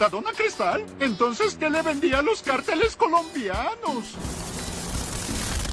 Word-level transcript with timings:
Metadona 0.00 0.32
cristal? 0.32 0.82
Entonces, 0.98 1.56
¿qué 1.56 1.68
le 1.68 1.82
vendía 1.82 2.20
a 2.20 2.22
los 2.22 2.40
cárteles 2.40 2.96
colombianos? 2.96 4.14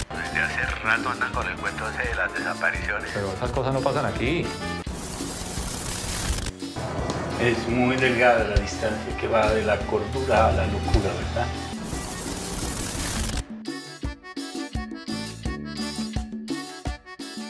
Desde 0.09 0.39
hace 0.41 0.65
rato 0.83 1.07
andan 1.07 1.31
con 1.31 1.47
el 1.47 1.55
cuento 1.55 1.85
ese 1.91 2.09
de 2.09 2.15
las 2.15 2.33
desapariciones. 2.33 3.09
Pero 3.13 3.31
esas 3.31 3.49
cosas 3.51 3.73
no 3.73 3.79
pasan 3.79 4.05
aquí. 4.05 4.45
Es 7.39 7.69
muy 7.69 7.95
delgada 7.95 8.43
la 8.43 8.55
distancia 8.55 9.17
que 9.17 9.29
va 9.29 9.49
de 9.53 9.63
la 9.63 9.79
cordura 9.85 10.47
a 10.47 10.51
la 10.51 10.67
locura, 10.67 11.09
¿verdad? 11.23 11.47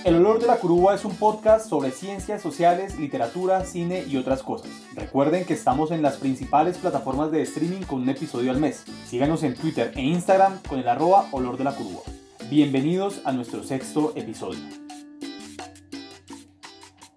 El 0.08 0.16
olor 0.16 0.40
de 0.40 0.48
la 0.48 0.56
curuba 0.56 0.96
es 0.96 1.04
un 1.04 1.18
podcast 1.18 1.68
sobre 1.68 1.92
ciencias 1.92 2.42
sociales, 2.42 2.98
literatura, 2.98 3.66
cine 3.66 4.06
y 4.08 4.16
otras 4.16 4.42
cosas. 4.42 4.72
Recuerden 4.96 5.44
que 5.44 5.54
estamos 5.54 5.92
en 5.92 6.02
las 6.02 6.16
principales 6.16 6.78
plataformas 6.78 7.30
de 7.30 7.42
streaming 7.42 7.82
con 7.82 8.04
un 8.04 8.10
episodio 8.10 8.52
al 8.52 8.58
mes. 8.62 8.86
Síganos 9.06 9.44
en 9.44 9.56
Twitter 9.56 9.92
e 9.98 10.02
Instagram 10.04 10.62
con 10.62 10.80
el 10.80 10.88
arroba 10.88 11.28
olor 11.34 11.58
de 11.58 11.66
la 11.66 11.76
curuba. 11.76 12.04
Bienvenidos 12.50 13.20
a 13.26 13.34
nuestro 13.34 13.64
sexto 13.64 14.14
episodio. 14.16 14.62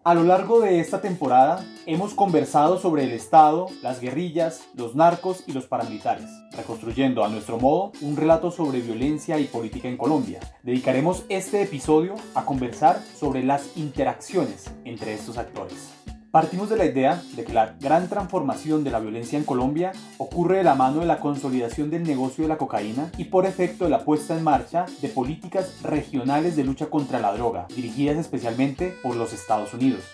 A 0.02 0.14
lo 0.14 0.24
largo 0.24 0.60
de 0.60 0.80
esta 0.80 1.02
temporada 1.02 1.62
hemos 1.84 2.14
conversado 2.14 2.78
sobre 2.78 3.04
el 3.04 3.12
Estado, 3.12 3.66
las 3.82 4.00
guerrillas, 4.00 4.62
los 4.74 4.94
narcos 4.94 5.44
y 5.46 5.52
los 5.52 5.66
paramilitares, 5.66 6.24
reconstruyendo 6.52 7.22
a 7.22 7.28
nuestro 7.28 7.58
modo 7.58 7.92
un 8.00 8.16
relato 8.16 8.50
sobre 8.50 8.80
violencia 8.80 9.38
y 9.38 9.44
política 9.44 9.88
en 9.88 9.98
Colombia. 9.98 10.40
Dedicaremos 10.62 11.26
este 11.28 11.60
episodio 11.60 12.14
a 12.34 12.46
conversar 12.46 13.02
sobre 13.14 13.44
las 13.44 13.76
interacciones 13.76 14.70
entre 14.86 15.12
estos 15.12 15.36
actores. 15.36 15.92
Partimos 16.30 16.70
de 16.70 16.76
la 16.76 16.84
idea 16.84 17.20
de 17.34 17.42
que 17.44 17.52
la 17.52 17.74
gran 17.80 18.08
transformación 18.08 18.84
de 18.84 18.92
la 18.92 19.00
violencia 19.00 19.36
en 19.36 19.44
Colombia 19.44 19.90
ocurre 20.16 20.58
de 20.58 20.62
la 20.62 20.76
mano 20.76 21.00
de 21.00 21.06
la 21.06 21.18
consolidación 21.18 21.90
del 21.90 22.04
negocio 22.04 22.44
de 22.44 22.48
la 22.48 22.56
cocaína 22.56 23.10
y 23.18 23.24
por 23.24 23.46
efecto 23.46 23.82
de 23.82 23.90
la 23.90 24.04
puesta 24.04 24.36
en 24.36 24.44
marcha 24.44 24.86
de 25.02 25.08
políticas 25.08 25.82
regionales 25.82 26.54
de 26.54 26.62
lucha 26.62 26.86
contra 26.86 27.18
la 27.18 27.32
droga, 27.32 27.66
dirigidas 27.74 28.16
especialmente 28.16 28.94
por 29.02 29.16
los 29.16 29.32
Estados 29.32 29.74
Unidos. 29.74 30.04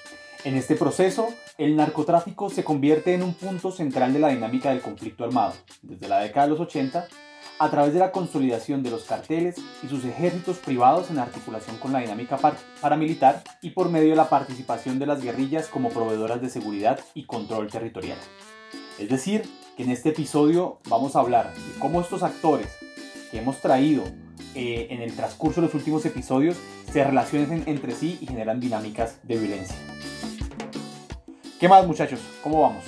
En 0.45 0.55
este 0.55 0.75
proceso, 0.75 1.29
el 1.59 1.77
narcotráfico 1.77 2.49
se 2.49 2.65
convierte 2.65 3.13
en 3.13 3.23
un 3.23 3.35
punto 3.35 3.71
central 3.71 4.15
de 4.15 4.21
la 4.21 4.29
dinámica 4.29 4.71
del 4.71 4.81
conflicto 4.81 5.25
armado. 5.25 5.53
Desde 5.83 6.09
la 6.09 6.21
década 6.21 6.47
de 6.47 6.53
los 6.53 6.61
80, 6.61 7.09
a 7.59 7.71
través 7.71 7.95
de 7.95 8.01
la 8.01 8.13
consolidación 8.13 8.83
de 8.83 8.91
los 8.91 9.05
carteles 9.05 9.57
y 9.83 9.89
sus 9.89 10.05
ejércitos 10.05 10.59
privados 10.59 11.11
en 11.11 11.19
articulación 11.19 11.77
con 11.79 11.93
la 11.93 12.01
dinámica 12.01 12.39
paramilitar 12.81 13.43
y 13.63 13.71
por 13.71 13.89
medio 13.89 14.11
de 14.11 14.17
la 14.17 14.29
participación 14.29 14.99
de 14.99 15.07
las 15.07 15.23
guerrillas 15.23 15.69
como 15.69 15.89
proveedoras 15.89 16.43
de 16.43 16.51
seguridad 16.51 17.01
y 17.15 17.25
control 17.25 17.69
territorial. 17.69 18.19
Es 18.99 19.09
decir, 19.09 19.43
que 19.77 19.85
en 19.85 19.91
este 19.91 20.11
episodio 20.11 20.81
vamos 20.89 21.17
a 21.17 21.21
hablar 21.21 21.53
de 21.55 21.79
cómo 21.79 22.01
estos 22.01 22.23
actores 22.23 22.69
que 23.31 23.39
hemos 23.39 23.61
traído 23.61 24.05
eh, 24.55 24.89
en 24.91 25.03
el 25.03 25.15
transcurso 25.15 25.61
de 25.61 25.67
los 25.67 25.75
últimos 25.75 26.05
episodios 26.07 26.57
se 26.91 27.05
relacionan 27.05 27.65
entre 27.67 27.93
sí 27.93 28.19
y 28.21 28.27
generan 28.27 28.61
dinámicas 28.61 29.19
de 29.23 29.37
violencia. 29.37 29.77
¿Qué 31.59 31.69
más 31.69 31.87
muchachos? 31.87 32.21
¿Cómo 32.43 32.63
vamos? 32.63 32.85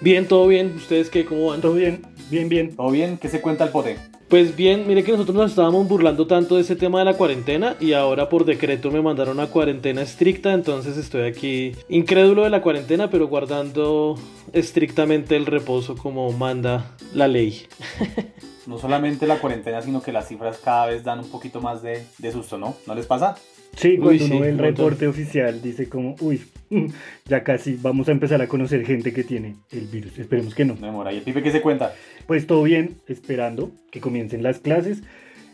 Bien, 0.00 0.28
todo 0.28 0.46
bien. 0.46 0.74
¿Ustedes 0.76 1.10
qué? 1.10 1.24
¿Cómo 1.24 1.46
van? 1.46 1.60
Todo 1.60 1.74
bien, 1.74 2.02
bien, 2.30 2.48
bien. 2.48 2.76
¿Todo 2.76 2.90
bien? 2.90 3.18
¿Qué 3.18 3.28
se 3.28 3.40
cuenta 3.40 3.64
el 3.64 3.70
pote? 3.70 3.96
Pues 4.28 4.56
bien, 4.56 4.88
mire 4.88 5.04
que 5.04 5.12
nosotros 5.12 5.36
nos 5.36 5.50
estábamos 5.52 5.86
burlando 5.86 6.26
tanto 6.26 6.56
de 6.56 6.62
ese 6.62 6.74
tema 6.74 6.98
de 6.98 7.04
la 7.04 7.14
cuarentena 7.14 7.76
y 7.78 7.92
ahora 7.92 8.28
por 8.28 8.44
decreto 8.44 8.90
me 8.90 9.00
mandaron 9.00 9.38
a 9.38 9.46
cuarentena 9.46 10.02
estricta, 10.02 10.52
entonces 10.52 10.96
estoy 10.96 11.28
aquí 11.28 11.72
incrédulo 11.88 12.42
de 12.42 12.50
la 12.50 12.60
cuarentena, 12.60 13.08
pero 13.08 13.28
guardando 13.28 14.16
estrictamente 14.52 15.36
el 15.36 15.46
reposo 15.46 15.94
como 15.94 16.32
manda 16.32 16.96
la 17.14 17.28
ley. 17.28 17.66
No 18.66 18.78
solamente 18.78 19.26
la 19.26 19.38
cuarentena, 19.38 19.80
sino 19.82 20.02
que 20.02 20.12
las 20.12 20.28
cifras 20.28 20.58
cada 20.58 20.86
vez 20.86 21.04
dan 21.04 21.20
un 21.20 21.30
poquito 21.30 21.60
más 21.60 21.82
de, 21.82 22.04
de 22.18 22.32
susto, 22.32 22.58
¿no? 22.58 22.74
¿No 22.86 22.94
les 22.94 23.06
pasa? 23.06 23.36
Sí, 23.76 23.96
cuando 23.96 24.10
Uy, 24.10 24.18
sí, 24.18 24.32
uno 24.32 24.40
ve 24.40 24.48
el 24.48 24.58
reporte 24.58 25.06
oficial 25.06 25.60
dice 25.60 25.88
como, 25.88 26.16
uy, 26.20 26.42
ya 27.26 27.44
casi 27.44 27.78
vamos 27.80 28.08
a 28.08 28.12
empezar 28.12 28.40
a 28.40 28.48
conocer 28.48 28.84
gente 28.84 29.12
que 29.12 29.22
tiene 29.22 29.56
el 29.70 29.86
virus. 29.86 30.18
Esperemos 30.18 30.54
que 30.54 30.64
no. 30.64 30.74
No 30.80 30.86
demora. 30.86 31.12
¿Y 31.12 31.18
el 31.18 31.22
pipe 31.22 31.42
qué 31.42 31.52
se 31.52 31.60
cuenta? 31.60 31.94
Pues 32.26 32.46
todo 32.46 32.62
bien, 32.62 32.96
esperando 33.06 33.70
que 33.90 34.00
comiencen 34.00 34.42
las 34.42 34.58
clases. 34.58 35.02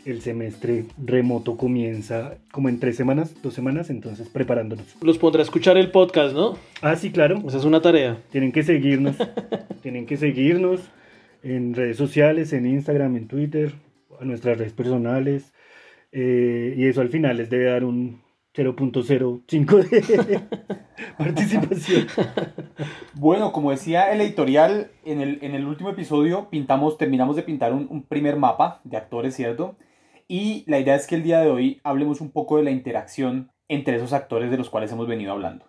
El 0.05 0.21
semestre 0.21 0.85
remoto 0.97 1.55
comienza 1.55 2.35
como 2.51 2.67
en 2.67 2.79
tres 2.79 2.97
semanas, 2.97 3.35
dos 3.41 3.53
semanas, 3.53 3.89
entonces 3.89 4.27
preparándonos. 4.27 4.85
Los 5.01 5.17
pondré 5.17 5.41
a 5.41 5.45
escuchar 5.45 5.77
el 5.77 5.91
podcast, 5.91 6.33
¿no? 6.33 6.57
Ah, 6.81 6.97
sí, 6.97 7.11
claro. 7.11 7.41
Esa 7.47 7.57
es 7.57 7.63
una 7.63 7.81
tarea. 7.81 8.17
Tienen 8.31 8.51
que 8.51 8.63
seguirnos. 8.63 9.15
tienen 9.81 10.05
que 10.05 10.17
seguirnos 10.17 10.81
en 11.43 11.73
redes 11.75 11.97
sociales, 11.97 12.53
en 12.53 12.65
Instagram, 12.65 13.15
en 13.17 13.27
Twitter, 13.27 13.73
a 14.19 14.25
nuestras 14.25 14.57
redes 14.57 14.73
personales. 14.73 15.53
eh, 16.11 16.75
y 16.77 16.85
eso 16.87 17.01
al 17.01 17.09
final 17.09 17.37
les 17.37 17.49
debe 17.49 17.65
dar 17.65 17.83
un 17.83 18.21
0.05 18.55 19.89
de 19.89 20.39
participación. 21.17 22.07
Bueno, 23.15 23.51
como 23.51 23.71
decía 23.71 24.11
el 24.11 24.21
editorial, 24.21 24.91
en 25.05 25.21
el, 25.21 25.39
en 25.41 25.55
el 25.55 25.65
último 25.65 25.89
episodio 25.89 26.49
pintamos, 26.49 26.97
terminamos 26.97 27.35
de 27.35 27.43
pintar 27.43 27.73
un, 27.73 27.87
un 27.89 28.03
primer 28.03 28.37
mapa 28.37 28.81
de 28.83 28.97
actores, 28.97 29.35
¿cierto? 29.35 29.75
Y 30.27 30.63
la 30.67 30.79
idea 30.79 30.95
es 30.95 31.07
que 31.07 31.15
el 31.15 31.23
día 31.23 31.39
de 31.41 31.49
hoy 31.49 31.81
hablemos 31.83 32.21
un 32.21 32.31
poco 32.31 32.57
de 32.57 32.63
la 32.63 32.71
interacción 32.71 33.51
entre 33.67 33.95
esos 33.95 34.13
actores 34.13 34.51
de 34.51 34.57
los 34.57 34.69
cuales 34.69 34.91
hemos 34.91 35.07
venido 35.07 35.31
hablando. 35.31 35.65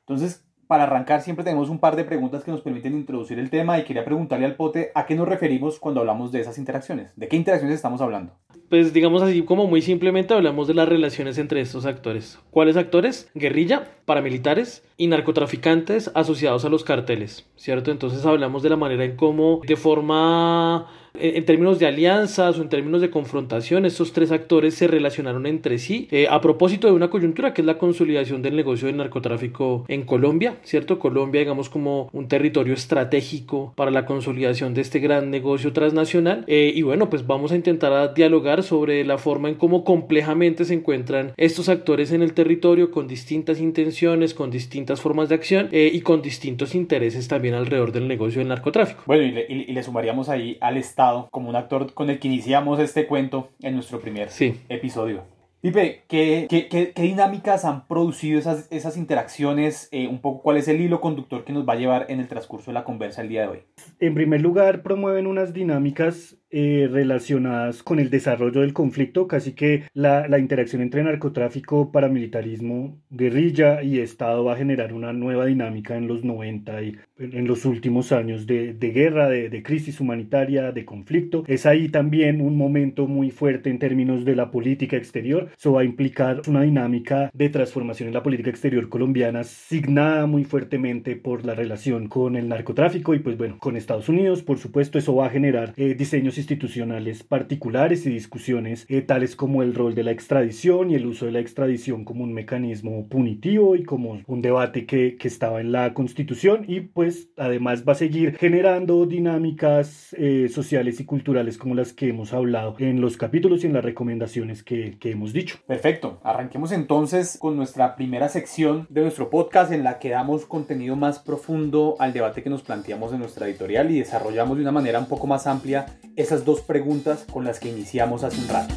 Entonces, 0.00 0.46
para 0.70 0.84
arrancar, 0.84 1.20
siempre 1.20 1.44
tenemos 1.44 1.68
un 1.68 1.80
par 1.80 1.96
de 1.96 2.04
preguntas 2.04 2.44
que 2.44 2.52
nos 2.52 2.60
permiten 2.60 2.94
introducir 2.94 3.40
el 3.40 3.50
tema 3.50 3.80
y 3.80 3.82
quería 3.82 4.04
preguntarle 4.04 4.46
al 4.46 4.54
pote 4.54 4.92
a 4.94 5.04
qué 5.04 5.16
nos 5.16 5.26
referimos 5.26 5.80
cuando 5.80 5.98
hablamos 5.98 6.30
de 6.30 6.42
esas 6.42 6.58
interacciones. 6.58 7.10
¿De 7.16 7.26
qué 7.26 7.34
interacciones 7.34 7.74
estamos 7.74 8.00
hablando? 8.00 8.34
Pues 8.68 8.92
digamos 8.92 9.20
así 9.20 9.42
como 9.42 9.66
muy 9.66 9.82
simplemente 9.82 10.32
hablamos 10.32 10.68
de 10.68 10.74
las 10.74 10.88
relaciones 10.88 11.38
entre 11.38 11.60
estos 11.60 11.86
actores. 11.86 12.38
¿Cuáles 12.52 12.76
actores? 12.76 13.28
Guerrilla, 13.34 13.88
paramilitares 14.04 14.84
y 14.96 15.08
narcotraficantes 15.08 16.12
asociados 16.14 16.64
a 16.64 16.68
los 16.68 16.84
carteles, 16.84 17.50
¿cierto? 17.56 17.90
Entonces 17.90 18.24
hablamos 18.24 18.62
de 18.62 18.70
la 18.70 18.76
manera 18.76 19.04
en 19.04 19.16
cómo 19.16 19.62
de 19.66 19.74
forma 19.74 20.86
en 21.14 21.40
en 21.40 21.46
términos 21.46 21.78
de 21.78 21.86
alianzas 21.86 22.58
o 22.58 22.62
en 22.62 22.68
términos 22.68 23.00
de 23.00 23.08
confrontación, 23.08 23.86
estos 23.86 24.12
tres 24.12 24.30
actores 24.30 24.74
se 24.74 24.86
relacionaron 24.86 25.46
entre 25.46 25.78
sí 25.78 26.06
eh, 26.10 26.26
a 26.28 26.42
propósito 26.42 26.86
de 26.86 26.92
una 26.92 27.08
coyuntura 27.08 27.54
que 27.54 27.62
es 27.62 27.66
la 27.66 27.78
consolidación 27.78 28.42
del 28.42 28.56
negocio 28.56 28.88
del 28.88 28.98
narcotráfico 28.98 29.86
en 29.88 30.02
Colombia, 30.02 30.56
¿cierto? 30.64 30.98
Colombia, 30.98 31.40
digamos, 31.40 31.70
como 31.70 32.10
un 32.12 32.28
territorio 32.28 32.74
estratégico 32.74 33.72
para 33.74 33.90
la 33.90 34.04
consolidación 34.04 34.74
de 34.74 34.82
este 34.82 34.98
gran 34.98 35.30
negocio 35.30 35.72
transnacional. 35.72 36.44
Eh, 36.46 36.72
y 36.74 36.82
bueno, 36.82 37.08
pues 37.08 37.26
vamos 37.26 37.52
a 37.52 37.56
intentar 37.56 37.92
a 37.94 38.08
dialogar 38.08 38.62
sobre 38.62 39.02
la 39.06 39.16
forma 39.16 39.48
en 39.48 39.54
cómo 39.54 39.82
complejamente 39.82 40.66
se 40.66 40.74
encuentran 40.74 41.32
estos 41.38 41.70
actores 41.70 42.12
en 42.12 42.20
el 42.20 42.34
territorio 42.34 42.90
con 42.90 43.08
distintas 43.08 43.60
intenciones, 43.60 44.34
con 44.34 44.50
distintas 44.50 45.00
formas 45.00 45.30
de 45.30 45.36
acción 45.36 45.70
eh, 45.72 45.90
y 45.90 46.02
con 46.02 46.20
distintos 46.20 46.74
intereses 46.74 47.28
también 47.28 47.54
alrededor 47.54 47.92
del 47.92 48.06
negocio 48.06 48.40
del 48.40 48.48
narcotráfico. 48.48 49.04
Bueno, 49.06 49.22
y 49.22 49.30
le, 49.30 49.46
y 49.48 49.72
le 49.72 49.82
sumaríamos 49.82 50.28
ahí 50.28 50.58
al 50.60 50.76
Estado 50.76 50.99
como 51.30 51.48
un 51.48 51.56
actor 51.56 51.92
con 51.94 52.10
el 52.10 52.18
que 52.18 52.28
iniciamos 52.28 52.78
este 52.80 53.06
cuento 53.06 53.48
en 53.60 53.74
nuestro 53.74 54.00
primer 54.00 54.30
Sí. 54.30 54.60
episodio. 54.68 55.22
Pipe, 55.62 56.04
¿qué, 56.08 56.46
qué, 56.48 56.68
qué- 56.68 56.92
qué 56.94 57.02
dinámicas 57.02 57.66
han 57.66 57.86
producido 57.86 58.38
esas, 58.38 58.66
esas 58.70 58.96
interacciones? 58.96 59.88
Eh, 59.92 60.08
un 60.08 60.20
poco, 60.20 60.40
¿cuál 60.42 60.56
es 60.56 60.68
el 60.68 60.80
hilo 60.80 61.02
conductor 61.02 61.44
que 61.44 61.52
nos 61.52 61.68
va 61.68 61.74
a 61.74 61.76
llevar 61.76 62.06
en 62.08 62.18
el 62.18 62.28
transcurso 62.28 62.70
de 62.70 62.74
la 62.74 62.84
conversa 62.84 63.20
el 63.20 63.28
día 63.28 63.42
de 63.42 63.48
hoy? 63.48 63.58
En 63.98 64.14
primer 64.14 64.40
lugar, 64.40 64.82
promueven 64.82 65.26
unas 65.26 65.52
dinámicas 65.52 66.36
eh, 66.50 66.88
relacionadas 66.90 67.82
con 67.82 67.98
el 68.00 68.10
desarrollo 68.10 68.60
del 68.60 68.72
conflicto, 68.72 69.28
casi 69.28 69.52
que 69.52 69.84
la, 69.94 70.28
la 70.28 70.38
interacción 70.38 70.82
entre 70.82 71.02
narcotráfico, 71.02 71.92
paramilitarismo, 71.92 72.98
guerrilla 73.10 73.82
y 73.82 73.98
Estado 73.98 74.44
va 74.44 74.54
a 74.54 74.56
generar 74.56 74.92
una 74.92 75.12
nueva 75.12 75.46
dinámica 75.46 75.96
en 75.96 76.08
los 76.08 76.24
90 76.24 76.82
y 76.82 76.96
en 77.18 77.46
los 77.46 77.64
últimos 77.64 78.12
años 78.12 78.46
de, 78.46 78.74
de 78.74 78.90
guerra, 78.90 79.28
de, 79.28 79.48
de 79.48 79.62
crisis 79.62 80.00
humanitaria, 80.00 80.72
de 80.72 80.84
conflicto. 80.84 81.44
Es 81.46 81.66
ahí 81.66 81.88
también 81.88 82.40
un 82.40 82.56
momento 82.56 83.06
muy 83.06 83.30
fuerte 83.30 83.70
en 83.70 83.78
términos 83.78 84.24
de 84.24 84.36
la 84.36 84.50
política 84.50 84.96
exterior. 84.96 85.50
Eso 85.56 85.72
va 85.72 85.82
a 85.82 85.84
implicar 85.84 86.42
una 86.48 86.62
dinámica 86.62 87.30
de 87.32 87.48
transformación 87.48 88.08
en 88.08 88.14
la 88.14 88.22
política 88.22 88.50
exterior 88.50 88.88
colombiana, 88.88 89.44
signada 89.44 90.26
muy 90.26 90.44
fuertemente 90.44 91.16
por 91.16 91.44
la 91.44 91.54
relación 91.54 92.08
con 92.08 92.36
el 92.36 92.48
narcotráfico 92.48 93.14
y 93.14 93.20
pues 93.20 93.36
bueno, 93.36 93.58
con 93.58 93.76
Estados 93.76 94.08
Unidos, 94.08 94.42
por 94.42 94.58
supuesto, 94.58 94.98
eso 94.98 95.14
va 95.14 95.26
a 95.26 95.30
generar 95.30 95.72
eh, 95.76 95.94
diseños 95.94 96.38
institucionales 96.40 97.22
particulares 97.22 98.04
y 98.06 98.10
discusiones 98.10 98.86
eh, 98.88 99.02
tales 99.02 99.36
como 99.36 99.62
el 99.62 99.74
rol 99.74 99.94
de 99.94 100.02
la 100.02 100.10
extradición 100.10 100.90
y 100.90 100.94
el 100.94 101.06
uso 101.06 101.26
de 101.26 101.32
la 101.32 101.40
extradición 101.40 102.04
como 102.04 102.24
un 102.24 102.32
mecanismo 102.32 103.08
punitivo 103.08 103.76
y 103.76 103.84
como 103.84 104.20
un 104.26 104.42
debate 104.42 104.86
que, 104.86 105.16
que 105.16 105.28
estaba 105.28 105.60
en 105.60 105.72
la 105.72 105.94
Constitución 105.94 106.64
y 106.66 106.80
pues 106.80 107.28
además 107.36 107.84
va 107.88 107.92
a 107.92 107.96
seguir 107.96 108.36
generando 108.36 109.06
dinámicas 109.06 110.14
eh, 110.18 110.48
sociales 110.50 111.00
y 111.00 111.04
culturales 111.04 111.58
como 111.58 111.74
las 111.74 111.92
que 111.92 112.08
hemos 112.08 112.32
hablado 112.32 112.74
en 112.78 113.00
los 113.00 113.16
capítulos 113.16 113.62
y 113.62 113.66
en 113.66 113.74
las 113.74 113.84
recomendaciones 113.84 114.62
que, 114.62 114.98
que 114.98 115.12
hemos 115.12 115.32
dicho. 115.32 115.58
Perfecto, 115.66 116.20
arranquemos 116.24 116.72
entonces 116.72 117.38
con 117.38 117.56
nuestra 117.56 117.96
primera 117.96 118.28
sección 118.28 118.86
de 118.88 119.02
nuestro 119.02 119.30
podcast 119.30 119.72
en 119.72 119.84
la 119.84 119.98
que 119.98 120.10
damos 120.10 120.46
contenido 120.46 120.96
más 120.96 121.18
profundo 121.18 121.96
al 121.98 122.12
debate 122.12 122.42
que 122.42 122.50
nos 122.50 122.62
planteamos 122.62 123.12
en 123.12 123.20
nuestra 123.20 123.46
editorial 123.46 123.90
y 123.90 123.98
desarrollamos 123.98 124.56
de 124.56 124.62
una 124.62 124.72
manera 124.72 124.98
un 124.98 125.06
poco 125.06 125.26
más 125.26 125.46
amplia 125.46 125.86
esas 126.30 126.44
dos 126.44 126.60
preguntas 126.60 127.24
con 127.32 127.44
las 127.44 127.58
que 127.58 127.68
iniciamos 127.68 128.22
hace 128.22 128.40
un 128.40 128.48
rato. 128.48 128.74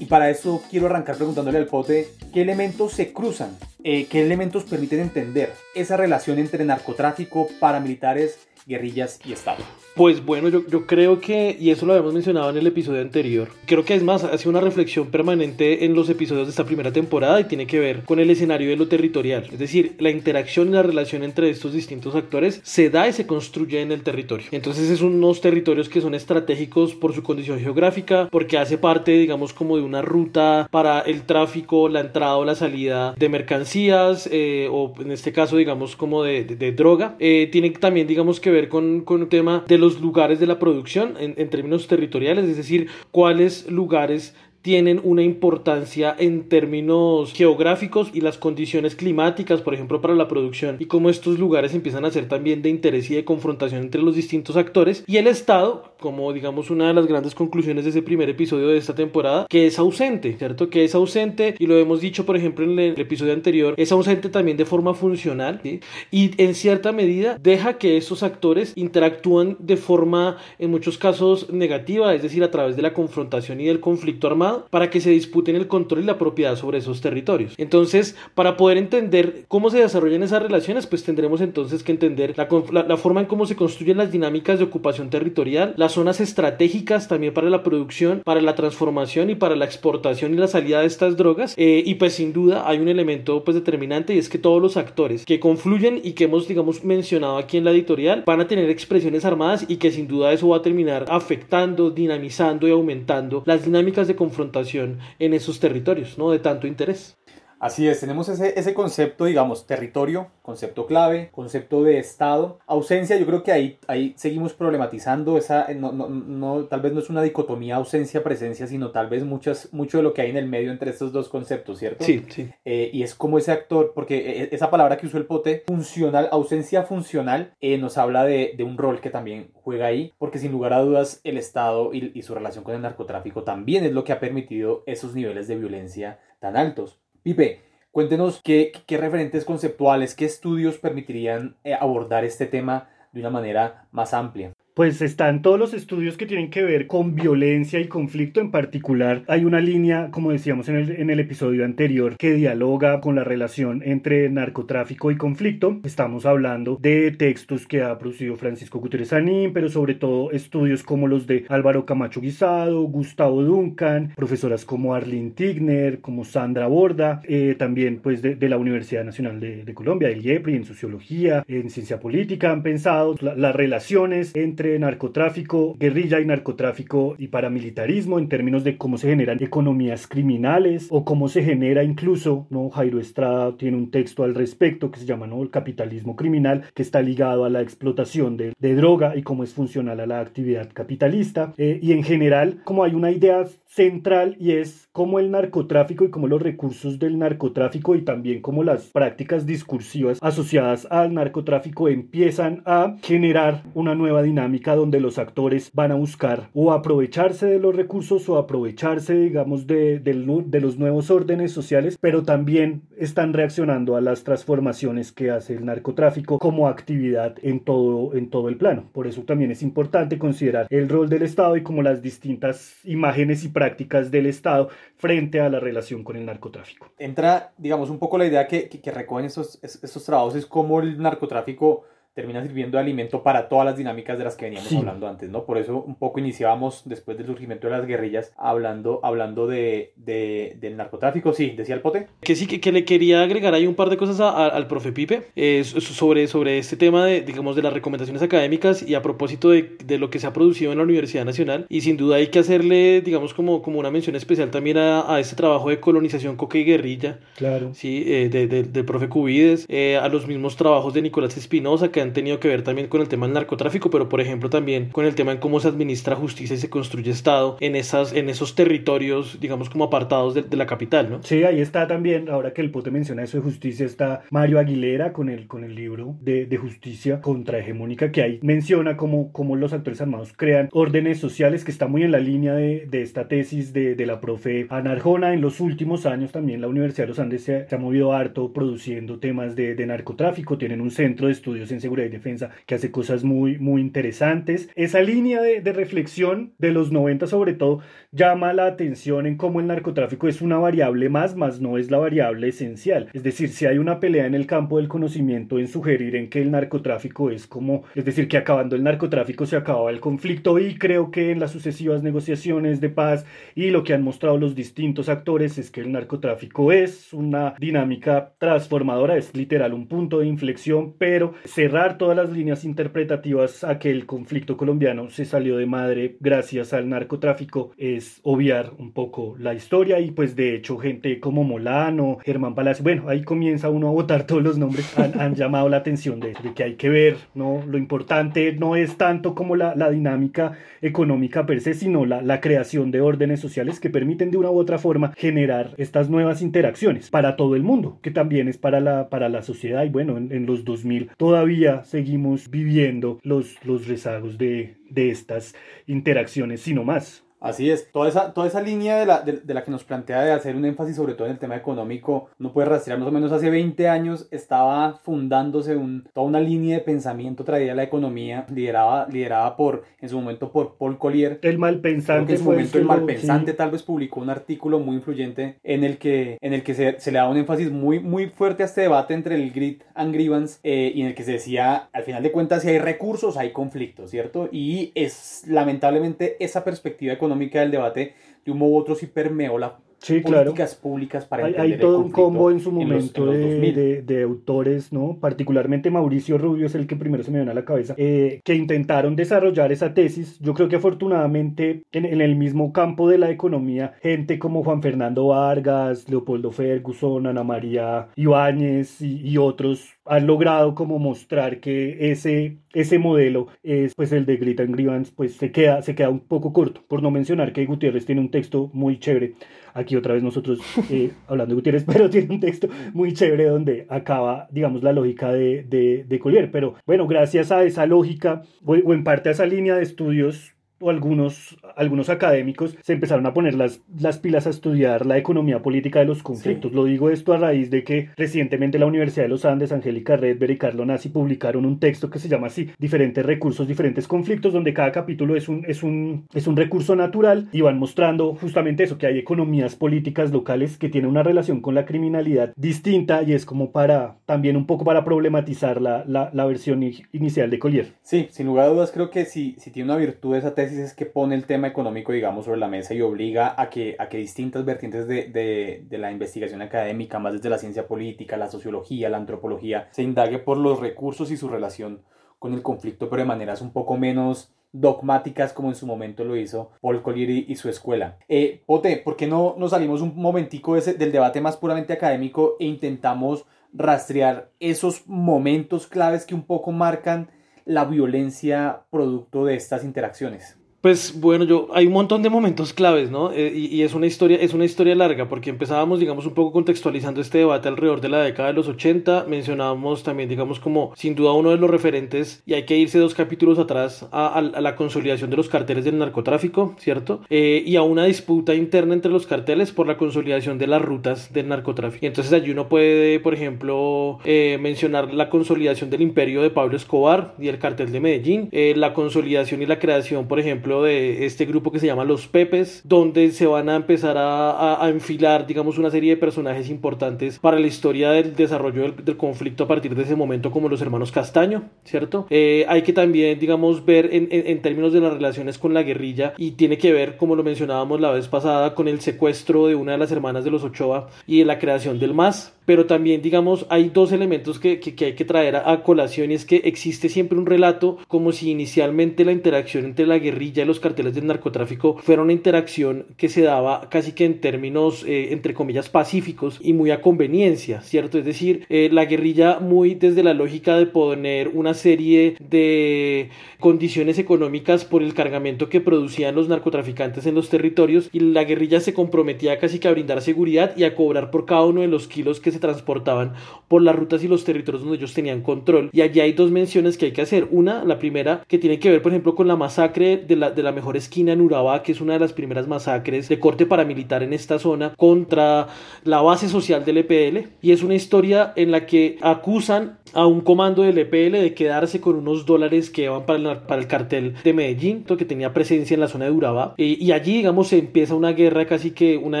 Y 0.00 0.06
para 0.06 0.30
eso 0.30 0.62
quiero 0.70 0.86
arrancar 0.86 1.16
preguntándole 1.16 1.58
al 1.58 1.66
pote 1.66 2.08
qué 2.32 2.40
elementos 2.40 2.94
se 2.94 3.12
cruzan, 3.12 3.50
eh, 3.84 4.06
qué 4.06 4.22
elementos 4.22 4.64
permiten 4.64 5.00
entender 5.00 5.52
esa 5.74 5.98
relación 5.98 6.38
entre 6.38 6.64
narcotráfico, 6.64 7.48
paramilitares 7.60 8.38
guerrillas 8.68 9.18
y 9.24 9.32
Estado. 9.32 9.64
Pues 9.94 10.24
bueno, 10.24 10.48
yo, 10.48 10.64
yo, 10.68 10.86
creo 10.86 11.20
que, 11.20 11.56
y 11.58 11.70
eso 11.70 11.84
lo 11.84 11.92
habíamos 11.92 12.14
mencionado 12.14 12.50
en 12.50 12.56
el 12.58 12.66
episodio 12.68 13.00
anterior, 13.00 13.48
creo 13.66 13.84
que 13.84 13.94
es 13.94 14.04
más, 14.04 14.22
ha 14.22 14.38
sido 14.38 14.50
una 14.50 14.60
reflexión 14.60 15.08
permanente 15.08 15.84
en 15.84 15.94
los 15.94 16.08
episodios 16.08 16.46
de 16.46 16.50
esta 16.50 16.64
primera 16.64 16.92
temporada 16.92 17.40
y 17.40 17.44
tiene 17.44 17.66
que 17.66 17.80
ver 17.80 18.04
con 18.04 18.20
el 18.20 18.30
escenario 18.30 18.68
de 18.70 18.76
lo 18.76 18.86
territorial. 18.86 19.48
Es 19.50 19.58
decir, 19.58 19.96
la 19.98 20.10
interacción 20.10 20.68
y 20.68 20.72
la 20.72 20.84
relación 20.84 21.24
entre 21.24 21.50
estos 21.50 21.72
distintos 21.72 22.14
actores 22.14 22.60
se 22.62 22.90
da 22.90 23.08
y 23.08 23.12
se 23.12 23.26
construye 23.26 23.80
en 23.80 23.90
el 23.90 24.02
territorio. 24.02 24.46
Entonces 24.52 24.90
es 24.90 25.00
unos 25.00 25.40
territorios 25.40 25.88
que 25.88 26.00
son 26.00 26.14
estratégicos 26.14 26.94
por 26.94 27.14
su 27.14 27.22
condición 27.22 27.58
geográfica, 27.58 28.28
porque 28.30 28.58
hace 28.58 28.78
parte, 28.78 29.12
digamos, 29.12 29.52
como 29.52 29.76
de 29.76 29.82
una 29.82 30.02
ruta 30.02 30.68
para 30.70 31.00
el 31.00 31.22
tráfico, 31.22 31.88
la 31.88 32.00
entrada 32.00 32.36
o 32.36 32.44
la 32.44 32.54
salida 32.54 33.14
de 33.18 33.28
mercancías, 33.28 34.28
eh, 34.30 34.68
o 34.70 34.92
en 35.00 35.10
este 35.10 35.32
caso, 35.32 35.56
digamos, 35.56 35.96
como 35.96 36.22
de, 36.22 36.44
droga. 36.76 37.16
Eh, 37.18 37.48
tiene 37.50 37.70
también, 37.70 38.06
digamos, 38.06 38.40
que 38.40 38.50
ver 38.50 38.57
con, 38.66 39.02
con 39.02 39.22
un 39.22 39.28
tema 39.28 39.64
de 39.68 39.78
los 39.78 40.00
lugares 40.00 40.40
de 40.40 40.46
la 40.46 40.58
producción 40.58 41.14
en 41.18 41.50
términos 41.50 41.86
territoriales, 41.86 42.48
es 42.48 42.56
decir, 42.56 42.88
cuáles 43.12 43.70
lugares 43.70 44.34
tienen 44.62 45.00
una 45.04 45.22
importancia 45.22 46.14
en 46.18 46.48
términos 46.48 47.32
geográficos 47.32 48.10
y 48.12 48.20
las 48.20 48.38
condiciones 48.38 48.96
climáticas, 48.96 49.62
por 49.62 49.74
ejemplo, 49.74 50.00
para 50.00 50.14
la 50.14 50.28
producción 50.28 50.76
y 50.78 50.86
cómo 50.86 51.10
estos 51.10 51.38
lugares 51.38 51.74
empiezan 51.74 52.04
a 52.04 52.10
ser 52.10 52.28
también 52.28 52.62
de 52.62 52.68
interés 52.68 53.10
y 53.10 53.14
de 53.14 53.24
confrontación 53.24 53.82
entre 53.82 54.02
los 54.02 54.16
distintos 54.16 54.56
actores 54.56 55.04
y 55.06 55.16
el 55.16 55.26
Estado, 55.26 55.92
como 56.00 56.32
digamos 56.32 56.70
una 56.70 56.88
de 56.88 56.94
las 56.94 57.06
grandes 57.06 57.34
conclusiones 57.34 57.84
de 57.84 57.90
ese 57.90 58.02
primer 58.02 58.28
episodio 58.28 58.68
de 58.68 58.78
esta 58.78 58.94
temporada, 58.94 59.46
que 59.48 59.66
es 59.66 59.78
ausente, 59.78 60.36
¿cierto? 60.36 60.70
Que 60.70 60.84
es 60.84 60.94
ausente 60.94 61.54
y 61.58 61.66
lo 61.66 61.78
hemos 61.78 62.00
dicho, 62.00 62.26
por 62.26 62.36
ejemplo, 62.36 62.64
en 62.64 62.78
el 62.78 63.00
episodio 63.00 63.32
anterior, 63.32 63.74
es 63.76 63.92
ausente 63.92 64.28
también 64.28 64.56
de 64.56 64.64
forma 64.64 64.94
funcional 64.94 65.60
¿sí? 65.62 65.80
y 66.10 66.30
en 66.42 66.54
cierta 66.54 66.92
medida 66.92 67.38
deja 67.40 67.78
que 67.78 67.96
estos 67.96 68.22
actores 68.22 68.72
interactúan 68.74 69.56
de 69.60 69.76
forma 69.76 70.38
en 70.58 70.70
muchos 70.70 70.98
casos 70.98 71.50
negativa, 71.50 72.14
es 72.14 72.22
decir, 72.22 72.42
a 72.42 72.50
través 72.50 72.76
de 72.76 72.82
la 72.82 72.92
confrontación 72.92 73.60
y 73.60 73.66
del 73.66 73.80
conflicto 73.80 74.26
armado 74.26 74.47
para 74.70 74.90
que 74.90 75.00
se 75.00 75.10
disputen 75.10 75.56
el 75.56 75.68
control 75.68 76.02
y 76.02 76.06
la 76.06 76.18
propiedad 76.18 76.56
sobre 76.56 76.78
esos 76.78 77.00
territorios. 77.00 77.54
Entonces, 77.58 78.16
para 78.34 78.56
poder 78.56 78.78
entender 78.78 79.44
cómo 79.48 79.70
se 79.70 79.78
desarrollan 79.78 80.22
esas 80.22 80.42
relaciones, 80.42 80.86
pues 80.86 81.04
tendremos 81.04 81.40
entonces 81.40 81.82
que 81.82 81.92
entender 81.92 82.34
la, 82.36 82.48
la, 82.72 82.82
la 82.84 82.96
forma 82.96 83.20
en 83.20 83.26
cómo 83.26 83.46
se 83.46 83.56
construyen 83.56 83.96
las 83.96 84.12
dinámicas 84.12 84.58
de 84.58 84.64
ocupación 84.64 85.10
territorial, 85.10 85.74
las 85.76 85.92
zonas 85.92 86.20
estratégicas 86.20 87.08
también 87.08 87.34
para 87.34 87.50
la 87.50 87.62
producción, 87.62 88.22
para 88.24 88.40
la 88.40 88.54
transformación 88.54 89.30
y 89.30 89.34
para 89.34 89.56
la 89.56 89.64
exportación 89.64 90.34
y 90.34 90.36
la 90.36 90.48
salida 90.48 90.80
de 90.80 90.86
estas 90.86 91.16
drogas. 91.16 91.54
Eh, 91.56 91.82
y 91.84 91.94
pues 91.94 92.14
sin 92.14 92.32
duda 92.32 92.68
hay 92.68 92.78
un 92.78 92.88
elemento 92.88 93.44
pues 93.44 93.54
determinante 93.54 94.14
y 94.14 94.18
es 94.18 94.28
que 94.28 94.38
todos 94.38 94.60
los 94.60 94.76
actores 94.76 95.24
que 95.24 95.40
confluyen 95.40 96.00
y 96.02 96.12
que 96.12 96.24
hemos 96.24 96.48
digamos 96.48 96.84
mencionado 96.84 97.38
aquí 97.38 97.56
en 97.56 97.64
la 97.64 97.70
editorial 97.70 98.24
van 98.26 98.40
a 98.40 98.46
tener 98.46 98.70
expresiones 98.70 99.24
armadas 99.24 99.66
y 99.68 99.76
que 99.76 99.90
sin 99.90 100.08
duda 100.08 100.32
eso 100.32 100.48
va 100.48 100.58
a 100.58 100.62
terminar 100.62 101.04
afectando, 101.08 101.90
dinamizando 101.90 102.68
y 102.68 102.70
aumentando 102.70 103.42
las 103.46 103.64
dinámicas 103.64 104.08
de 104.08 104.16
confrontación 104.38 105.00
en 105.18 105.34
esos 105.34 105.58
territorios, 105.58 106.16
¿no? 106.16 106.30
De 106.30 106.38
tanto 106.38 106.68
interés. 106.68 107.18
Así 107.60 107.88
es, 107.88 107.98
tenemos 107.98 108.28
ese, 108.28 108.58
ese 108.58 108.72
concepto, 108.72 109.24
digamos, 109.24 109.66
territorio, 109.66 110.28
concepto 110.42 110.86
clave, 110.86 111.30
concepto 111.32 111.82
de 111.82 111.98
Estado. 111.98 112.60
Ausencia, 112.66 113.16
yo 113.16 113.26
creo 113.26 113.42
que 113.42 113.50
ahí, 113.50 113.78
ahí 113.88 114.14
seguimos 114.16 114.54
problematizando 114.54 115.36
esa, 115.36 115.66
no, 115.74 115.90
no, 115.90 116.08
no, 116.08 116.64
tal 116.66 116.80
vez 116.80 116.92
no 116.92 117.00
es 117.00 117.10
una 117.10 117.22
dicotomía 117.22 117.76
ausencia-presencia, 117.76 118.68
sino 118.68 118.92
tal 118.92 119.08
vez 119.08 119.24
muchas, 119.24 119.72
mucho 119.72 119.98
de 119.98 120.04
lo 120.04 120.14
que 120.14 120.22
hay 120.22 120.30
en 120.30 120.36
el 120.36 120.46
medio 120.46 120.70
entre 120.70 120.90
estos 120.90 121.12
dos 121.12 121.28
conceptos, 121.28 121.78
¿cierto? 121.80 122.04
Sí, 122.04 122.24
sí. 122.28 122.48
Eh, 122.64 122.90
y 122.92 123.02
es 123.02 123.16
como 123.16 123.38
ese 123.38 123.50
actor, 123.50 123.92
porque 123.92 124.48
esa 124.52 124.70
palabra 124.70 124.96
que 124.96 125.06
usó 125.06 125.18
el 125.18 125.26
pote, 125.26 125.64
funcional, 125.66 126.28
ausencia 126.30 126.84
funcional, 126.84 127.54
eh, 127.60 127.76
nos 127.76 127.98
habla 127.98 128.24
de, 128.24 128.54
de, 128.56 128.62
un 128.62 128.78
rol 128.78 129.00
que 129.00 129.10
también 129.10 129.50
juega 129.52 129.86
ahí, 129.86 130.14
porque 130.18 130.38
sin 130.38 130.52
lugar 130.52 130.72
a 130.72 130.80
dudas 130.80 131.20
el 131.24 131.36
Estado 131.36 131.92
y, 131.92 132.12
y 132.14 132.22
su 132.22 132.34
relación 132.34 132.62
con 132.62 132.76
el 132.76 132.82
narcotráfico 132.82 133.42
también 133.42 133.84
es 133.84 133.92
lo 133.92 134.04
que 134.04 134.12
ha 134.12 134.20
permitido 134.20 134.84
esos 134.86 135.14
niveles 135.14 135.48
de 135.48 135.56
violencia 135.56 136.20
tan 136.40 136.56
altos. 136.56 137.00
Pipe, 137.22 137.60
cuéntenos 137.90 138.40
qué, 138.42 138.72
qué, 138.86 138.96
referentes 138.96 139.44
conceptuales, 139.44 140.14
qué 140.14 140.24
estudios 140.24 140.78
permitirían 140.78 141.56
eh, 141.64 141.74
abordar 141.74 142.24
este 142.24 142.46
tema 142.46 142.88
de 143.12 143.20
una 143.20 143.30
manera 143.30 143.86
más 143.90 144.14
amplia 144.14 144.52
pues 144.78 145.02
están 145.02 145.42
todos 145.42 145.58
los 145.58 145.74
estudios 145.74 146.16
que 146.16 146.24
tienen 146.24 146.50
que 146.50 146.62
ver 146.62 146.86
con 146.86 147.16
violencia 147.16 147.80
y 147.80 147.88
conflicto 147.88 148.40
en 148.40 148.52
particular. 148.52 149.24
Hay 149.26 149.44
una 149.44 149.60
línea, 149.60 150.12
como 150.12 150.30
decíamos 150.30 150.68
en 150.68 150.76
el, 150.76 150.90
en 150.92 151.10
el 151.10 151.18
episodio 151.18 151.64
anterior, 151.64 152.16
que 152.16 152.34
dialoga 152.34 153.00
con 153.00 153.16
la 153.16 153.24
relación 153.24 153.82
entre 153.84 154.30
narcotráfico 154.30 155.10
y 155.10 155.16
conflicto. 155.16 155.80
Estamos 155.82 156.26
hablando 156.26 156.78
de 156.80 157.10
textos 157.10 157.66
que 157.66 157.82
ha 157.82 157.98
producido 157.98 158.36
Francisco 158.36 158.78
Gutiérrez 158.78 159.12
Anín, 159.12 159.52
pero 159.52 159.68
sobre 159.68 159.96
todo 159.96 160.30
estudios 160.30 160.84
como 160.84 161.08
los 161.08 161.26
de 161.26 161.44
Álvaro 161.48 161.84
Camacho 161.84 162.20
Guisado, 162.20 162.82
Gustavo 162.82 163.42
Duncan, 163.42 164.12
profesoras 164.14 164.64
como 164.64 164.94
Arlene 164.94 165.32
Tigner, 165.32 166.00
como 166.00 166.24
Sandra 166.24 166.68
Borda, 166.68 167.20
eh, 167.24 167.56
también 167.58 167.98
pues 168.00 168.22
de, 168.22 168.36
de, 168.36 168.48
la 168.48 168.58
Universidad 168.58 169.02
Nacional 169.02 169.40
de, 169.40 169.64
de 169.64 169.74
Colombia, 169.74 170.08
el 170.08 170.24
IEPRI, 170.24 170.54
en 170.54 170.64
sociología, 170.64 171.44
en 171.48 171.68
ciencia 171.68 171.98
política, 171.98 172.52
han 172.52 172.62
pensado 172.62 173.16
la, 173.20 173.34
las 173.34 173.56
relaciones 173.56 174.36
entre 174.36 174.67
narcotráfico, 174.78 175.76
guerrilla 175.78 176.20
y 176.20 176.26
narcotráfico 176.26 177.14
y 177.16 177.28
paramilitarismo 177.28 178.18
en 178.18 178.28
términos 178.28 178.64
de 178.64 178.76
cómo 178.76 178.98
se 178.98 179.08
generan 179.08 179.40
economías 179.40 180.08
criminales 180.08 180.88
o 180.90 181.04
cómo 181.04 181.28
se 181.28 181.44
genera 181.44 181.84
incluso, 181.84 182.48
¿no? 182.50 182.70
Jairo 182.70 182.98
Estrada 182.98 183.56
tiene 183.56 183.76
un 183.76 183.92
texto 183.92 184.24
al 184.24 184.34
respecto 184.34 184.90
que 184.90 185.00
se 185.00 185.06
llama 185.06 185.26
¿no? 185.26 185.42
el 185.42 185.50
capitalismo 185.50 186.16
criminal 186.16 186.64
que 186.74 186.82
está 186.82 187.02
ligado 187.02 187.44
a 187.44 187.50
la 187.50 187.62
explotación 187.62 188.36
de, 188.36 188.54
droga 188.60 189.16
y 189.16 189.22
cómo 189.22 189.44
es 189.44 189.54
funcional 189.54 190.00
a 190.00 190.06
la 190.06 190.20
actividad 190.20 190.70
capitalista 190.72 191.54
eh, 191.56 191.78
y 191.82 191.92
en 191.92 192.02
general 192.02 192.60
como 192.64 192.84
hay 192.84 192.94
una 192.94 193.10
idea 193.10 193.44
central 193.78 194.34
y 194.40 194.54
es 194.54 194.88
cómo 194.90 195.20
el 195.20 195.30
narcotráfico 195.30 196.04
y 196.04 196.10
cómo 196.10 196.26
los 196.26 196.42
recursos 196.42 196.98
del 196.98 197.16
narcotráfico 197.16 197.94
y 197.94 198.02
también 198.02 198.42
cómo 198.42 198.64
las 198.64 198.86
prácticas 198.86 199.46
discursivas 199.46 200.18
asociadas 200.20 200.88
al 200.90 201.14
narcotráfico 201.14 201.88
empiezan 201.88 202.62
a 202.66 202.96
generar 203.02 203.62
una 203.74 203.94
nueva 203.94 204.22
dinámica 204.22 204.74
donde 204.74 204.98
los 204.98 205.16
actores 205.16 205.70
van 205.74 205.92
a 205.92 205.94
buscar 205.94 206.50
o 206.54 206.72
aprovecharse 206.72 207.46
de 207.46 207.60
los 207.60 207.76
recursos 207.76 208.28
o 208.28 208.36
aprovecharse 208.36 209.14
digamos 209.14 209.68
de, 209.68 210.00
de, 210.00 210.12
de 210.46 210.60
los 210.60 210.76
nuevos 210.76 211.12
órdenes 211.12 211.52
sociales 211.52 211.96
pero 212.00 212.24
también 212.24 212.82
están 212.98 213.32
reaccionando 213.32 213.94
a 213.94 214.00
las 214.00 214.24
transformaciones 214.24 215.12
que 215.12 215.30
hace 215.30 215.54
el 215.54 215.66
narcotráfico 215.66 216.40
como 216.40 216.66
actividad 216.66 217.36
en 217.42 217.60
todo, 217.60 218.16
en 218.16 218.28
todo 218.28 218.48
el 218.48 218.56
plano. 218.56 218.90
Por 218.92 219.06
eso 219.06 219.22
también 219.22 219.52
es 219.52 219.62
importante 219.62 220.18
considerar 220.18 220.66
el 220.70 220.88
rol 220.88 221.08
del 221.08 221.22
Estado 221.22 221.56
y 221.56 221.62
como 221.62 221.82
las 221.82 222.02
distintas 222.02 222.76
imágenes 222.84 223.44
y 223.44 223.48
prácticas 223.48 223.67
del 224.10 224.26
Estado 224.26 224.68
frente 224.96 225.40
a 225.40 225.48
la 225.48 225.60
relación 225.60 226.04
con 226.04 226.16
el 226.16 226.26
narcotráfico. 226.26 226.90
Entra, 226.98 227.52
digamos, 227.56 227.90
un 227.90 227.98
poco 227.98 228.18
la 228.18 228.26
idea 228.26 228.46
que 228.46 228.68
recogen 228.90 229.26
estos, 229.26 229.58
estos 229.62 230.04
trabajos 230.04 230.34
es 230.34 230.46
cómo 230.46 230.80
el 230.80 231.00
narcotráfico 231.00 231.84
termina 232.18 232.42
sirviendo 232.42 232.78
de 232.78 232.82
alimento 232.82 233.22
para 233.22 233.48
todas 233.48 233.64
las 233.64 233.76
dinámicas 233.76 234.18
de 234.18 234.24
las 234.24 234.34
que 234.34 234.46
veníamos 234.46 234.68
sí. 234.68 234.76
hablando 234.76 235.06
antes, 235.06 235.30
¿no? 235.30 235.44
Por 235.44 235.56
eso 235.56 235.84
un 235.86 235.94
poco 235.94 236.18
iniciábamos 236.18 236.82
después 236.84 237.16
del 237.16 237.28
surgimiento 237.28 237.68
de 237.68 237.76
las 237.76 237.86
guerrillas 237.86 238.32
hablando, 238.36 238.98
hablando 239.04 239.46
de, 239.46 239.92
de 239.94 240.56
del 240.60 240.76
narcotráfico, 240.76 241.32
sí, 241.32 241.50
decía 241.50 241.76
el 241.76 241.80
pote. 241.80 242.08
Que 242.20 242.34
sí, 242.34 242.48
que, 242.48 242.60
que 242.60 242.72
le 242.72 242.84
quería 242.84 243.22
agregar 243.22 243.54
ahí 243.54 243.68
un 243.68 243.76
par 243.76 243.88
de 243.88 243.96
cosas 243.96 244.18
a, 244.18 244.30
a, 244.30 244.48
al 244.48 244.66
profe 244.66 244.90
Pipe 244.90 245.28
eh, 245.36 245.62
sobre, 245.62 246.26
sobre 246.26 246.58
este 246.58 246.76
tema 246.76 247.06
de, 247.06 247.20
digamos, 247.20 247.54
de 247.54 247.62
las 247.62 247.72
recomendaciones 247.72 248.20
académicas 248.20 248.82
y 248.82 248.96
a 248.96 249.02
propósito 249.02 249.50
de, 249.50 249.76
de, 249.84 249.98
lo 249.98 250.10
que 250.10 250.18
se 250.18 250.26
ha 250.26 250.32
producido 250.32 250.72
en 250.72 250.78
la 250.78 250.84
Universidad 250.84 251.24
Nacional 251.24 251.66
y 251.68 251.82
sin 251.82 251.96
duda 251.96 252.16
hay 252.16 252.26
que 252.26 252.40
hacerle, 252.40 253.00
digamos, 253.00 253.32
como, 253.32 253.62
como 253.62 253.78
una 253.78 253.92
mención 253.92 254.16
especial 254.16 254.50
también 254.50 254.78
a, 254.78 255.14
a 255.14 255.20
este 255.20 255.36
trabajo 255.36 255.68
de 255.68 255.78
colonización 255.78 256.34
coca 256.34 256.58
y 256.58 256.64
guerrilla, 256.64 257.20
claro. 257.36 257.70
sí, 257.74 258.02
eh, 258.08 258.28
del 258.28 258.48
de, 258.48 258.64
de, 258.64 258.82
profe 258.82 259.08
Cubides, 259.08 259.66
eh, 259.68 259.96
a 259.96 260.08
los 260.08 260.26
mismos 260.26 260.56
trabajos 260.56 260.94
de 260.94 261.02
Nicolás 261.02 261.36
Espinosa 261.36 261.92
que 261.92 262.00
han 262.00 262.07
tenido 262.12 262.40
que 262.40 262.48
ver 262.48 262.62
también 262.62 262.88
con 262.88 263.00
el 263.00 263.08
tema 263.08 263.26
del 263.26 263.34
narcotráfico, 263.34 263.90
pero 263.90 264.08
por 264.08 264.20
ejemplo 264.20 264.50
también 264.50 264.90
con 264.90 265.04
el 265.04 265.14
tema 265.14 265.32
en 265.32 265.38
cómo 265.38 265.60
se 265.60 265.68
administra 265.68 266.16
justicia 266.16 266.54
y 266.54 266.58
se 266.58 266.70
construye 266.70 267.10
Estado 267.10 267.56
en, 267.60 267.76
esas, 267.76 268.12
en 268.12 268.28
esos 268.28 268.54
territorios, 268.54 269.38
digamos, 269.40 269.70
como 269.70 269.84
apartados 269.84 270.34
de, 270.34 270.42
de 270.42 270.56
la 270.56 270.66
capital, 270.66 271.10
¿no? 271.10 271.22
Sí, 271.22 271.44
ahí 271.44 271.60
está 271.60 271.86
también, 271.86 272.28
ahora 272.28 272.52
que 272.52 272.60
el 272.60 272.70
pote 272.70 272.90
menciona 272.90 273.22
eso 273.22 273.38
de 273.38 273.42
justicia, 273.42 273.86
está 273.86 274.22
Mario 274.30 274.58
Aguilera 274.58 275.12
con 275.12 275.28
el, 275.28 275.46
con 275.46 275.64
el 275.64 275.74
libro 275.74 276.16
de, 276.20 276.46
de 276.46 276.56
justicia 276.56 277.20
contrahegemónica 277.20 278.12
que 278.12 278.22
ahí 278.22 278.38
menciona 278.42 278.96
cómo, 278.96 279.32
cómo 279.32 279.56
los 279.56 279.72
actores 279.72 280.00
armados 280.00 280.32
crean 280.36 280.68
órdenes 280.72 281.18
sociales 281.18 281.64
que 281.64 281.70
está 281.70 281.86
muy 281.86 282.02
en 282.02 282.12
la 282.12 282.18
línea 282.18 282.54
de, 282.54 282.86
de 282.86 283.02
esta 283.02 283.28
tesis 283.28 283.72
de, 283.72 283.94
de, 283.94 284.06
la 284.06 284.20
profe 284.20 284.66
Ana 284.70 284.92
Arjona. 284.92 285.34
En 285.34 285.40
los 285.40 285.60
últimos 285.60 286.06
años 286.06 286.32
también 286.32 286.60
la 286.60 286.68
Universidad 286.68 287.04
de 287.04 287.08
los 287.08 287.18
Andes 287.18 287.42
se, 287.44 287.68
se 287.68 287.74
ha 287.74 287.78
movido 287.78 288.12
harto 288.12 288.52
produciendo 288.52 289.18
temas 289.18 289.56
de, 289.56 289.74
de, 289.74 289.86
narcotráfico, 289.86 290.58
tienen 290.58 290.80
un 290.80 290.90
centro 290.90 291.26
de 291.26 291.32
estudios 291.32 291.70
en 291.72 291.80
seguridad 291.88 292.08
y 292.08 292.10
defensa 292.10 292.50
que 292.66 292.74
hace 292.74 292.90
cosas 292.90 293.24
muy, 293.24 293.58
muy 293.58 293.80
interesantes. 293.80 294.68
Esa 294.76 295.00
línea 295.00 295.40
de, 295.40 295.60
de 295.60 295.72
reflexión 295.72 296.52
de 296.58 296.70
los 296.70 296.92
90 296.92 297.26
sobre 297.26 297.54
todo 297.54 297.80
llama 298.12 298.52
la 298.52 298.66
atención 298.66 299.26
en 299.26 299.36
cómo 299.36 299.60
el 299.60 299.66
narcotráfico 299.66 300.28
es 300.28 300.42
una 300.42 300.58
variable 300.58 301.08
más, 301.08 301.36
más 301.36 301.60
no 301.60 301.78
es 301.78 301.90
la 301.90 301.98
variable 301.98 302.48
esencial. 302.48 303.08
Es 303.12 303.22
decir, 303.22 303.48
si 303.48 303.66
hay 303.66 303.78
una 303.78 304.00
pelea 304.00 304.26
en 304.26 304.34
el 304.34 304.46
campo 304.46 304.78
del 304.78 304.88
conocimiento 304.88 305.58
en 305.58 305.68
sugerir 305.68 306.16
en 306.16 306.28
que 306.28 306.42
el 306.42 306.50
narcotráfico 306.50 307.30
es 307.30 307.46
como, 307.46 307.84
es 307.94 308.04
decir, 308.04 308.28
que 308.28 308.36
acabando 308.36 308.76
el 308.76 308.82
narcotráfico 308.82 309.46
se 309.46 309.56
acababa 309.56 309.90
el 309.90 310.00
conflicto 310.00 310.58
y 310.58 310.76
creo 310.76 311.10
que 311.10 311.30
en 311.30 311.40
las 311.40 311.52
sucesivas 311.52 312.02
negociaciones 312.02 312.80
de 312.80 312.90
paz 312.90 313.24
y 313.54 313.70
lo 313.70 313.84
que 313.84 313.94
han 313.94 314.02
mostrado 314.02 314.38
los 314.38 314.54
distintos 314.54 315.08
actores 315.08 315.58
es 315.58 315.70
que 315.70 315.80
el 315.80 315.92
narcotráfico 315.92 316.72
es 316.72 317.12
una 317.12 317.54
dinámica 317.58 318.32
transformadora, 318.38 319.16
es 319.16 319.34
literal 319.34 319.74
un 319.74 319.86
punto 319.86 320.20
de 320.20 320.26
inflexión, 320.26 320.94
pero 320.98 321.34
cerrar 321.78 321.96
todas 321.96 322.16
las 322.16 322.30
líneas 322.30 322.64
interpretativas 322.64 323.62
a 323.62 323.78
que 323.78 323.88
el 323.92 324.04
conflicto 324.04 324.56
colombiano 324.56 325.10
se 325.10 325.24
salió 325.24 325.56
de 325.58 325.66
madre 325.66 326.16
gracias 326.18 326.72
al 326.72 326.88
narcotráfico 326.88 327.70
es 327.78 328.18
obviar 328.24 328.72
un 328.78 328.90
poco 328.90 329.36
la 329.38 329.54
historia 329.54 330.00
y 330.00 330.10
pues 330.10 330.34
de 330.34 330.56
hecho 330.56 330.76
gente 330.78 331.20
como 331.20 331.44
Molano, 331.44 332.18
Germán 332.24 332.56
Palacio, 332.56 332.82
bueno, 332.82 333.08
ahí 333.08 333.22
comienza 333.22 333.70
uno 333.70 333.88
a 333.88 333.92
votar 333.92 334.26
todos 334.26 334.42
los 334.42 334.58
nombres, 334.58 334.98
han, 334.98 335.20
han 335.20 335.36
llamado 335.36 335.68
la 335.68 335.76
atención 335.76 336.18
de, 336.18 336.34
de, 336.42 336.52
que 336.52 336.64
hay 336.64 336.74
que 336.74 336.88
ver, 336.88 337.16
¿no? 337.36 337.62
Lo 337.64 337.78
importante 337.78 338.52
no 338.54 338.74
es 338.74 338.96
tanto 338.96 339.36
como 339.36 339.54
la, 339.54 339.76
la 339.76 339.88
dinámica 339.88 340.54
económica 340.82 341.46
per 341.46 341.60
se, 341.60 341.74
sino 341.74 342.06
la, 342.06 342.22
la, 342.22 342.40
creación 342.40 342.90
de 342.90 343.02
órdenes 343.02 343.38
sociales 343.38 343.78
que 343.78 343.90
permiten 343.90 344.32
de 344.32 344.38
una 344.38 344.50
u 344.50 344.58
otra 344.58 344.78
forma 344.78 345.12
generar 345.16 345.74
estas 345.76 346.10
nuevas 346.10 346.42
interacciones 346.42 347.08
para 347.08 347.36
todo 347.36 347.54
el 347.54 347.62
mundo, 347.62 348.00
que 348.02 348.10
también 348.10 348.48
es 348.48 348.58
para 348.58 348.80
la, 348.80 349.08
para 349.10 349.28
la 349.28 349.42
sociedad 349.42 349.84
y 349.84 349.90
bueno, 349.90 350.16
en, 350.16 350.32
en 350.32 350.44
los 350.44 350.64
2000 350.64 351.10
todavía 351.16 351.67
seguimos 351.84 352.50
viviendo 352.50 353.18
los, 353.22 353.64
los 353.64 353.86
rezagos 353.86 354.38
de, 354.38 354.76
de 354.90 355.10
estas 355.10 355.54
interacciones, 355.86 356.60
sino 356.60 356.84
más. 356.84 357.27
Así 357.40 357.70
es, 357.70 357.90
toda 357.92 358.08
esa, 358.08 358.32
toda 358.34 358.48
esa 358.48 358.60
línea 358.60 358.98
de 358.98 359.06
la, 359.06 359.20
de, 359.20 359.34
de, 359.34 359.54
la 359.54 359.62
que 359.62 359.70
nos 359.70 359.84
plantea 359.84 360.22
de 360.22 360.32
hacer 360.32 360.56
un 360.56 360.64
énfasis 360.64 360.96
sobre 360.96 361.14
todo 361.14 361.26
en 361.26 361.34
el 361.34 361.38
tema 361.38 361.54
económico, 361.54 362.28
no 362.38 362.52
puede 362.52 362.68
rastrear 362.68 362.98
más 362.98 363.08
o 363.08 363.12
menos 363.12 363.30
hace 363.30 363.48
20 363.48 363.88
años 363.88 364.26
estaba 364.32 364.98
fundándose 365.04 365.76
un, 365.76 366.08
toda 366.12 366.26
una 366.26 366.40
línea 366.40 366.78
de 366.78 366.82
pensamiento 366.82 367.44
traída 367.44 367.72
a 367.72 367.76
la 367.76 367.84
economía, 367.84 368.44
liderada, 368.52 369.06
liderada 369.08 369.56
por, 369.56 369.84
en 370.00 370.08
su 370.08 370.16
momento 370.18 370.50
por 370.50 370.76
Paul 370.76 370.98
Collier. 370.98 371.38
El 371.42 371.58
malpensante. 371.58 372.32
en 372.32 372.38
su 372.38 372.44
momento 372.44 372.78
el 372.78 372.84
malpensante 372.84 373.52
sí. 373.52 373.56
tal 373.56 373.70
vez 373.70 373.84
publicó 373.84 374.20
un 374.20 374.30
artículo 374.30 374.80
muy 374.80 374.96
influyente 374.96 375.58
en 375.62 375.84
el 375.84 375.98
que, 375.98 376.38
en 376.40 376.54
el 376.54 376.64
que 376.64 376.74
se, 376.74 376.98
se 376.98 377.12
le 377.12 377.18
da 377.18 377.28
un 377.28 377.36
énfasis 377.36 377.70
muy, 377.70 378.00
muy 378.00 378.26
fuerte 378.26 378.64
a 378.64 378.66
este 378.66 378.80
debate 378.80 379.14
entre 379.14 379.36
el 379.36 379.52
grit 379.52 379.84
and 379.94 380.12
grievance 380.12 380.58
eh, 380.64 380.90
y 380.92 381.02
en 381.02 381.08
el 381.08 381.14
que 381.14 381.22
se 381.22 381.32
decía, 381.32 381.88
al 381.92 382.02
final 382.02 382.22
de 382.22 382.32
cuentas, 382.32 382.62
si 382.62 382.68
hay 382.68 382.78
recursos, 382.78 383.36
hay 383.36 383.52
conflictos, 383.52 384.10
¿cierto? 384.10 384.48
Y 384.50 384.90
es 384.96 385.44
lamentablemente 385.46 386.36
esa 386.40 386.64
perspectiva 386.64 387.12
económica 387.12 387.27
económica 387.28 387.60
del 387.60 387.70
debate, 387.70 388.14
de 388.44 388.52
un 388.52 388.58
modo 388.58 388.72
u 388.72 388.76
otro 388.78 388.94
sí 388.94 389.06
permeó 389.06 389.58
la 389.58 389.78
Sí, 390.00 390.20
políticas 390.20 390.74
claro. 390.74 390.82
públicas 390.82 391.26
para 391.26 391.46
hay, 391.46 391.54
hay 391.54 391.78
todo 391.78 391.98
un 391.98 392.12
combo 392.12 392.50
en 392.52 392.60
su 392.60 392.70
momento 392.70 393.22
en 393.22 393.26
los, 393.26 393.34
en 393.34 393.42
los 393.42 393.74
de, 393.74 393.82
de, 393.82 394.02
de, 394.02 394.22
autores, 394.22 394.92
¿no? 394.92 395.18
Particularmente 395.20 395.90
Mauricio 395.90 396.38
Rubio 396.38 396.66
es 396.66 396.74
el 396.76 396.86
que 396.86 396.94
primero 396.94 397.24
se 397.24 397.32
me 397.32 397.38
viene 397.38 397.50
a 397.50 397.54
la 397.54 397.64
cabeza, 397.64 397.94
eh, 397.96 398.40
que 398.44 398.54
intentaron 398.54 399.16
desarrollar 399.16 399.72
esa 399.72 399.94
tesis. 399.94 400.38
Yo 400.38 400.54
creo 400.54 400.68
que 400.68 400.76
afortunadamente 400.76 401.82
en, 401.90 402.04
en, 402.04 402.20
el 402.20 402.36
mismo 402.36 402.72
campo 402.72 403.08
de 403.08 403.18
la 403.18 403.30
economía, 403.30 403.94
gente 404.00 404.38
como 404.38 404.62
Juan 404.62 404.82
Fernando 404.82 405.26
Vargas, 405.28 406.08
Leopoldo 406.08 406.52
Ferguson, 406.52 407.26
Ana 407.26 407.42
María 407.42 408.08
Ibáñez 408.14 409.02
y, 409.02 409.28
y 409.28 409.36
otros 409.36 409.97
han 410.08 410.26
logrado 410.26 410.74
como 410.74 410.98
mostrar 410.98 411.60
que 411.60 412.10
ese, 412.10 412.58
ese 412.72 412.98
modelo 412.98 413.48
es 413.62 413.94
pues 413.94 414.12
el 414.12 414.26
de 414.26 414.36
Grit 414.36 414.60
and 414.60 414.74
Grievance 414.74 415.12
pues 415.14 415.34
se 415.34 415.52
queda, 415.52 415.82
se 415.82 415.94
queda 415.94 416.08
un 416.08 416.20
poco 416.20 416.52
corto, 416.52 416.82
por 416.88 417.02
no 417.02 417.10
mencionar 417.10 417.52
que 417.52 417.66
Gutiérrez 417.66 418.06
tiene 418.06 418.20
un 418.20 418.30
texto 418.30 418.70
muy 418.72 418.98
chévere, 418.98 419.34
aquí 419.74 419.96
otra 419.96 420.14
vez 420.14 420.22
nosotros 420.22 420.60
eh, 420.90 421.10
hablando 421.28 421.54
de 421.54 421.56
Gutiérrez, 421.56 421.84
pero 421.84 422.08
tiene 422.10 422.34
un 422.34 422.40
texto 422.40 422.68
muy 422.94 423.12
chévere 423.12 423.44
donde 423.46 423.86
acaba, 423.88 424.48
digamos, 424.50 424.82
la 424.82 424.92
lógica 424.92 425.32
de, 425.32 425.64
de, 425.64 426.04
de 426.08 426.18
Collier, 426.18 426.50
pero 426.50 426.74
bueno, 426.86 427.06
gracias 427.06 427.52
a 427.52 427.64
esa 427.64 427.86
lógica 427.86 428.42
o, 428.64 428.74
o 428.74 428.94
en 428.94 429.04
parte 429.04 429.28
a 429.28 429.32
esa 429.32 429.46
línea 429.46 429.76
de 429.76 429.82
estudios 429.82 430.54
o 430.80 430.90
algunos, 430.90 431.56
algunos 431.76 432.08
académicos 432.08 432.76
se 432.82 432.92
empezaron 432.92 433.26
a 433.26 433.34
poner 433.34 433.54
las, 433.54 433.80
las 433.98 434.18
pilas 434.18 434.46
a 434.46 434.50
estudiar 434.50 435.06
la 435.06 435.18
economía 435.18 435.62
política 435.62 435.98
de 436.00 436.06
los 436.06 436.22
conflictos. 436.22 436.70
Sí. 436.70 436.76
Lo 436.76 436.84
digo 436.84 437.10
esto 437.10 437.32
a 437.32 437.38
raíz 437.38 437.70
de 437.70 437.84
que 437.84 438.08
recientemente 438.16 438.78
la 438.78 438.86
Universidad 438.86 439.24
de 439.24 439.30
los 439.30 439.44
Andes, 439.44 439.72
Angélica 439.72 440.16
Redberg 440.16 440.52
y 440.52 440.58
Carlo 440.58 440.84
Nassi 440.84 441.08
publicaron 441.08 441.66
un 441.66 441.78
texto 441.78 442.10
que 442.10 442.18
se 442.18 442.28
llama 442.28 442.48
así, 442.48 442.70
diferentes 442.78 443.24
recursos, 443.24 443.66
diferentes 443.66 444.06
conflictos, 444.06 444.52
donde 444.52 444.74
cada 444.74 444.92
capítulo 444.92 445.36
es 445.36 445.48
un, 445.48 445.64
es 445.66 445.82
un, 445.82 446.26
es 446.34 446.46
un 446.46 446.56
recurso 446.56 446.96
natural 446.96 447.48
y 447.52 447.60
van 447.60 447.78
mostrando 447.78 448.34
justamente 448.34 448.84
eso, 448.84 448.98
que 448.98 449.06
hay 449.06 449.18
economías 449.18 449.76
políticas 449.76 450.30
locales 450.30 450.78
que 450.78 450.88
tienen 450.88 451.10
una 451.10 451.22
relación 451.22 451.60
con 451.60 451.74
la 451.74 451.84
criminalidad 451.84 452.52
distinta 452.56 453.22
y 453.22 453.32
es 453.32 453.44
como 453.44 453.72
para, 453.72 454.16
también 454.26 454.56
un 454.56 454.66
poco 454.66 454.84
para 454.84 455.04
problematizar 455.04 455.80
la, 455.80 456.04
la, 456.06 456.30
la 456.32 456.46
versión 456.46 456.82
inicial 457.12 457.50
de 457.50 457.58
Collier. 457.58 457.92
Sí, 458.02 458.28
sin 458.30 458.46
lugar 458.46 458.66
a 458.66 458.68
dudas 458.68 458.92
creo 458.92 459.10
que 459.10 459.24
si, 459.24 459.54
si 459.58 459.70
tiene 459.70 459.90
una 459.90 459.98
virtud 459.98 460.36
esa 460.36 460.54
tesis 460.54 460.67
es 460.72 460.94
que 460.94 461.06
pone 461.06 461.34
el 461.34 461.46
tema 461.46 461.68
económico, 461.68 462.12
digamos, 462.12 462.44
sobre 462.44 462.58
la 462.58 462.68
mesa 462.68 462.94
y 462.94 463.00
obliga 463.00 463.54
a 463.60 463.70
que, 463.70 463.96
a 463.98 464.08
que 464.08 464.18
distintas 464.18 464.64
vertientes 464.64 465.06
de, 465.06 465.28
de, 465.28 465.84
de, 465.88 465.98
la 465.98 466.10
investigación 466.10 466.62
académica, 466.62 467.18
más 467.18 467.34
desde 467.34 467.50
la 467.50 467.58
ciencia 467.58 467.86
política, 467.86 468.36
la 468.36 468.48
sociología, 468.48 469.08
la 469.08 469.16
antropología, 469.16 469.88
se 469.92 470.02
indague 470.02 470.38
por 470.38 470.56
los 470.56 470.80
recursos 470.80 471.30
y 471.30 471.36
su 471.36 471.48
relación 471.48 472.02
con 472.38 472.54
el 472.54 472.62
conflicto, 472.62 473.08
pero 473.08 473.22
de 473.22 473.28
maneras 473.28 473.60
un 473.60 473.72
poco 473.72 473.96
menos 473.96 474.52
dogmáticas 474.72 475.52
como 475.52 475.68
en 475.68 475.74
su 475.74 475.86
momento 475.86 476.24
lo 476.24 476.36
hizo 476.36 476.70
Paul 476.80 477.02
Collier 477.02 477.30
y, 477.30 477.56
su 477.56 477.68
escuela. 477.68 478.18
Eh, 478.28 478.62
Pote, 478.66 478.98
¿por 478.98 479.16
qué 479.16 479.26
no 479.26 479.54
nos 479.58 479.70
salimos 479.70 480.02
un 480.02 480.14
momentico 480.16 480.76
ese, 480.76 480.94
del 480.94 481.12
debate 481.12 481.40
más 481.40 481.56
puramente 481.56 481.92
académico 481.92 482.56
e 482.60 482.66
intentamos 482.66 483.46
rastrear 483.72 484.50
esos 484.60 485.06
momentos 485.06 485.86
claves 485.86 486.26
que 486.26 486.34
un 486.34 486.42
poco 486.42 486.72
marcan 486.72 487.30
la 487.64 487.84
violencia 487.84 488.84
producto 488.90 489.44
de 489.44 489.56
estas 489.56 489.84
interacciones? 489.84 490.57
Pues 490.80 491.18
bueno, 491.18 491.44
yo 491.44 491.66
hay 491.74 491.88
un 491.88 491.92
montón 491.92 492.22
de 492.22 492.30
momentos 492.30 492.72
claves, 492.72 493.10
¿no? 493.10 493.32
Eh, 493.32 493.52
y, 493.52 493.66
y, 493.66 493.82
es 493.82 493.94
una 493.94 494.06
historia 494.06 494.38
es 494.40 494.54
una 494.54 494.64
historia 494.64 494.94
larga 494.94 495.28
porque 495.28 495.50
empezábamos, 495.50 495.98
digamos, 495.98 496.24
un 496.24 496.34
poco 496.34 496.52
contextualizando 496.52 497.20
este 497.20 497.38
debate 497.38 497.66
alrededor 497.66 498.00
de 498.00 498.08
la 498.08 498.22
década 498.22 498.50
de 498.50 498.54
los 498.54 498.68
80, 498.68 499.24
mencionábamos 499.28 500.04
también, 500.04 500.28
digamos, 500.28 500.60
como 500.60 500.92
sin 500.94 501.16
duda 501.16 501.32
uno 501.32 501.50
de 501.50 501.56
los 501.56 501.68
referentes 501.68 502.44
y 502.46 502.54
hay 502.54 502.64
que 502.64 502.76
irse 502.76 503.00
dos 503.00 503.14
capítulos 503.14 503.58
atrás 503.58 504.06
a, 504.12 504.28
a, 504.28 504.40
la 504.40 504.76
consolidación 504.76 505.30
de 505.30 505.36
los 505.36 505.48
carteles 505.48 505.84
del 505.84 505.98
narcotráfico, 505.98 506.76
¿cierto? 506.78 507.22
Eh, 507.28 507.60
y 507.66 507.74
a 507.74 507.82
una 507.82 508.04
disputa 508.04 508.54
interna 508.54 508.94
entre 508.94 509.10
los 509.10 509.26
carteles 509.26 509.72
por 509.72 509.88
la 509.88 509.96
consolidación 509.96 510.58
de 510.58 510.68
las 510.68 510.80
rutas 510.80 511.32
del 511.32 511.48
narcotráfico. 511.48 512.06
Entonces 512.06 512.32
allí 512.32 512.52
uno 512.52 512.68
puede, 512.68 513.18
por 513.18 513.34
ejemplo, 513.34 514.20
eh, 514.24 514.58
mencionar 514.60 515.12
la 515.12 515.28
consolidación 515.28 515.90
del 515.90 516.02
imperio 516.02 516.40
de 516.40 516.50
Pablo 516.50 516.76
Escobar 516.76 517.34
y 517.36 517.48
el 517.48 517.58
cartel 517.58 517.90
de 517.90 517.98
Medellín, 517.98 518.48
la 518.52 518.94
consolidación 518.94 519.60
y 519.60 519.66
la 519.66 519.80
creación, 519.80 520.28
por 520.28 520.38
ejemplo, 520.38 520.67
de 520.68 521.26
este 521.26 521.46
grupo 521.46 521.72
que 521.72 521.80
se 521.80 521.86
llama 521.86 522.04
Los 522.04 522.28
Pepes, 522.28 522.82
donde 522.84 523.30
se 523.32 523.46
van 523.46 523.68
a 523.68 523.76
empezar 523.76 524.16
a, 524.16 524.50
a, 524.50 524.84
a, 524.84 524.88
enfilar, 524.88 525.46
digamos, 525.46 525.78
una 525.78 525.90
serie 525.90 526.10
de 526.10 526.16
personajes 526.16 526.68
importantes 526.70 527.38
para 527.38 527.58
la 527.58 527.66
historia 527.66 528.10
del 528.10 528.36
desarrollo 528.36 528.82
del, 528.82 529.04
del 529.04 529.16
conflicto 529.16 529.64
a 529.64 529.68
partir 529.68 529.94
de 529.94 530.02
ese 530.02 530.16
momento, 530.16 530.50
como 530.50 530.68
los 530.68 530.82
hermanos 530.82 531.10
Castaño, 531.10 531.64
¿cierto? 531.84 532.26
Eh, 532.30 532.66
hay 532.68 532.82
que 532.82 532.92
también, 532.92 533.38
digamos, 533.38 533.84
ver 533.84 534.10
en, 534.12 534.28
en, 534.30 534.46
en, 534.46 534.62
términos 534.62 534.92
de 534.92 535.00
las 535.00 535.14
relaciones 535.14 535.58
con 535.58 535.74
la 535.74 535.82
guerrilla 535.82 536.34
y 536.36 536.52
tiene 536.52 536.78
que 536.78 536.92
ver, 536.92 537.16
como 537.16 537.34
lo 537.34 537.42
mencionábamos 537.42 538.00
la 538.00 538.10
vez 538.10 538.28
pasada, 538.28 538.74
con 538.74 538.88
el 538.88 539.00
secuestro 539.00 539.66
de 539.66 539.74
una 539.74 539.92
de 539.92 539.98
las 539.98 540.12
hermanas 540.12 540.44
de 540.44 540.50
los 540.50 540.64
Ochoa 540.64 541.08
y 541.26 541.38
de 541.38 541.44
la 541.44 541.58
creación 541.58 541.98
del 541.98 542.14
MAS, 542.14 542.54
pero 542.68 542.84
también, 542.84 543.22
digamos, 543.22 543.64
hay 543.70 543.88
dos 543.88 544.12
elementos 544.12 544.58
que, 544.58 544.78
que, 544.78 544.94
que 544.94 545.06
hay 545.06 545.14
que 545.14 545.24
traer 545.24 545.56
a, 545.56 545.70
a, 545.72 545.82
colación 545.82 546.30
y 546.30 546.34
es 546.34 546.44
que 546.44 546.56
existe 546.64 547.08
siempre 547.08 547.38
un 547.38 547.46
relato 547.46 547.96
como 548.08 548.32
si 548.32 548.50
inicialmente 548.50 549.24
la 549.24 549.32
interacción 549.32 549.86
entre 549.86 550.06
la 550.06 550.18
guerrilla 550.18 550.57
guerrilla 550.58 550.64
y 550.64 550.66
los 550.66 550.80
carteles 550.80 551.14
del 551.14 551.26
narcotráfico 551.26 551.96
fuera 552.02 552.22
una 552.22 552.32
interacción 552.32 553.06
que 553.16 553.28
se 553.28 553.42
daba 553.42 553.88
casi 553.90 554.12
que 554.12 554.24
en 554.24 554.40
términos, 554.40 555.04
eh, 555.06 555.32
entre 555.32 555.54
comillas, 555.54 555.88
pacíficos 555.88 556.58
y 556.62 556.72
muy 556.72 556.90
a 556.90 557.00
conveniencia, 557.00 557.80
¿cierto? 557.82 558.18
Es 558.18 558.24
decir, 558.24 558.66
eh, 558.68 558.88
la 558.92 559.04
guerrilla 559.04 559.60
muy 559.60 559.94
desde 559.94 560.22
la 560.22 560.34
lógica 560.34 560.76
de 560.76 560.86
poner 560.86 561.48
una 561.48 561.74
serie 561.74 562.36
de 562.40 563.30
condiciones 563.60 564.18
económicas 564.18 564.84
por 564.84 565.02
el 565.02 565.14
cargamento 565.14 565.68
que 565.68 565.80
producían 565.80 566.34
los 566.34 566.48
narcotraficantes 566.48 567.26
en 567.26 567.34
los 567.34 567.48
territorios 567.48 568.08
y 568.12 568.20
la 568.20 568.44
guerrilla 568.44 568.80
se 568.80 568.94
comprometía 568.94 569.58
casi 569.58 569.78
que 569.78 569.88
a 569.88 569.92
brindar 569.92 570.22
seguridad 570.22 570.76
y 570.76 570.84
a 570.84 570.94
cobrar 570.94 571.30
por 571.30 571.44
cada 571.44 571.64
uno 571.64 571.80
de 571.80 571.88
los 571.88 572.06
kilos 572.08 572.40
que 572.40 572.52
se 572.52 572.58
transportaban 572.58 573.34
por 573.68 573.82
las 573.82 573.96
rutas 573.96 574.22
y 574.24 574.28
los 574.28 574.44
territorios 574.44 574.82
donde 574.82 574.98
ellos 574.98 575.14
tenían 575.14 575.42
control. 575.42 575.90
Y 575.92 576.00
allí 576.00 576.20
hay 576.20 576.32
dos 576.32 576.50
menciones 576.50 576.96
que 576.96 577.06
hay 577.06 577.12
que 577.12 577.22
hacer. 577.22 577.48
Una, 577.50 577.84
la 577.84 577.98
primera, 577.98 578.44
que 578.48 578.58
tiene 578.58 578.78
que 578.78 578.90
ver, 578.90 579.02
por 579.02 579.12
ejemplo, 579.12 579.34
con 579.34 579.48
la 579.48 579.56
masacre 579.56 580.16
de 580.16 580.36
la, 580.36 580.47
de 580.50 580.62
la 580.62 580.72
mejor 580.72 580.96
esquina 580.96 581.32
en 581.32 581.40
Urabá, 581.40 581.82
que 581.82 581.92
es 581.92 582.00
una 582.00 582.14
de 582.14 582.18
las 582.18 582.32
primeras 582.32 582.66
masacres 582.66 583.28
de 583.28 583.38
corte 583.38 583.66
paramilitar 583.66 584.22
en 584.22 584.32
esta 584.32 584.58
zona 584.58 584.94
contra 584.96 585.68
la 586.04 586.20
base 586.20 586.48
social 586.48 586.84
del 586.84 586.98
EPL. 586.98 587.48
Y 587.62 587.72
es 587.72 587.82
una 587.82 587.94
historia 587.94 588.52
en 588.56 588.70
la 588.70 588.86
que 588.86 589.18
acusan 589.20 589.98
a 590.14 590.26
un 590.26 590.40
comando 590.40 590.82
del 590.82 590.98
EPL 590.98 591.32
de 591.32 591.54
quedarse 591.54 592.00
con 592.00 592.16
unos 592.16 592.46
dólares 592.46 592.90
que 592.90 593.08
van 593.08 593.26
para 593.26 593.38
el, 593.38 593.58
para 593.58 593.80
el 593.80 593.86
cartel 593.86 594.34
de 594.42 594.52
Medellín, 594.52 595.04
que 595.04 595.24
tenía 595.24 595.52
presencia 595.54 595.94
en 595.94 596.00
la 596.00 596.08
zona 596.08 596.26
de 596.26 596.30
Urabá. 596.30 596.74
Y, 596.76 597.02
y 597.04 597.12
allí, 597.12 597.36
digamos, 597.36 597.68
se 597.68 597.78
empieza 597.78 598.14
una 598.14 598.32
guerra, 598.32 598.66
casi 598.66 598.90
que 598.90 599.16
una 599.16 599.40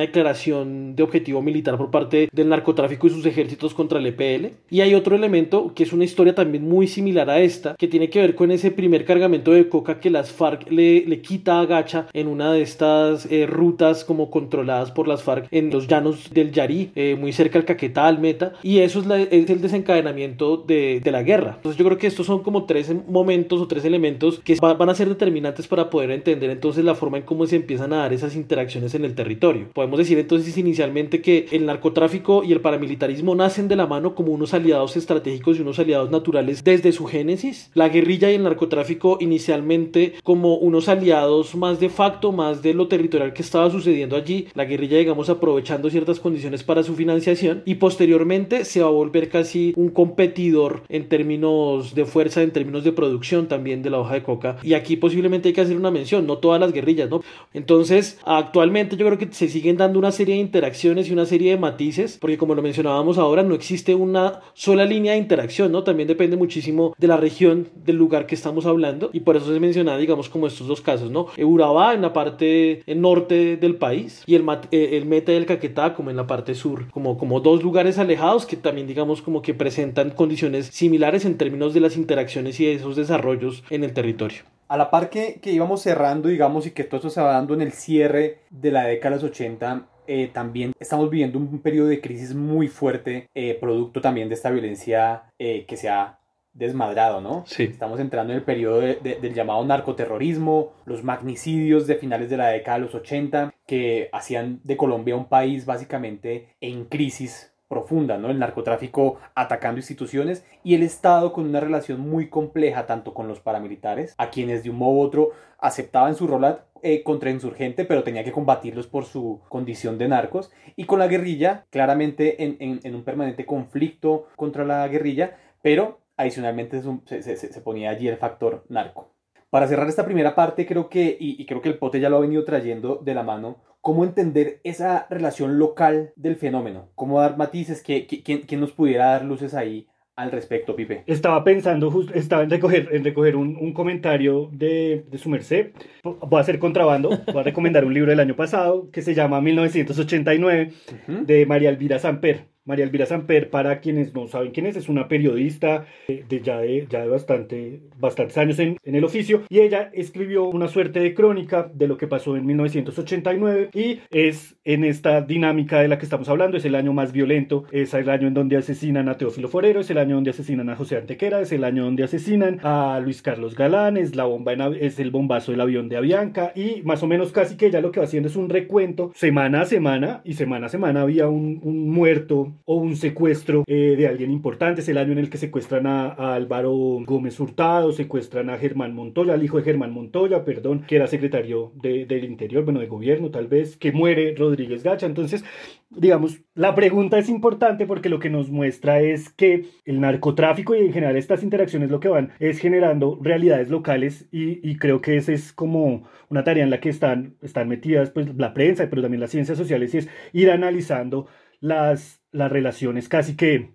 declaración 0.00 0.96
de 0.96 1.02
objetivo 1.02 1.42
militar 1.42 1.76
por 1.76 1.90
parte 1.90 2.28
del 2.32 2.48
narcotráfico 2.48 3.06
y 3.06 3.10
sus 3.10 3.26
ejércitos 3.26 3.74
contra 3.74 3.98
el 3.98 4.06
EPL. 4.06 4.54
Y 4.70 4.80
hay 4.80 4.94
otro 4.94 5.16
elemento 5.16 5.72
que 5.74 5.82
es 5.82 5.92
una 5.92 6.04
historia 6.04 6.34
también 6.34 6.68
muy 6.68 6.86
similar 6.86 7.30
a 7.30 7.40
esta, 7.40 7.74
que 7.76 7.88
tiene 7.88 8.10
que 8.10 8.20
ver 8.20 8.34
con 8.34 8.50
ese 8.50 8.70
primer 8.70 9.04
cargamento 9.04 9.52
de 9.52 9.68
coca 9.68 10.00
que 10.00 10.10
las 10.10 10.32
FARC 10.32 10.70
le, 10.70 11.04
le 11.06 11.20
quita 11.20 11.60
a 11.60 11.66
Gacha 11.66 12.06
en 12.12 12.28
una 12.28 12.52
de 12.52 12.62
estas 12.62 13.26
eh, 13.30 13.46
rutas 13.46 14.04
como 14.04 14.30
controladas 14.30 14.90
por 14.90 15.08
las 15.08 15.22
FARC 15.22 15.48
en 15.50 15.70
los 15.70 15.86
llanos 15.86 16.30
del 16.32 16.52
Yarí, 16.52 16.90
eh, 16.94 17.16
muy 17.18 17.32
cerca 17.32 17.58
al 17.58 17.64
Caquetá, 17.64 18.06
al 18.06 18.20
Meta. 18.20 18.52
Y 18.62 18.78
eso 18.78 19.00
es 19.00 19.28
el 19.30 19.60
desencadenamiento 19.60 20.57
de, 20.66 21.00
la 21.08 21.22
guerra. 21.22 21.54
Entonces 21.56 21.78
yo 21.78 21.86
creo 21.86 21.96
que 21.96 22.06
estos 22.06 22.26
son 22.26 22.42
como 22.42 22.64
tres 22.64 22.92
momentos 23.08 23.60
o 23.60 23.66
tres 23.66 23.84
elementos 23.84 24.40
que 24.40 24.56
van 24.60 24.90
a 24.90 24.94
ser 24.94 25.08
determinantes 25.08 25.66
para 25.66 25.88
poder 25.88 26.10
entender 26.10 26.50
entonces 26.50 26.84
la 26.84 26.94
forma 26.94 27.18
en 27.18 27.24
cómo 27.24 27.46
se 27.46 27.56
empiezan 27.56 27.92
a 27.92 27.98
dar 27.98 28.12
esas 28.12 28.36
interacciones 28.36 28.94
en 28.94 29.04
el 29.04 29.14
territorio. 29.14 29.68
Podemos 29.72 29.98
decir 29.98 30.18
entonces 30.18 30.56
inicialmente 30.58 31.22
que 31.22 31.46
el 31.52 31.66
narcotráfico 31.66 32.44
y 32.44 32.52
el 32.52 32.60
paramilitarismo 32.60 33.34
nacen 33.34 33.68
de 33.68 33.76
la 33.76 33.86
mano 33.86 34.14
como 34.14 34.32
unos 34.32 34.54
aliados 34.54 34.96
estratégicos 34.96 35.58
y 35.58 35.62
unos 35.62 35.78
aliados 35.78 36.10
naturales 36.10 36.62
desde 36.64 36.92
su 36.92 37.06
génesis. 37.06 37.70
La 37.74 37.88
guerrilla 37.88 38.30
y 38.30 38.34
el 38.34 38.42
narcotráfico 38.42 39.18
inicialmente 39.20 40.14
como 40.22 40.56
unos 40.56 40.88
aliados 40.88 41.54
más 41.54 41.80
de 41.80 41.88
facto, 41.88 42.32
más 42.32 42.62
de 42.62 42.74
lo 42.74 42.88
territorial 42.88 43.32
que 43.32 43.42
estaba 43.42 43.70
sucediendo 43.70 44.16
allí. 44.16 44.48
La 44.54 44.64
guerrilla 44.64 44.98
digamos 44.98 45.30
aprovechando 45.30 45.90
ciertas 45.90 46.20
condiciones 46.20 46.62
para 46.62 46.82
su 46.82 46.94
financiación 46.94 47.62
y 47.64 47.76
posteriormente 47.76 48.64
se 48.64 48.82
va 48.82 48.88
a 48.88 48.90
volver 48.90 49.28
casi 49.28 49.72
un 49.76 49.90
competidor 49.90 50.47
en 50.88 51.08
términos 51.08 51.94
de 51.94 52.04
fuerza, 52.04 52.42
en 52.42 52.52
términos 52.52 52.84
de 52.84 52.92
producción 52.92 53.48
también 53.48 53.82
de 53.82 53.90
la 53.90 53.98
hoja 53.98 54.14
de 54.14 54.22
coca. 54.22 54.56
Y 54.62 54.74
aquí 54.74 54.96
posiblemente 54.96 55.48
hay 55.48 55.54
que 55.54 55.60
hacer 55.60 55.76
una 55.76 55.90
mención, 55.90 56.26
no 56.26 56.38
todas 56.38 56.60
las 56.60 56.72
guerrillas, 56.72 57.10
¿no? 57.10 57.22
Entonces, 57.52 58.18
actualmente 58.24 58.96
yo 58.96 59.06
creo 59.06 59.18
que 59.18 59.28
se 59.32 59.48
siguen 59.48 59.76
dando 59.76 59.98
una 59.98 60.12
serie 60.12 60.34
de 60.34 60.40
interacciones 60.40 61.08
y 61.08 61.12
una 61.12 61.26
serie 61.26 61.52
de 61.52 61.58
matices, 61.58 62.18
porque 62.20 62.38
como 62.38 62.54
lo 62.54 62.62
mencionábamos 62.62 63.18
ahora, 63.18 63.42
no 63.42 63.54
existe 63.54 63.94
una 63.94 64.40
sola 64.54 64.84
línea 64.84 65.12
de 65.12 65.18
interacción, 65.18 65.72
¿no? 65.72 65.82
También 65.82 66.08
depende 66.08 66.36
muchísimo 66.36 66.94
de 66.98 67.06
la 67.06 67.16
región, 67.16 67.68
del 67.84 67.96
lugar 67.96 68.26
que 68.26 68.34
estamos 68.34 68.66
hablando, 68.66 69.10
y 69.12 69.20
por 69.20 69.36
eso 69.36 69.52
se 69.52 69.60
menciona, 69.60 69.96
digamos, 69.96 70.28
como 70.28 70.46
estos 70.46 70.66
dos 70.66 70.80
casos, 70.80 71.10
¿no? 71.10 71.26
Urabá 71.38 71.94
en 71.94 72.02
la 72.02 72.12
parte 72.12 72.82
norte 72.86 73.56
del 73.56 73.76
país 73.76 74.22
y 74.26 74.34
el, 74.34 74.44
eh, 74.70 74.90
el 74.92 75.06
Meta 75.06 75.32
del 75.32 75.46
Caquetá 75.46 75.94
como 75.94 76.10
en 76.10 76.16
la 76.16 76.26
parte 76.26 76.54
sur, 76.54 76.90
como, 76.90 77.18
como 77.18 77.40
dos 77.40 77.62
lugares 77.62 77.98
alejados 77.98 78.46
que 78.46 78.56
también, 78.56 78.86
digamos, 78.86 79.22
como 79.22 79.42
que 79.42 79.54
presentan 79.54 80.10
condiciones 80.10 80.37
similares 80.66 81.24
en 81.24 81.38
términos 81.38 81.74
de 81.74 81.80
las 81.80 81.96
interacciones 81.96 82.58
y 82.60 82.66
de 82.66 82.74
esos 82.74 82.96
desarrollos 82.96 83.64
en 83.70 83.84
el 83.84 83.92
territorio. 83.92 84.42
A 84.68 84.76
la 84.76 84.90
par 84.90 85.08
que, 85.08 85.40
que 85.40 85.52
íbamos 85.52 85.82
cerrando, 85.82 86.28
digamos, 86.28 86.66
y 86.66 86.72
que 86.72 86.84
todo 86.84 86.98
esto 86.98 87.10
se 87.10 87.20
va 87.20 87.32
dando 87.32 87.54
en 87.54 87.62
el 87.62 87.72
cierre 87.72 88.40
de 88.50 88.70
la 88.70 88.84
década 88.84 89.16
de 89.16 89.22
los 89.22 89.30
80, 89.30 89.86
eh, 90.10 90.30
también 90.32 90.72
estamos 90.80 91.10
viviendo 91.10 91.38
un 91.38 91.58
periodo 91.60 91.88
de 91.88 92.00
crisis 92.00 92.34
muy 92.34 92.68
fuerte, 92.68 93.28
eh, 93.34 93.58
producto 93.60 94.00
también 94.00 94.28
de 94.28 94.34
esta 94.34 94.50
violencia 94.50 95.24
eh, 95.38 95.66
que 95.66 95.76
se 95.76 95.90
ha 95.90 96.18
desmadrado, 96.54 97.20
¿no? 97.20 97.44
Sí. 97.46 97.64
Estamos 97.64 98.00
entrando 98.00 98.32
en 98.32 98.38
el 98.38 98.44
periodo 98.44 98.80
de, 98.80 98.96
de, 98.96 99.16
del 99.16 99.34
llamado 99.34 99.62
narcoterrorismo, 99.66 100.72
los 100.86 101.04
magnicidios 101.04 101.86
de 101.86 101.96
finales 101.96 102.30
de 102.30 102.38
la 102.38 102.48
década 102.48 102.78
de 102.78 102.84
los 102.84 102.94
80, 102.94 103.52
que 103.66 104.08
hacían 104.12 104.60
de 104.64 104.78
Colombia 104.78 105.14
un 105.14 105.28
país 105.28 105.66
básicamente 105.66 106.48
en 106.62 106.86
crisis 106.86 107.52
profunda, 107.68 108.18
¿no? 108.18 108.30
El 108.30 108.38
narcotráfico 108.38 109.18
atacando 109.34 109.78
instituciones 109.78 110.44
y 110.64 110.74
el 110.74 110.82
Estado 110.82 111.32
con 111.32 111.44
una 111.44 111.60
relación 111.60 112.00
muy 112.00 112.28
compleja 112.28 112.86
tanto 112.86 113.14
con 113.14 113.28
los 113.28 113.40
paramilitares, 113.40 114.14
a 114.18 114.30
quienes 114.30 114.64
de 114.64 114.70
un 114.70 114.76
modo 114.76 114.92
u 114.92 115.00
otro 115.02 115.30
aceptaban 115.58 116.14
su 116.14 116.26
rol 116.26 116.60
eh, 116.82 117.02
contrainsurgente, 117.02 117.84
pero 117.84 118.04
tenía 118.04 118.24
que 118.24 118.32
combatirlos 118.32 118.86
por 118.86 119.04
su 119.04 119.40
condición 119.48 119.98
de 119.98 120.08
narcos, 120.08 120.50
y 120.76 120.84
con 120.84 120.98
la 120.98 121.08
guerrilla, 121.08 121.66
claramente 121.70 122.44
en, 122.44 122.56
en, 122.60 122.94
un 122.94 123.04
permanente 123.04 123.44
conflicto 123.44 124.28
contra 124.36 124.64
la 124.64 124.86
guerrilla, 124.88 125.36
pero 125.60 126.00
adicionalmente 126.16 126.80
se, 127.06 127.36
se, 127.36 127.60
ponía 127.60 127.90
allí 127.90 128.08
el 128.08 128.16
factor 128.16 128.64
narco. 128.68 129.12
Para 129.50 129.66
cerrar 129.66 129.88
esta 129.88 130.04
primera 130.04 130.34
parte, 130.34 130.66
creo 130.66 130.88
que, 130.88 131.16
y 131.18 131.44
creo 131.46 131.62
que 131.62 131.68
el 131.68 131.78
pote 131.78 132.00
ya 132.00 132.10
lo 132.10 132.18
ha 132.18 132.20
venido 132.20 132.44
trayendo 132.44 132.96
de 132.96 133.14
la 133.14 133.22
mano, 133.22 133.56
cómo 133.80 134.04
entender 134.04 134.60
esa 134.64 135.06
relación 135.10 135.58
local 135.58 136.12
del 136.16 136.36
fenómeno, 136.36 136.90
cómo 136.94 137.20
dar 137.20 137.36
matices, 137.36 137.82
que, 137.82 138.06
quién, 138.06 138.42
quién 138.42 138.60
nos 138.60 138.72
pudiera 138.72 139.06
dar 139.06 139.24
luces 139.24 139.54
ahí 139.54 139.88
al 140.18 140.32
respecto, 140.32 140.74
Pipe? 140.74 141.04
Estaba 141.06 141.44
pensando, 141.44 141.92
just, 141.92 142.14
estaba 142.14 142.42
en 142.42 142.50
recoger, 142.50 142.88
en 142.90 143.04
recoger 143.04 143.36
un, 143.36 143.56
un 143.56 143.72
comentario 143.72 144.50
de, 144.52 145.04
de, 145.08 145.18
su 145.18 145.28
merced. 145.28 145.70
Voy 146.02 146.38
a 146.38 146.40
hacer 146.40 146.58
contrabando, 146.58 147.10
voy 147.32 147.38
a 147.38 147.44
recomendar 147.44 147.84
un 147.84 147.94
libro 147.94 148.10
del 148.10 148.18
año 148.18 148.34
pasado 148.34 148.90
que 148.90 149.00
se 149.00 149.14
llama 149.14 149.40
1989 149.40 150.72
uh 150.72 151.12
-huh. 151.12 151.24
de 151.24 151.46
María 151.46 151.70
Elvira 151.70 152.00
Samper. 152.00 152.48
María 152.68 152.84
Elvira 152.84 153.06
Samper, 153.06 153.48
para 153.48 153.80
quienes 153.80 154.14
no 154.14 154.28
saben 154.28 154.52
quién 154.52 154.66
es, 154.66 154.76
es 154.76 154.90
una 154.90 155.08
periodista 155.08 155.86
de, 156.06 156.40
ya, 156.42 156.58
de, 156.60 156.86
ya 156.88 157.00
de 157.00 157.08
bastante, 157.08 157.80
bastantes 157.98 158.36
años 158.36 158.58
en, 158.58 158.76
el 158.84 159.04
oficio 159.04 159.42
y 159.48 159.60
ella 159.60 159.90
escribió 159.94 160.44
una 160.44 160.68
suerte 160.68 161.00
de 161.00 161.14
crónica 161.14 161.70
de 161.72 161.88
lo 161.88 161.96
que 161.96 162.06
pasó 162.06 162.36
en 162.36 162.44
1989 162.44 163.70
y 163.72 164.00
es 164.10 164.56
en 164.64 164.84
esta 164.84 165.22
dinámica 165.22 165.80
de 165.80 165.88
la 165.88 165.96
que 165.96 166.04
estamos 166.04 166.28
hablando, 166.28 166.58
es 166.58 166.64
el 166.66 166.74
año 166.74 166.92
más 166.92 167.12
violento, 167.12 167.64
es 167.72 167.94
el 167.94 168.10
año 168.10 168.28
en 168.28 168.34
donde 168.34 168.58
asesinan 168.58 169.08
a 169.08 169.16
Teófilo 169.16 169.48
Forero, 169.48 169.80
es 169.80 169.88
el 169.88 169.96
año 169.96 170.16
donde 170.16 170.30
asesinan 170.30 170.68
a 170.68 170.76
José 170.76 170.98
Antequera, 170.98 171.40
es 171.40 171.52
el 171.52 171.64
año 171.64 171.84
donde 171.84 172.04
asesinan 172.04 172.60
a 172.62 173.00
Luis 173.02 173.22
Carlos 173.22 173.54
Galán, 173.54 173.96
es, 173.96 174.14
la 174.14 174.24
bomba 174.24 174.52
es 174.78 174.98
el 174.98 175.10
bombazo 175.10 175.52
del 175.52 175.62
avión 175.62 175.88
de 175.88 175.96
Avianca 175.96 176.52
y 176.54 176.82
más 176.82 177.02
o 177.02 177.06
menos 177.06 177.32
casi 177.32 177.56
que 177.56 177.66
ella 177.66 177.80
lo 177.80 177.92
que 177.92 178.00
va 178.00 178.04
haciendo 178.04 178.28
es 178.28 178.36
un 178.36 178.50
recuento. 178.50 179.10
Semana 179.14 179.62
a 179.62 179.64
semana 179.64 180.20
y 180.24 180.34
semana 180.34 180.66
a 180.66 180.68
semana 180.68 181.00
había 181.00 181.28
un 181.28 181.88
muerto 181.88 182.57
o 182.64 182.76
un 182.76 182.96
secuestro 182.96 183.64
eh, 183.66 183.94
de 183.96 184.06
alguien 184.06 184.30
importante. 184.30 184.80
Es 184.80 184.88
el 184.88 184.98
año 184.98 185.12
en 185.12 185.18
el 185.18 185.30
que 185.30 185.38
secuestran 185.38 185.86
a, 185.86 186.08
a, 186.08 186.34
Álvaro 186.34 186.72
Gómez 187.04 187.38
Hurtado, 187.40 187.92
secuestran 187.92 188.50
a 188.50 188.58
Germán 188.58 188.94
Montoya, 188.94 189.34
al 189.34 189.42
hijo 189.42 189.58
de 189.58 189.64
Germán 189.64 189.92
Montoya, 189.92 190.44
perdón, 190.44 190.84
que 190.86 190.96
era 190.96 191.06
secretario 191.06 191.72
de, 191.74 192.06
del 192.06 192.24
Interior, 192.24 192.64
bueno, 192.64 192.80
de 192.80 192.86
gobierno 192.86 193.30
tal 193.30 193.48
vez, 193.48 193.76
que 193.76 193.92
muere 193.92 194.34
Rodríguez 194.36 194.82
Gacha. 194.82 195.06
Entonces, 195.06 195.44
digamos, 195.90 196.40
la 196.54 196.74
pregunta 196.74 197.18
es 197.18 197.28
importante 197.28 197.86
porque 197.86 198.08
lo 198.08 198.18
que 198.18 198.30
nos 198.30 198.50
muestra 198.50 199.00
es 199.00 199.30
que 199.30 199.66
el 199.84 200.00
narcotráfico 200.00 200.74
y 200.74 200.80
en 200.80 200.92
general 200.92 201.16
estas 201.16 201.42
interacciones 201.42 201.90
lo 201.90 202.00
que 202.00 202.08
van 202.08 202.32
es 202.38 202.58
generando 202.58 203.18
realidades 203.22 203.70
locales 203.70 204.28
y, 204.30 204.68
y 204.68 204.76
creo 204.76 205.00
que 205.00 205.16
esa 205.16 205.32
es 205.32 205.52
como 205.52 206.08
una 206.28 206.44
tarea 206.44 206.64
en 206.64 206.70
la 206.70 206.80
que 206.80 206.88
están, 206.90 207.36
están 207.42 207.68
metidas 207.68 208.10
pues 208.10 208.34
la 208.36 208.54
prensa, 208.54 208.88
pero 208.90 209.02
también 209.02 209.20
las 209.20 209.30
ciencias 209.30 209.58
sociales 209.58 209.94
y 209.94 209.98
es 209.98 210.08
ir 210.32 210.50
analizando 210.50 211.26
las, 211.60 212.17
las 212.32 212.50
relaciones 212.50 213.08
casi 213.08 213.36
que 213.36 213.72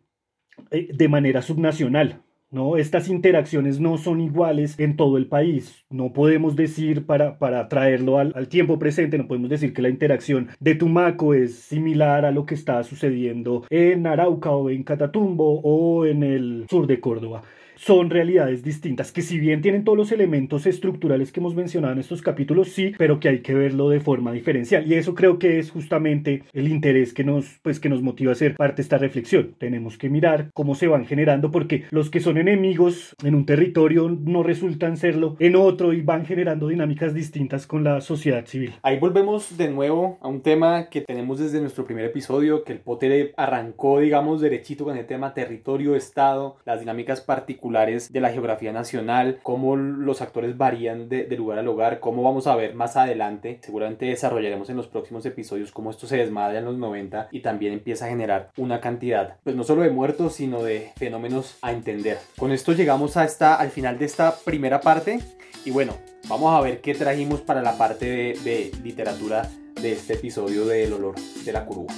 eh, 0.72 0.90
de 0.94 1.08
manera 1.08 1.42
subnacional. 1.42 2.22
¿no? 2.52 2.78
Estas 2.78 3.10
interacciones 3.10 3.80
no 3.80 3.98
son 3.98 4.22
iguales 4.22 4.80
en 4.80 4.96
todo 4.96 5.18
el 5.18 5.28
país. 5.28 5.86
No 5.90 6.14
podemos 6.14 6.56
decir, 6.56 7.06
para, 7.08 7.40
para 7.40 7.68
traerlo 7.68 8.20
al, 8.20 8.32
al, 8.36 8.48
tiempo 8.48 8.78
presente, 8.78 9.18
no 9.18 9.28
podemos 9.28 9.50
decir 9.50 9.74
que 9.74 9.82
la 9.82 9.90
interacción 9.90 10.50
de 10.60 10.76
Tumaco 10.76 11.34
es 11.34 11.56
similar 11.56 12.26
a 12.26 12.32
lo 12.32 12.46
que 12.46 12.54
está 12.54 12.84
sucediendo 12.84 13.66
en 13.72 14.06
Arauca 14.06 14.52
o 14.52 14.70
en 14.70 14.84
Catatumbo 14.84 15.62
o 15.62 16.06
en 16.06 16.22
el 16.22 16.66
sur 16.70 16.86
de 16.86 17.00
Córdoba. 17.00 17.42
Son 17.76 18.10
realidades 18.10 18.64
distintas, 18.64 19.12
que 19.12 19.22
si 19.22 19.40
bien 19.40 19.62
tienen 19.62 19.84
todos 19.84 19.98
los 19.98 20.12
elementos 20.12 20.66
estructurales 20.66 21.32
que 21.32 21.40
hemos 21.40 21.56
mencionado 21.56 21.94
en 21.94 22.00
estos 22.00 22.22
capítulos, 22.22 22.70
sí, 22.70 22.94
pero 22.98 23.20
que 23.20 23.30
hay 23.30 23.40
que 23.42 23.54
verlo 23.54 23.90
de 23.90 24.00
forma 24.00 24.32
diferencial. 24.32 24.88
Y 24.88 24.96
eso 24.96 25.16
creo 25.16 25.40
que 25.40 25.60
es 25.60 25.72
justamente 25.72 26.44
el 26.54 26.68
interés 26.68 27.14
que 27.14 27.24
nos, 27.24 27.60
pues, 27.62 27.80
que 27.80 27.90
nos 27.90 28.02
motiva 28.02 28.32
a 28.32 28.36
ser 28.36 28.56
parte 28.56 28.78
de 28.78 28.82
esta 28.84 28.98
reflexión. 28.98 29.56
Tenemos 29.58 29.98
que 29.98 30.10
mirar 30.10 30.50
cómo 30.54 30.76
se 30.76 30.88
van 30.88 31.06
generando, 31.06 31.52
porque 31.52 31.86
los 31.92 32.10
que 32.10 32.20
son 32.20 32.38
enemigos 32.38 33.16
en 33.24 33.36
un 33.36 33.46
territorio 33.46 34.10
no 34.10 34.44
resultan 34.44 34.98
serlo 34.98 35.36
en 35.40 35.56
otro 35.56 35.94
y 35.94 36.02
van 36.02 36.26
generando 36.26 36.68
dinámicas 36.68 37.14
distintas 37.14 37.68
con 37.68 37.84
la 37.84 38.02
sociedad 38.02 38.46
civil. 38.46 38.74
Ahí 38.84 39.00
volvemos 39.00 39.58
de 39.58 39.70
nuevo 39.70 40.18
a 40.22 40.28
un 40.28 40.42
tema 40.42 40.90
que 40.90 41.02
tenemos 41.02 41.40
desde 41.40 41.62
nuestro 41.62 41.86
primer 41.86 42.06
episodio, 42.06 42.64
que 42.64 42.74
el 42.74 42.80
Potere 42.80 43.34
arrancó, 43.38 44.00
digamos, 44.00 44.42
derechito 44.42 44.84
con 44.86 44.98
el 44.98 45.06
tema 45.06 45.34
territorio, 45.34 45.96
Estado, 45.96 46.58
las 46.66 46.80
dinámicas 46.80 47.22
particulares 47.22 47.63
de 47.64 48.20
la 48.20 48.32
geografía 48.32 48.72
nacional, 48.72 49.40
cómo 49.42 49.76
los 49.76 50.22
actores 50.22 50.58
varían 50.58 51.10
de, 51.10 51.24
de 51.26 51.38
lugar 51.38 51.60
a 51.60 51.64
lugar, 51.64 52.00
cómo 52.00 52.22
vamos 52.22 52.48
a 52.48 52.56
ver 52.56 52.76
más 52.76 52.98
adelante, 52.98 53.60
seguramente 53.62 54.06
desarrollaremos 54.06 54.70
en 54.70 54.78
los 54.78 54.88
próximos 54.88 55.26
episodios 55.26 55.72
cómo 55.72 55.90
esto 55.90 56.08
se 56.08 56.18
desmadra 56.18 56.60
en 56.60 56.66
los 56.66 56.78
90 56.78 57.30
y 57.32 57.40
también 57.42 57.74
empieza 57.74 58.06
a 58.06 58.10
generar 58.10 58.52
una 58.58 58.82
cantidad, 58.82 59.38
pues 59.44 59.56
no 59.56 59.64
solo 59.64 59.82
de 59.82 59.92
muertos, 59.92 60.36
sino 60.36 60.64
de 60.64 60.92
fenómenos 60.98 61.58
a 61.62 61.72
entender. 61.72 62.18
Con 62.38 62.52
esto 62.52 62.74
llegamos 62.74 63.18
a 63.18 63.24
esta, 63.24 63.56
al 63.56 63.70
final 63.70 63.98
de 63.98 64.06
esta 64.06 64.36
primera 64.44 64.82
parte 64.82 65.20
y 65.66 65.72
bueno, 65.72 65.94
vamos 66.28 66.54
a 66.54 66.62
ver 66.62 66.82
qué 66.82 66.94
trajimos 66.94 67.42
para 67.42 67.62
la 67.62 67.78
parte 67.78 68.06
de, 68.06 68.40
de 68.44 68.72
literatura 68.84 69.50
de 69.82 69.94
este 69.94 70.14
episodio 70.14 70.66
del 70.66 70.94
olor 70.94 71.16
de 71.46 71.52
la 71.52 71.66
curva. 71.66 71.94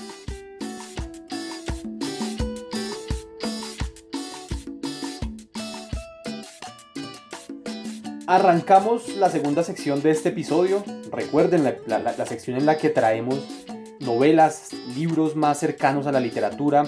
Arrancamos 8.27 9.15
la 9.17 9.29
segunda 9.29 9.61
sección 9.61 10.01
de 10.01 10.09
este 10.09 10.29
episodio. 10.29 10.83
Recuerden 11.11 11.63
la, 11.63 12.25
sección 12.25 12.57
en 12.57 12.65
la 12.65 12.79
que 12.79 12.89
traemos 12.89 13.39
novelas, 13.99 14.71
libros 14.95 15.35
más 15.35 15.59
cercanos 15.59 16.07
a 16.07 16.11
la 16.11 16.19
literatura, 16.19 16.85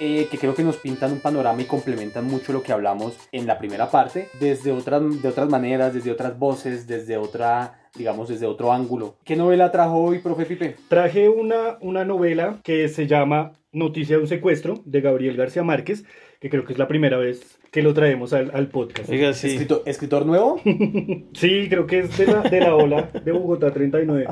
eh, 0.00 0.28
que 0.30 0.38
creo 0.38 0.54
que 0.54 0.62
nos 0.62 0.78
pintan 0.78 1.12
un 1.12 1.20
panorama 1.20 1.60
y 1.60 1.66
complementan 1.66 2.26
mucho 2.26 2.54
lo 2.54 2.62
que 2.62 2.72
hablamos 2.72 3.14
en 3.32 3.46
la 3.46 3.58
primera 3.58 3.90
parte, 3.90 4.30
desde 4.40 4.72
otras, 4.72 5.20
de 5.20 5.28
otras 5.28 5.50
maneras, 5.50 5.92
desde 5.92 6.10
otras 6.10 6.38
voces, 6.38 6.86
desde 6.86 7.18
otra 7.18 7.74
digamos, 7.94 8.28
desde 8.28 8.46
otro 8.46 8.72
ángulo. 8.72 9.16
¿Qué 9.24 9.36
novela 9.36 9.70
trajo 9.70 9.98
hoy, 9.98 10.20
profe 10.20 10.46
Pipe? 10.46 10.76
Traje 10.88 11.28
una, 11.28 11.78
una 11.80 12.04
novela 12.04 12.60
que 12.62 12.88
se 12.88 13.06
llama 13.06 13.52
Noticia 13.78 14.16
de 14.16 14.22
un 14.22 14.28
secuestro, 14.28 14.82
de 14.84 15.00
Gabriel 15.00 15.36
García 15.36 15.62
Márquez, 15.62 16.04
que 16.40 16.50
creo 16.50 16.64
que 16.64 16.72
es 16.72 16.78
la 16.78 16.88
primera 16.88 17.16
vez 17.16 17.58
que 17.70 17.82
lo 17.82 17.94
traemos 17.94 18.32
al, 18.32 18.50
al 18.54 18.68
podcast. 18.68 19.08
Oiga, 19.08 19.32
sí. 19.32 19.48
¿Escritor, 19.48 19.82
¿Escritor 19.86 20.26
nuevo? 20.26 20.60
sí, 21.34 21.66
creo 21.68 21.86
que 21.86 22.00
es 22.00 22.18
de 22.18 22.26
la, 22.26 22.42
de 22.42 22.60
la 22.60 22.74
ola 22.74 23.10
de 23.24 23.32
Bogotá 23.32 23.72
39. 23.72 24.26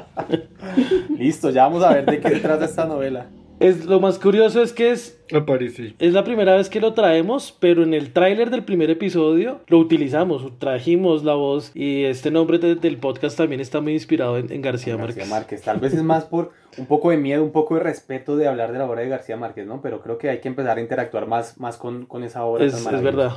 Listo, 1.19 1.51
ya 1.51 1.65
vamos 1.65 1.85
a 1.85 1.95
ver 1.95 2.07
de 2.07 2.21
qué 2.21 2.41
trata 2.41 2.65
esta 2.65 2.87
novela. 2.87 3.31
Es, 3.59 3.87
lo 3.87 4.01
más 4.01 4.19
curioso 4.19 4.63
es 4.63 4.75
que 4.75 4.91
es, 4.91 5.19
Aparece. 5.35 5.95
es 5.99 6.13
la 6.13 6.25
primera 6.25 6.55
vez 6.57 6.69
que 6.69 6.79
lo 6.79 6.93
traemos, 6.93 7.57
pero 7.59 7.83
en 7.85 7.95
el 7.95 8.13
tráiler 8.13 8.51
del 8.51 8.65
primer 8.65 8.91
episodio 8.91 9.61
lo 9.69 9.79
utilizamos, 9.79 10.59
trajimos 10.59 11.25
la 11.25 11.35
voz 11.35 11.73
y 11.75 12.05
este 12.05 12.31
nombre 12.31 12.59
de- 12.59 12.75
del 12.75 12.99
podcast 12.99 13.37
también 13.39 13.63
está 13.63 13.81
muy 13.81 13.95
inspirado 13.95 14.37
en, 14.37 14.53
en 14.53 14.61
García, 14.61 14.97
García 14.97 15.23
Márquez. 15.25 15.29
Márquez. 15.31 15.63
Tal 15.63 15.81
vez 15.81 15.95
es 15.95 16.03
más 16.03 16.25
por 16.27 16.51
un 16.77 16.85
poco 16.85 17.09
de 17.11 17.17
miedo, 17.17 17.43
un 17.43 17.53
poco 17.53 17.77
de 17.77 17.81
respeto 17.81 18.37
de 18.37 18.47
hablar 18.47 18.73
de 18.73 18.79
la 18.79 18.85
obra 18.85 19.01
de 19.01 19.09
García 19.09 19.39
Márquez, 19.39 19.67
¿no? 19.67 19.81
Pero 19.81 20.03
creo 20.03 20.19
que 20.19 20.29
hay 20.29 20.41
que 20.41 20.49
empezar 20.49 20.77
a 20.77 20.81
interactuar 20.83 21.27
más, 21.27 21.59
más 21.59 21.79
con, 21.79 22.05
con 22.05 22.25
esa 22.25 22.45
obra. 22.45 22.63
Es, 22.65 22.73
tan 22.73 22.81
es 22.81 22.85
maravillosa. 22.85 23.17
verdad. 23.17 23.37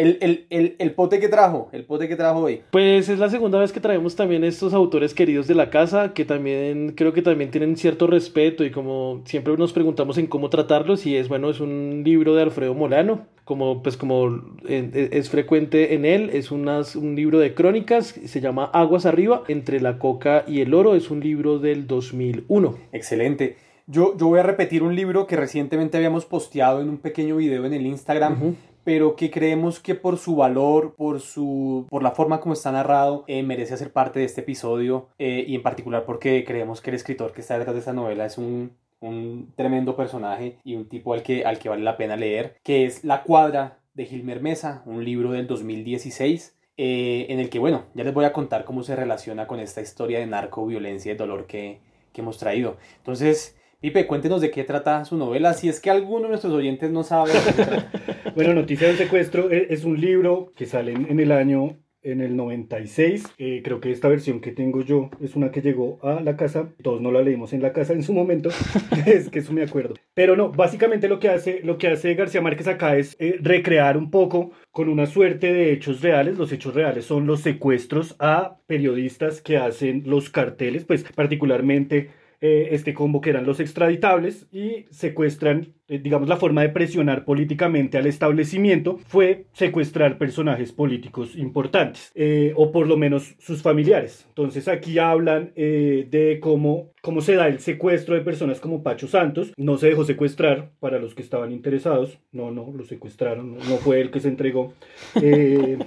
El, 0.00 0.18
el, 0.20 0.46
el, 0.50 0.76
el 0.78 0.92
pote 0.92 1.20
que 1.20 1.28
trajo, 1.28 1.68
el 1.72 1.84
pote 1.84 2.08
que 2.08 2.16
trajo 2.16 2.40
hoy. 2.40 2.60
Pues 2.70 3.08
es 3.08 3.18
la 3.18 3.28
segunda 3.28 3.58
vez 3.58 3.70
que 3.72 3.80
traemos 3.80 4.16
también 4.16 4.44
estos 4.44 4.72
autores 4.72 5.12
queridos 5.14 5.46
de 5.46 5.54
la 5.54 5.68
casa, 5.70 6.14
que 6.14 6.24
también 6.24 6.94
creo 6.96 7.12
que 7.12 7.22
también 7.22 7.50
tienen 7.50 7.76
cierto 7.76 8.06
respeto 8.06 8.64
y 8.64 8.70
como 8.70 9.20
siempre 9.26 9.56
nos 9.58 9.72
preguntamos 9.72 10.16
en 10.18 10.26
cómo 10.26 10.48
tratarlos 10.48 11.04
y 11.06 11.16
es 11.16 11.28
bueno, 11.28 11.50
es 11.50 11.60
un 11.60 12.02
libro 12.04 12.34
de 12.34 12.42
Alfredo 12.42 12.72
Molano, 12.74 13.26
como 13.44 13.82
pues 13.82 13.96
como 13.96 14.42
e- 14.66 15.08
es 15.12 15.28
frecuente 15.28 15.94
en 15.94 16.04
él, 16.04 16.30
es 16.32 16.50
unas- 16.50 16.96
un 16.96 17.14
libro 17.14 17.38
de 17.38 17.52
crónicas, 17.54 18.06
se 18.24 18.40
llama 18.40 18.70
Aguas 18.72 19.04
Arriba, 19.06 19.42
entre 19.48 19.80
la 19.80 19.98
coca 19.98 20.44
y 20.46 20.60
el 20.62 20.72
oro, 20.72 20.94
es 20.94 21.10
un 21.10 21.20
libro 21.20 21.58
del 21.58 21.86
2001. 21.86 22.76
Excelente. 22.92 23.56
Yo, 23.86 24.16
yo 24.16 24.28
voy 24.28 24.38
a 24.38 24.44
repetir 24.44 24.84
un 24.84 24.94
libro 24.94 25.26
que 25.26 25.34
recientemente 25.34 25.96
habíamos 25.96 26.24
posteado 26.24 26.80
en 26.80 26.88
un 26.88 26.98
pequeño 26.98 27.36
video 27.36 27.64
en 27.66 27.72
el 27.74 27.84
Instagram. 27.86 28.54
Pero 28.84 29.16
que 29.16 29.30
creemos 29.30 29.80
que 29.80 29.94
por 29.94 30.18
su 30.18 30.36
valor, 30.36 30.94
por, 30.96 31.20
su, 31.20 31.86
por 31.90 32.02
la 32.02 32.12
forma 32.12 32.40
como 32.40 32.54
está 32.54 32.72
narrado, 32.72 33.24
eh, 33.26 33.42
merece 33.42 33.74
hacer 33.74 33.92
parte 33.92 34.18
de 34.20 34.24
este 34.24 34.40
episodio 34.42 35.08
eh, 35.18 35.44
y 35.46 35.54
en 35.54 35.62
particular 35.62 36.04
porque 36.04 36.44
creemos 36.44 36.80
que 36.80 36.90
el 36.90 36.96
escritor 36.96 37.32
que 37.32 37.40
está 37.40 37.56
detrás 37.58 37.74
de 37.74 37.80
esta 37.80 37.92
novela 37.92 38.24
es 38.26 38.38
un, 38.38 38.72
un 39.00 39.52
tremendo 39.56 39.96
personaje 39.96 40.58
y 40.64 40.74
un 40.76 40.88
tipo 40.88 41.12
al 41.14 41.22
que, 41.22 41.44
al 41.44 41.58
que 41.58 41.68
vale 41.68 41.82
la 41.82 41.96
pena 41.96 42.16
leer, 42.16 42.56
que 42.62 42.84
es 42.84 43.04
La 43.04 43.22
Cuadra 43.22 43.78
de 43.94 44.06
Gilmer 44.06 44.40
Mesa, 44.40 44.82
un 44.86 45.04
libro 45.04 45.32
del 45.32 45.46
2016. 45.46 46.56
eh, 46.82 47.26
en 47.28 47.40
el 47.40 47.50
que, 47.50 47.58
bueno, 47.58 47.84
ya 47.94 48.04
les 48.04 48.14
voy 48.14 48.24
a 48.24 48.32
contar 48.32 48.64
cómo 48.64 48.82
se 48.82 48.96
relaciona 48.96 49.46
con 49.46 49.60
esta 49.60 49.82
historia 49.82 50.18
de 50.18 50.26
narco, 50.26 50.64
violencia 50.66 51.12
y 51.12 51.16
dolor 51.16 51.46
que, 51.46 51.80
que 52.12 52.22
hemos 52.22 52.38
traído. 52.38 52.78
Entonces, 52.96 53.56
Pipe, 53.80 54.06
cuéntenos 54.06 54.42
de 54.42 54.50
qué 54.50 54.64
trata 54.64 55.04
su 55.06 55.16
novela, 55.16 55.54
si 55.54 55.68
es 55.70 55.80
que 55.80 55.88
alguno 55.90 56.24
de 56.24 56.28
nuestros 56.30 56.52
oyentes 56.52 56.90
no 56.90 57.02
sabe. 57.02 57.32
Bueno, 58.34 58.54
Noticia 58.54 58.86
de 58.86 58.92
un 58.92 58.98
secuestro 58.98 59.50
e- 59.50 59.66
es 59.70 59.84
un 59.84 60.00
libro 60.00 60.52
que 60.54 60.64
sale 60.64 60.92
en 60.92 61.18
el 61.18 61.32
año 61.32 61.78
en 62.02 62.20
el 62.20 62.36
96. 62.36 63.24
Eh, 63.38 63.60
creo 63.64 63.80
que 63.80 63.90
esta 63.90 64.08
versión 64.08 64.40
que 64.40 64.52
tengo 64.52 64.82
yo 64.82 65.10
es 65.20 65.34
una 65.34 65.50
que 65.50 65.60
llegó 65.62 65.98
a 66.04 66.20
la 66.20 66.36
casa. 66.36 66.68
Todos 66.82 67.00
no 67.00 67.10
la 67.10 67.22
leímos 67.22 67.52
en 67.52 67.60
la 67.60 67.72
casa 67.72 67.92
en 67.92 68.04
su 68.04 68.12
momento, 68.12 68.50
es 69.06 69.28
que 69.30 69.40
eso 69.40 69.52
me 69.52 69.62
acuerdo. 69.62 69.94
Pero 70.14 70.36
no, 70.36 70.52
básicamente 70.52 71.08
lo 71.08 71.18
que 71.18 71.28
hace, 71.28 71.60
lo 71.64 71.76
que 71.76 71.88
hace 71.88 72.14
García 72.14 72.40
Márquez 72.40 72.68
acá 72.68 72.96
es 72.96 73.16
eh, 73.18 73.36
recrear 73.40 73.96
un 73.96 74.10
poco 74.10 74.52
con 74.70 74.88
una 74.88 75.06
suerte 75.06 75.52
de 75.52 75.72
hechos 75.72 76.00
reales. 76.00 76.38
Los 76.38 76.52
hechos 76.52 76.74
reales 76.74 77.04
son 77.04 77.26
los 77.26 77.40
secuestros 77.40 78.14
a 78.20 78.58
periodistas 78.66 79.42
que 79.42 79.58
hacen 79.58 80.04
los 80.06 80.30
carteles, 80.30 80.84
pues 80.84 81.02
particularmente 81.14 82.10
eh, 82.40 82.68
este 82.72 82.94
combo 82.94 83.20
que 83.20 83.30
eran 83.30 83.44
los 83.44 83.60
extraditables 83.60 84.46
y 84.50 84.86
secuestran, 84.90 85.74
eh, 85.88 85.98
digamos, 85.98 86.28
la 86.28 86.36
forma 86.36 86.62
de 86.62 86.70
presionar 86.70 87.24
políticamente 87.24 87.98
al 87.98 88.06
establecimiento 88.06 88.98
fue 89.06 89.46
secuestrar 89.52 90.16
personajes 90.18 90.72
políticos 90.72 91.36
importantes, 91.36 92.10
eh, 92.14 92.52
o 92.56 92.72
por 92.72 92.86
lo 92.86 92.96
menos 92.96 93.34
sus 93.38 93.62
familiares. 93.62 94.24
Entonces 94.28 94.68
aquí 94.68 94.98
hablan 94.98 95.52
eh, 95.54 96.06
de 96.10 96.40
cómo, 96.40 96.92
cómo 97.02 97.20
se 97.20 97.34
da 97.34 97.46
el 97.46 97.58
secuestro 97.58 98.14
de 98.14 98.22
personas 98.22 98.60
como 98.60 98.82
Pacho 98.82 99.06
Santos. 99.06 99.52
No 99.56 99.76
se 99.76 99.88
dejó 99.88 100.04
secuestrar 100.04 100.70
para 100.80 100.98
los 100.98 101.14
que 101.14 101.22
estaban 101.22 101.52
interesados. 101.52 102.18
No, 102.32 102.50
no, 102.50 102.72
lo 102.74 102.84
secuestraron. 102.84 103.56
No, 103.56 103.64
no 103.64 103.76
fue 103.76 104.00
él 104.00 104.10
que 104.10 104.20
se 104.20 104.28
entregó. 104.28 104.72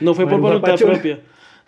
No 0.00 0.14
fue 0.14 0.26
por 0.26 0.40
voluntad 0.40 0.76
propia. 0.76 1.20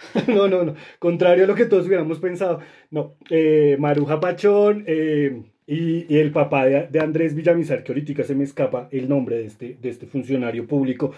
no, 0.28 0.48
no, 0.48 0.64
no. 0.64 0.74
Contrario 0.98 1.44
a 1.44 1.46
lo 1.46 1.54
que 1.54 1.66
todos 1.66 1.86
hubiéramos 1.86 2.18
pensado. 2.18 2.60
No. 2.90 3.16
Eh, 3.30 3.76
Maruja 3.78 4.20
Pachón 4.20 4.84
eh, 4.86 5.42
y, 5.66 6.12
y 6.12 6.18
el 6.18 6.32
papá 6.32 6.66
de, 6.66 6.88
de 6.88 7.00
Andrés 7.00 7.34
Villamizar, 7.34 7.82
que 7.82 7.92
ahorita 7.92 8.22
se 8.24 8.34
me 8.34 8.44
escapa 8.44 8.88
el 8.90 9.08
nombre 9.08 9.36
de 9.36 9.46
este, 9.46 9.76
de 9.80 9.88
este 9.88 10.06
funcionario 10.06 10.66
público 10.66 11.12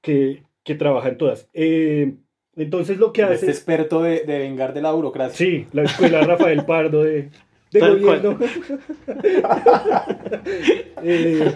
que, 0.00 0.42
que 0.62 0.74
trabaja 0.74 1.08
en 1.08 1.18
todas. 1.18 1.48
Eh, 1.54 2.14
entonces 2.56 2.98
lo 2.98 3.12
que 3.12 3.22
hace... 3.22 3.34
este 3.34 3.50
experto 3.50 4.02
de, 4.02 4.24
de 4.24 4.38
vengar 4.38 4.74
de 4.74 4.82
la 4.82 4.92
burocracia. 4.92 5.36
Sí, 5.36 5.66
la 5.72 5.82
escuela 5.84 6.22
Rafael 6.22 6.64
Pardo 6.64 7.04
de, 7.04 7.30
gobierno. 7.72 8.38
Eh, 11.00 11.52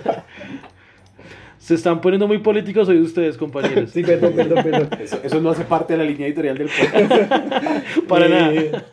Se 1.63 1.75
están 1.75 2.01
poniendo 2.01 2.27
muy 2.27 2.39
políticos 2.39 2.89
hoy 2.89 2.99
ustedes, 2.99 3.37
compañeros. 3.37 3.91
sí, 3.95 4.03
perdón, 4.03 4.33
perdón, 4.35 4.65
perdón. 4.65 4.89
Eso, 5.01 5.21
eso 5.23 5.41
no 5.41 5.51
hace 5.51 5.63
parte 5.63 5.93
de 5.93 5.99
la 5.99 6.05
línea 6.05 6.27
editorial 6.27 6.59
del 6.59 6.69
podcast. 6.69 8.03
Para 8.09 8.27
Eh, 8.27 8.71
nada. 8.73 8.85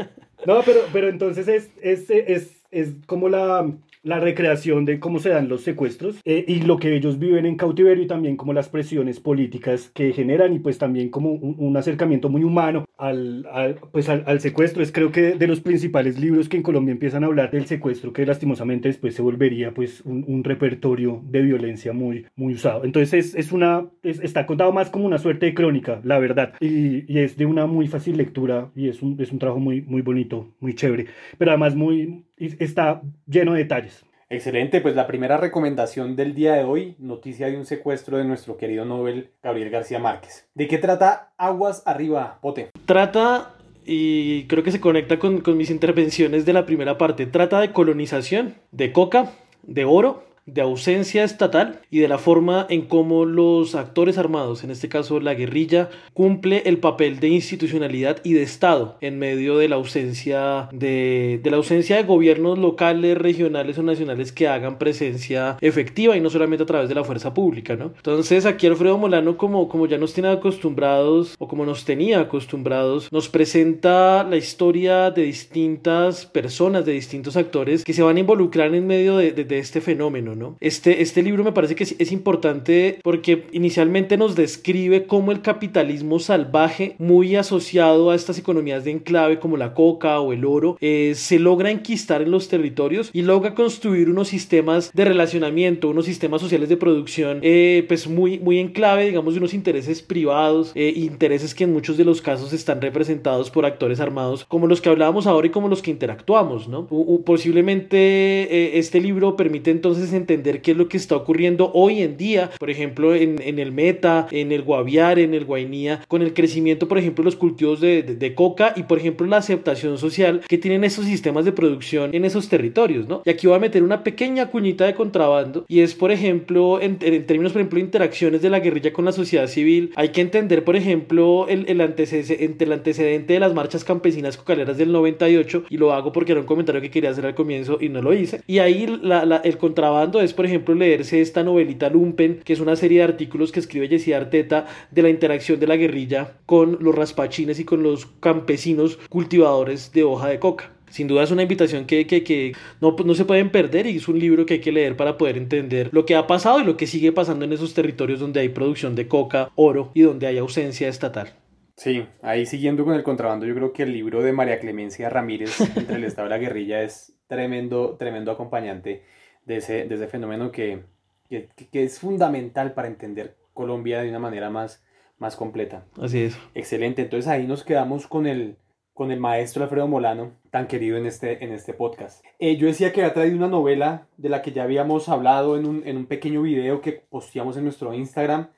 No, 0.46 0.62
pero, 0.64 0.82
pero 0.94 1.10
entonces 1.10 1.48
es, 1.48 1.72
es, 1.82 2.12
es, 2.12 2.62
es 2.70 2.94
como 3.08 3.28
la, 3.28 3.72
la 4.04 4.20
recreación 4.20 4.86
de 4.86 5.00
cómo 5.00 5.20
se 5.20 5.30
dan 5.30 5.50
los 5.50 5.62
secuestros 5.62 6.22
eh, 6.26 6.46
y 6.48 6.62
lo 6.62 6.78
que 6.78 6.96
ellos 6.96 7.20
viven 7.20 7.46
en 7.46 7.58
cautiverio 7.58 8.04
y 8.04 8.08
también 8.08 8.38
como 8.38 8.54
las 8.54 8.70
presiones 8.70 9.20
políticas 9.20 9.92
que 9.94 10.14
generan 10.14 10.54
y 10.54 10.60
pues 10.60 10.78
también 10.78 11.10
como 11.10 11.32
un, 11.32 11.78
acercamiento 11.78 12.30
muy 12.30 12.44
humano 12.44 12.86
al, 12.98 13.46
al, 13.52 13.76
pues 13.92 14.10
al, 14.10 14.40
secuestro. 14.42 14.84
Es 14.84 14.92
creo 14.92 15.12
que 15.12 15.34
de 15.34 15.48
los 15.48 15.62
principales 15.62 16.20
libros 16.20 16.50
que 16.50 16.58
en 16.58 16.64
Colombia 16.64 16.92
empiezan 16.92 17.24
a 17.24 17.28
hablar 17.28 17.52
del 17.52 17.66
secuestro 17.68 18.12
que 18.12 18.26
lastimosamente 18.26 18.90
después 18.90 19.16
se 19.16 19.22
volvería 19.22 19.74
pues 19.74 20.02
un, 20.02 20.44
repertorio 20.44 21.22
de 21.26 21.42
violencia 21.42 21.94
muy, 21.94 22.26
muy 22.36 22.54
usado. 22.54 22.84
Entonces 22.86 23.14
es, 23.14 23.36
es 23.36 23.52
una, 23.52 23.88
es- 24.04 24.20
está 24.22 24.46
contado 24.46 24.72
más 24.72 24.90
como 24.90 25.06
una 25.06 25.18
suerte 25.18 25.48
de 25.48 25.54
crónica, 25.54 26.02
la 26.04 26.18
verdad, 26.18 26.54
y, 26.60 27.12
y 27.12 27.20
es 27.20 27.38
de 27.38 27.46
una 27.46 27.66
muy 27.68 27.88
fácil 27.88 28.18
lectura 28.18 28.72
y 28.76 28.88
es 28.90 29.02
un, 29.02 29.20
es 29.20 29.32
un 29.32 29.40
trabajo 29.40 29.60
muy, 29.60 29.82
muy 29.82 30.02
bonito, 30.02 30.54
muy 30.60 30.74
chévere, 30.76 31.08
pero 31.38 31.52
además 31.52 31.76
muy, 31.76 32.24
está 32.40 33.02
lleno 33.28 33.54
de 33.54 33.60
detalles. 33.60 34.06
Excelente, 34.32 34.80
pues 34.80 34.96
la 34.96 35.08
primera 35.08 35.38
recomendación 35.38 36.16
del 36.16 36.36
día 36.36 36.54
de 36.54 36.64
hoy, 36.64 36.96
noticia 37.00 37.48
de 37.48 37.58
un 37.58 37.66
secuestro 37.66 38.18
de 38.18 38.26
nuestro 38.26 38.58
querido 38.58 38.86
Nobel 38.86 39.32
Gabriel 39.42 39.72
García 39.72 39.98
Márquez. 39.98 40.48
¿De 40.54 40.68
qué 40.68 40.78
trata 40.78 41.32
Aguas 41.38 41.82
Arriba, 41.88 42.38
Pote? 42.40 42.70
Trata, 42.86 43.56
y 43.86 44.44
creo 44.46 44.64
que 44.64 44.72
se 44.72 44.80
conecta 44.80 45.18
con, 45.18 45.42
con 45.42 45.58
mis 45.58 45.72
intervenciones 45.72 46.46
de 46.46 46.54
la 46.54 46.68
primera 46.68 47.00
parte, 47.00 47.26
trata 47.26 47.60
de 47.60 47.74
colonización, 47.74 48.54
de 48.72 48.92
coca, 48.92 49.32
de 49.64 49.86
oro 49.86 50.29
de 50.54 50.62
ausencia 50.62 51.24
estatal 51.24 51.82
y 51.92 52.00
de 52.00 52.08
la 52.08 52.18
forma 52.18 52.66
en 52.70 52.82
cómo 52.82 53.26
los 53.26 53.76
actores 53.76 54.18
armados, 54.18 54.64
en 54.64 54.72
este 54.72 54.90
caso 54.90 55.20
la 55.20 55.34
guerrilla, 55.34 55.90
cumple 56.14 56.64
el 56.66 56.78
papel 56.78 57.20
de 57.20 57.30
institucionalidad 57.30 58.18
y 58.24 58.34
de 58.34 58.44
Estado 58.44 58.98
en 59.02 59.20
medio 59.20 59.58
de 59.58 59.70
la 59.70 59.76
ausencia 59.76 60.70
de, 60.72 61.40
de 61.44 61.52
la 61.52 61.58
ausencia 61.58 61.98
de 61.98 62.04
gobiernos 62.04 62.58
locales, 62.58 63.18
regionales 63.18 63.78
o 63.78 63.84
nacionales 63.84 64.32
que 64.32 64.48
hagan 64.48 64.78
presencia 64.78 65.58
efectiva 65.62 66.16
y 66.16 66.22
no 66.22 66.30
solamente 66.30 66.64
a 66.64 66.68
través 66.68 66.90
de 66.90 66.96
la 66.96 67.04
fuerza 67.04 67.34
pública, 67.34 67.76
¿no? 67.76 67.94
Entonces 67.96 68.46
aquí 68.46 68.68
Alfredo 68.68 68.98
Molano, 68.98 69.38
como, 69.38 69.70
como 69.70 69.88
ya 69.88 69.98
nos 69.98 70.14
tiene 70.14 70.30
acostumbrados 70.30 71.36
o 71.40 71.48
como 71.48 71.66
nos 71.66 71.86
tenía 71.86 72.20
acostumbrados, 72.20 73.12
nos 73.12 73.30
presenta 73.30 74.24
la 74.24 74.38
historia 74.38 75.12
de 75.12 75.24
distintas 75.24 76.26
personas, 76.26 76.86
de 76.86 76.94
distintos 76.94 77.38
actores 77.38 77.84
que 77.84 77.94
se 77.94 78.04
van 78.04 78.18
a 78.18 78.20
involucrar 78.20 78.74
en 78.74 78.88
medio 78.88 79.18
de, 79.18 79.32
de, 79.32 79.44
de 79.44 79.60
este 79.60 79.82
fenómeno, 79.82 80.36
este, 80.60 81.02
este 81.02 81.24
libro 81.24 81.44
me 81.44 81.52
parece 81.52 81.76
que 81.76 81.84
es, 81.84 82.12
importante 82.12 83.00
porque 83.04 83.46
inicialmente 83.52 84.18
nos 84.18 84.36
describe 84.36 85.06
cómo 85.06 85.32
el 85.32 85.42
capitalismo 85.42 86.20
salvaje, 86.20 86.96
muy 86.98 87.36
asociado 87.36 88.10
a 88.10 88.16
estas 88.16 88.40
economías 88.40 88.84
de 88.84 88.92
enclave 88.92 89.40
como 89.40 89.58
la 89.58 89.74
coca 89.74 90.20
o 90.20 90.34
el 90.34 90.46
oro, 90.46 90.78
eh, 90.82 91.14
se 91.16 91.40
logra 91.40 91.72
enquistar 91.72 92.22
en 92.22 92.32
los 92.32 92.48
territorios 92.48 93.10
y 93.14 93.22
logra 93.22 93.54
construir 93.54 94.10
unos 94.10 94.30
sistemas 94.30 94.92
de 94.94 95.06
relacionamiento, 95.06 95.90
unos 95.90 96.06
sistemas 96.06 96.42
sociales 96.42 96.70
de 96.70 96.78
producción, 96.78 97.40
eh, 97.42 97.86
pues 97.88 98.08
muy, 98.08 98.40
muy 98.40 98.60
en 98.60 98.70
clave, 98.70 99.06
digamos, 99.06 99.34
de 99.34 99.40
unos 99.40 99.54
intereses 99.54 100.02
privados, 100.02 100.72
eh, 100.76 100.94
intereses 100.96 101.54
que 101.54 101.66
en 101.66 101.74
muchos 101.74 101.98
de 101.98 102.06
los 102.06 102.22
casos 102.22 102.54
están 102.54 102.82
representados 102.82 103.52
por 103.52 103.66
actores 103.66 104.00
armados, 104.00 104.46
como 104.46 104.68
los 104.68 104.82
que 104.82 104.90
hablábamos 104.90 105.28
ahora 105.28 105.48
y 105.48 105.52
como 105.52 105.68
los 105.68 105.82
que 105.82 105.92
interactuamos, 105.92 106.68
¿no? 106.68 106.88
posiblemente 107.26 108.78
este 108.78 109.00
libro 109.00 109.36
permite 109.36 109.72
entonces 109.72 110.14
entender 110.30 110.62
qué 110.62 110.72
es 110.72 110.78
lo 110.78 110.88
que 110.88 110.98
está 110.98 111.16
ocurriendo 111.16 111.72
hoy 111.74 112.02
en 112.02 112.18
día, 112.18 112.52
por 112.60 112.70
ejemplo, 112.70 113.16
en, 113.16 113.42
en 113.42 113.60
el 113.60 113.72
Meta, 113.72 114.28
en 114.32 114.52
el 114.52 114.62
Guaviare, 114.62 115.24
en 115.24 115.34
el 115.34 115.46
Guainía, 115.46 116.02
con 116.08 116.22
el 116.22 116.34
crecimiento, 116.34 116.88
por 116.88 116.98
ejemplo, 116.98 117.24
de 117.24 117.26
los 117.26 117.36
cultivos 117.36 117.82
de, 117.82 118.04
de, 118.04 118.36
coca 118.36 118.74
y, 118.76 118.84
por 118.84 119.00
ejemplo, 119.00 119.26
la 119.28 119.38
aceptación 119.38 119.98
social 119.98 120.42
que 120.48 120.58
tienen 120.58 120.84
esos 120.84 121.06
sistemas 121.06 121.46
de 121.46 121.52
producción 121.52 122.14
en 122.14 122.26
esos 122.26 122.48
territorios, 122.48 123.08
¿no? 123.08 123.22
Y 123.26 123.30
aquí 123.30 123.48
voy 123.48 123.56
a 123.56 123.60
meter 123.60 123.84
una 123.84 124.04
pequeña 124.04 124.50
cuñita 124.50 124.86
de 124.86 124.96
contrabando 124.96 125.66
y 125.68 125.82
es, 125.82 125.96
por 125.96 126.12
ejemplo, 126.12 126.80
en, 126.82 126.98
en 127.02 127.26
términos, 127.26 127.52
por 127.52 127.62
ejemplo, 127.62 127.78
de 127.78 127.86
interacciones 127.86 128.42
de 128.42 128.50
la 128.50 128.60
guerrilla 128.60 128.94
con 128.94 129.06
la 129.06 129.12
sociedad 129.12 129.48
civil, 129.48 129.92
hay 129.96 130.10
que 130.10 130.22
entender, 130.22 130.64
por 130.64 130.76
ejemplo, 130.76 131.48
el, 131.48 131.66
el, 131.68 131.82
antecedente, 131.82 132.64
el 132.64 132.72
antecedente 132.72 133.34
de 133.34 133.40
las 133.40 133.54
marchas 133.54 133.84
campesinas 133.84 134.38
cocaleras 134.38 134.78
del 134.78 134.92
98 134.92 135.66
y 135.70 135.78
lo 135.78 135.94
hago 135.94 136.12
porque 136.12 136.32
era 136.32 136.42
un 136.42 136.48
comentario 136.48 136.82
que 136.82 136.92
quería 136.92 137.10
hacer 137.10 137.26
al 137.26 137.36
comienzo 137.36 137.78
y 137.82 137.90
no 137.90 138.02
lo 138.02 138.14
hice. 138.14 138.42
Y 138.48 138.60
ahí 138.60 138.88
la, 139.02 139.26
la, 139.26 139.38
el 139.38 139.58
contrabando 139.58 140.09
es, 140.16 140.34
por 140.34 140.46
ejemplo, 140.46 140.74
leerse 140.74 141.22
esta 141.22 141.44
novelita 141.44 141.90
Lumpen, 141.90 142.40
que 142.44 142.54
es 142.54 142.60
una 142.60 142.76
serie 142.76 143.00
de 143.00 143.04
artículos 143.04 143.52
que 143.52 143.60
escribe 143.60 143.88
Jessie 143.88 144.16
Arteta 144.16 144.66
de 144.90 145.04
la 145.04 145.10
interacción 145.10 145.60
de 145.60 145.68
la 145.68 145.76
guerrilla 145.76 146.34
con 146.48 146.80
los 146.82 146.96
raspachines 146.96 147.60
y 147.60 147.66
con 147.66 147.84
los 147.84 148.08
campesinos 148.20 148.98
cultivadores 149.10 149.92
de 149.92 150.04
hoja 150.04 150.30
de 150.30 150.40
coca. 150.40 150.72
Sin 150.90 151.08
duda 151.08 151.24
es 151.24 151.32
una 151.32 151.44
invitación 151.44 151.86
que, 151.86 152.08
que, 152.08 152.24
que 152.24 152.54
no, 152.82 152.96
no, 153.06 153.14
se 153.14 153.26
pueden 153.26 153.52
perder 153.52 153.86
y 153.86 153.98
es 153.98 154.08
un 154.08 154.18
libro 154.18 154.46
que 154.46 154.56
hay 154.56 154.60
que 154.60 154.72
leer 154.72 154.98
para 154.98 155.18
poder 155.18 155.38
entender 155.38 155.90
lo 155.92 156.06
que 156.06 156.16
ha 156.16 156.26
pasado 156.26 156.60
y 156.60 156.64
lo 156.64 156.78
que 156.78 156.88
sigue 156.88 157.12
pasando 157.12 157.46
en 157.46 157.54
esos 157.54 157.76
territorios 157.76 158.20
donde 158.20 158.40
hay 158.40 158.50
producción 158.50 158.96
de 158.96 159.08
coca, 159.08 159.52
oro 159.54 159.92
y 159.94 160.02
donde 160.02 160.26
hay 160.26 160.40
ausencia 160.40 160.88
estatal. 160.88 161.34
Sí, 161.76 162.06
ahí 162.22 162.46
siguiendo 162.46 162.84
con 162.84 162.96
el 162.96 163.04
contrabando, 163.04 163.46
yo 163.46 163.56
creo 163.56 163.72
que 163.72 163.84
el 163.84 163.94
libro 163.94 164.22
de 164.22 164.34
María 164.34 164.60
Clemencia 164.60 165.10
Ramírez 165.10 165.62
entre 165.62 165.96
el 165.96 166.04
Estado 166.04 166.28
y 166.28 166.32
la 166.32 166.38
guerrilla 166.38 166.82
es 166.82 167.14
tremendo, 167.28 167.96
tremendo 167.98 168.32
acompañante 168.32 169.04
de 169.50 169.58
ese, 169.58 169.86
de 169.86 169.96
ese 169.96 170.08
fenómeno 170.08 170.52
que, 170.52 170.84
que, 171.28 171.50
que, 171.72 171.84
es 171.84 172.00
fundamental 172.00 172.74
para 172.74 172.88
entender 172.88 173.36
Colombia 173.56 174.00
de 174.04 174.10
una 174.10 174.20
manera 174.20 174.52
más, 174.52 174.86
más 175.18 175.36
completa. 175.36 175.86
Así 176.00 176.22
es. 176.22 176.38
Excelente, 176.54 177.02
entonces 177.02 177.28
ahí 177.28 177.48
nos 177.48 177.64
quedamos 177.64 178.06
con 178.06 178.28
el, 178.28 178.58
con 178.94 179.12
el 179.12 179.20
maestro 179.20 179.64
Alfredo 179.64 179.88
Molano, 179.88 180.34
tan 180.52 180.68
querido 180.68 180.98
en 180.98 181.08
este, 181.08 181.44
en 181.44 181.52
este 181.52 181.74
podcast. 181.74 182.24
Eh, 182.38 182.58
yo 182.58 182.68
decía 182.68 182.94
que 182.94 183.02
había 183.02 183.16
traído 183.16 183.38
una 183.38 183.48
novela 183.48 184.08
de 184.18 184.30
la 184.30 184.44
que 184.44 184.52
ya 184.52 184.62
habíamos 184.62 185.10
hablado 185.10 185.58
en 185.58 185.66
un, 185.66 185.82
en 185.88 185.98
un 185.98 186.06
pequeño 186.06 186.44
video 186.44 186.80
que 186.82 186.94
posteamos 186.94 187.58
en 187.58 187.64
nuestro 187.64 187.92
Instagram 187.92 188.50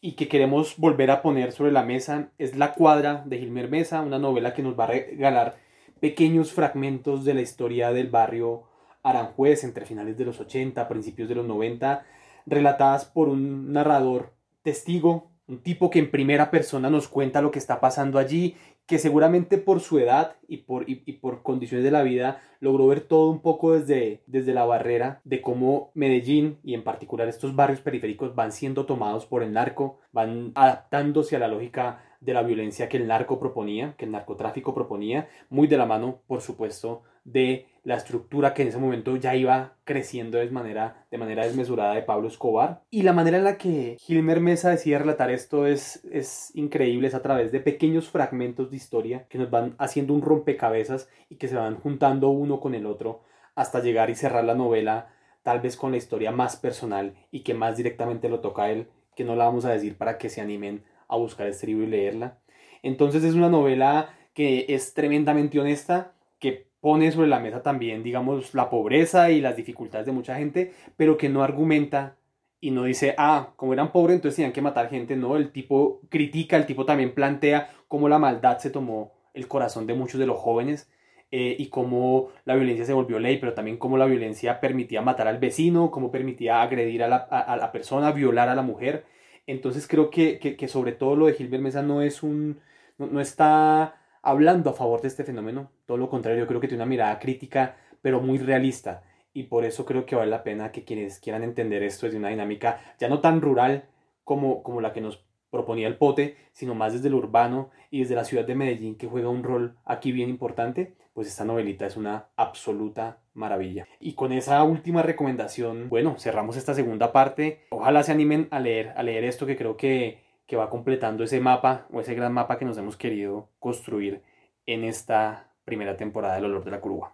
y 0.00 0.12
que 0.12 0.28
queremos 0.28 0.78
volver 0.78 1.10
a 1.10 1.20
poner 1.20 1.52
sobre 1.52 1.72
la 1.72 1.82
mesa. 1.82 2.30
Es 2.38 2.56
La 2.56 2.72
Cuadra 2.72 3.22
de 3.26 3.36
Gilmer 3.36 3.68
Mesa, 3.68 4.00
una 4.00 4.18
novela 4.18 4.54
que 4.54 4.62
nos 4.62 4.78
va 4.78 4.84
a 4.84 4.92
regalar 4.92 5.56
pequeños 6.00 6.52
fragmentos 6.52 7.26
de 7.26 7.34
la 7.34 7.42
historia 7.42 7.92
del 7.92 8.08
barrio 8.08 8.64
Aranjuez 9.02 9.64
entre 9.64 9.86
finales 9.86 10.16
de 10.16 10.24
los 10.24 10.40
80, 10.40 10.88
principios 10.88 11.28
de 11.28 11.34
los 11.34 11.46
90, 11.46 12.04
relatadas 12.46 13.04
por 13.04 13.28
un 13.28 13.72
narrador 13.72 14.34
testigo, 14.62 15.30
un 15.46 15.62
tipo 15.62 15.90
que 15.90 15.98
en 15.98 16.10
primera 16.10 16.50
persona 16.50 16.90
nos 16.90 17.08
cuenta 17.08 17.42
lo 17.42 17.50
que 17.50 17.58
está 17.58 17.80
pasando 17.80 18.18
allí, 18.18 18.56
que 18.88 18.98
seguramente 18.98 19.58
por 19.58 19.80
su 19.80 19.98
edad 19.98 20.36
y 20.48 20.58
por, 20.58 20.88
y, 20.88 21.12
por 21.12 21.42
condiciones 21.42 21.84
de 21.84 21.90
la 21.90 22.02
vida 22.02 22.40
logró 22.58 22.86
ver 22.86 23.02
todo 23.02 23.30
un 23.30 23.40
poco 23.40 23.72
desde, 23.72 24.22
desde 24.26 24.54
la 24.54 24.64
barrera 24.64 25.20
de 25.24 25.42
cómo 25.42 25.90
Medellín 25.92 26.58
y 26.62 26.72
en 26.72 26.84
particular 26.84 27.28
estos 27.28 27.54
barrios 27.54 27.80
periféricos 27.80 28.34
van 28.34 28.50
siendo 28.50 28.86
tomados 28.86 29.26
por 29.26 29.42
el 29.42 29.52
narco, 29.52 29.98
van 30.10 30.52
adaptándose 30.54 31.36
a 31.36 31.38
la 31.38 31.48
lógica 31.48 32.02
de 32.20 32.32
la 32.32 32.42
violencia 32.42 32.88
que 32.88 32.96
el 32.96 33.06
narco 33.06 33.38
proponía, 33.38 33.94
que 33.96 34.06
el 34.06 34.10
narcotráfico 34.10 34.74
proponía, 34.74 35.28
muy 35.50 35.68
de 35.68 35.76
la 35.76 35.84
mano, 35.84 36.22
por 36.26 36.40
supuesto, 36.40 37.02
de 37.32 37.66
la 37.84 37.96
estructura 37.96 38.52
que 38.52 38.62
en 38.62 38.68
ese 38.68 38.78
momento 38.78 39.16
ya 39.16 39.34
iba 39.34 39.74
creciendo 39.84 40.38
de 40.38 40.50
manera, 40.50 41.06
de 41.10 41.18
manera 41.18 41.44
desmesurada 41.44 41.94
de 41.94 42.02
Pablo 42.02 42.28
Escobar. 42.28 42.82
Y 42.90 43.02
la 43.02 43.12
manera 43.12 43.38
en 43.38 43.44
la 43.44 43.56
que 43.56 43.96
Gilmer 43.98 44.40
Mesa 44.40 44.70
decide 44.70 44.98
relatar 44.98 45.30
esto 45.30 45.66
es, 45.66 46.04
es 46.12 46.54
increíble, 46.54 47.08
es 47.08 47.14
a 47.14 47.22
través 47.22 47.50
de 47.50 47.60
pequeños 47.60 48.08
fragmentos 48.10 48.70
de 48.70 48.76
historia 48.76 49.26
que 49.28 49.38
nos 49.38 49.50
van 49.50 49.74
haciendo 49.78 50.12
un 50.12 50.22
rompecabezas 50.22 51.08
y 51.30 51.36
que 51.36 51.48
se 51.48 51.56
van 51.56 51.76
juntando 51.76 52.28
uno 52.28 52.60
con 52.60 52.74
el 52.74 52.84
otro 52.84 53.22
hasta 53.54 53.80
llegar 53.80 54.10
y 54.10 54.14
cerrar 54.14 54.44
la 54.44 54.54
novela 54.54 55.08
tal 55.42 55.60
vez 55.60 55.76
con 55.76 55.92
la 55.92 55.96
historia 55.96 56.30
más 56.30 56.56
personal 56.56 57.14
y 57.30 57.40
que 57.40 57.54
más 57.54 57.76
directamente 57.76 58.28
lo 58.28 58.40
toca 58.40 58.64
a 58.64 58.70
él, 58.70 58.88
que 59.16 59.24
no 59.24 59.34
la 59.34 59.46
vamos 59.46 59.64
a 59.64 59.70
decir 59.70 59.96
para 59.96 60.18
que 60.18 60.28
se 60.28 60.42
animen 60.42 60.84
a 61.08 61.16
buscar 61.16 61.46
este 61.46 61.66
libro 61.66 61.84
y 61.84 61.88
leerla. 61.88 62.38
Entonces 62.82 63.24
es 63.24 63.34
una 63.34 63.48
novela 63.48 64.10
que 64.34 64.66
es 64.68 64.92
tremendamente 64.92 65.58
honesta, 65.58 66.12
que 66.38 66.67
pone 66.80 67.10
sobre 67.12 67.28
la 67.28 67.40
mesa 67.40 67.62
también, 67.62 68.02
digamos, 68.02 68.54
la 68.54 68.70
pobreza 68.70 69.30
y 69.30 69.40
las 69.40 69.56
dificultades 69.56 70.06
de 70.06 70.12
mucha 70.12 70.36
gente, 70.36 70.72
pero 70.96 71.16
que 71.16 71.28
no 71.28 71.42
argumenta 71.42 72.16
y 72.60 72.70
no 72.70 72.84
dice, 72.84 73.14
ah, 73.18 73.52
como 73.56 73.72
eran 73.72 73.92
pobres, 73.92 74.16
entonces 74.16 74.36
tenían 74.36 74.52
que 74.52 74.62
matar 74.62 74.90
gente. 74.90 75.16
No, 75.16 75.36
el 75.36 75.52
tipo 75.52 76.00
critica, 76.08 76.56
el 76.56 76.66
tipo 76.66 76.84
también 76.84 77.14
plantea 77.14 77.70
cómo 77.86 78.08
la 78.08 78.18
maldad 78.18 78.58
se 78.58 78.70
tomó 78.70 79.12
el 79.34 79.46
corazón 79.48 79.86
de 79.86 79.94
muchos 79.94 80.18
de 80.18 80.26
los 80.26 80.38
jóvenes 80.38 80.90
eh, 81.30 81.56
y 81.58 81.68
cómo 81.68 82.30
la 82.44 82.54
violencia 82.56 82.84
se 82.84 82.92
volvió 82.92 83.18
ley, 83.18 83.38
pero 83.38 83.54
también 83.54 83.76
cómo 83.76 83.96
la 83.98 84.06
violencia 84.06 84.60
permitía 84.60 85.02
matar 85.02 85.28
al 85.28 85.38
vecino, 85.38 85.90
cómo 85.90 86.10
permitía 86.10 86.62
agredir 86.62 87.02
a 87.02 87.08
la, 87.08 87.16
a, 87.16 87.56
la 87.56 87.70
persona, 87.70 88.12
violar 88.12 88.48
a 88.48 88.54
la 88.54 88.62
mujer. 88.62 89.04
Entonces 89.46 89.86
creo 89.86 90.10
que, 90.10 90.38
que, 90.38 90.56
que, 90.56 90.68
sobre 90.68 90.92
todo 90.92 91.16
lo 91.16 91.26
de 91.26 91.34
Gilbert 91.34 91.62
Mesa 91.62 91.82
no 91.82 92.02
es 92.02 92.22
un, 92.22 92.60
no, 92.98 93.06
no 93.06 93.20
está 93.20 93.97
hablando 94.22 94.70
a 94.70 94.74
favor 94.74 95.00
de 95.00 95.08
este 95.08 95.24
fenómeno, 95.24 95.70
todo 95.86 95.96
lo 95.96 96.08
contrario, 96.08 96.40
yo 96.40 96.46
creo 96.46 96.60
que 96.60 96.68
tiene 96.68 96.82
una 96.82 96.90
mirada 96.90 97.18
crítica, 97.18 97.76
pero 98.02 98.20
muy 98.20 98.38
realista. 98.38 99.02
Y 99.32 99.44
por 99.44 99.64
eso 99.64 99.84
creo 99.84 100.06
que 100.06 100.16
vale 100.16 100.30
la 100.30 100.42
pena 100.42 100.72
que 100.72 100.84
quienes 100.84 101.20
quieran 101.20 101.42
entender 101.42 101.82
esto 101.82 102.06
desde 102.06 102.18
una 102.18 102.28
dinámica 102.28 102.80
ya 102.98 103.08
no 103.08 103.20
tan 103.20 103.40
rural 103.40 103.88
como, 104.24 104.62
como 104.62 104.80
la 104.80 104.92
que 104.92 105.00
nos 105.00 105.24
proponía 105.50 105.88
el 105.88 105.96
pote, 105.96 106.36
sino 106.52 106.74
más 106.74 106.92
desde 106.92 107.10
lo 107.10 107.18
urbano 107.18 107.70
y 107.90 108.00
desde 108.00 108.14
la 108.14 108.24
ciudad 108.24 108.44
de 108.44 108.54
Medellín, 108.54 108.96
que 108.96 109.06
juega 109.06 109.28
un 109.28 109.42
rol 109.42 109.76
aquí 109.84 110.12
bien 110.12 110.28
importante, 110.28 110.96
pues 111.14 111.26
esta 111.28 111.44
novelita 111.44 111.86
es 111.86 111.96
una 111.96 112.28
absoluta 112.36 113.18
maravilla. 113.34 113.86
Y 113.98 114.12
con 114.14 114.32
esa 114.32 114.62
última 114.62 115.02
recomendación, 115.02 115.88
bueno, 115.88 116.16
cerramos 116.18 116.56
esta 116.56 116.74
segunda 116.74 117.12
parte. 117.12 117.66
Ojalá 117.70 118.02
se 118.02 118.12
animen 118.12 118.48
a 118.50 118.60
leer, 118.60 118.92
a 118.96 119.02
leer 119.02 119.24
esto 119.24 119.46
que 119.46 119.56
creo 119.56 119.76
que 119.76 120.27
que 120.48 120.56
va 120.56 120.70
completando 120.70 121.22
ese 121.24 121.40
mapa 121.40 121.86
o 121.92 122.00
ese 122.00 122.14
gran 122.14 122.32
mapa 122.32 122.58
que 122.58 122.64
nos 122.64 122.78
hemos 122.78 122.96
querido 122.96 123.50
construir 123.60 124.22
en 124.64 124.82
esta 124.82 125.52
primera 125.64 125.94
temporada 125.96 126.36
del 126.36 126.46
Olor 126.46 126.64
de 126.64 126.70
la 126.70 126.80
Curva. 126.80 127.12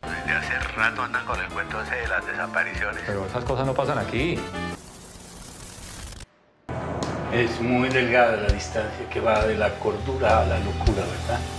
Desde 0.00 0.32
hace 0.32 0.58
rato 0.74 1.02
andan 1.02 1.26
con 1.26 1.38
el 1.38 1.48
cuento 1.50 1.82
ese 1.82 1.94
de 1.94 2.08
las 2.08 2.26
desapariciones. 2.26 3.02
Pero 3.06 3.26
esas 3.26 3.44
cosas 3.44 3.66
no 3.66 3.74
pasan 3.74 3.98
aquí. 3.98 4.38
Es 7.34 7.60
muy 7.60 7.90
delgada 7.90 8.38
la 8.38 8.48
distancia 8.48 9.06
que 9.10 9.20
va 9.20 9.44
de 9.44 9.58
la 9.58 9.78
cordura 9.78 10.40
a 10.40 10.46
la 10.46 10.58
locura, 10.60 11.02
¿verdad? 11.02 11.55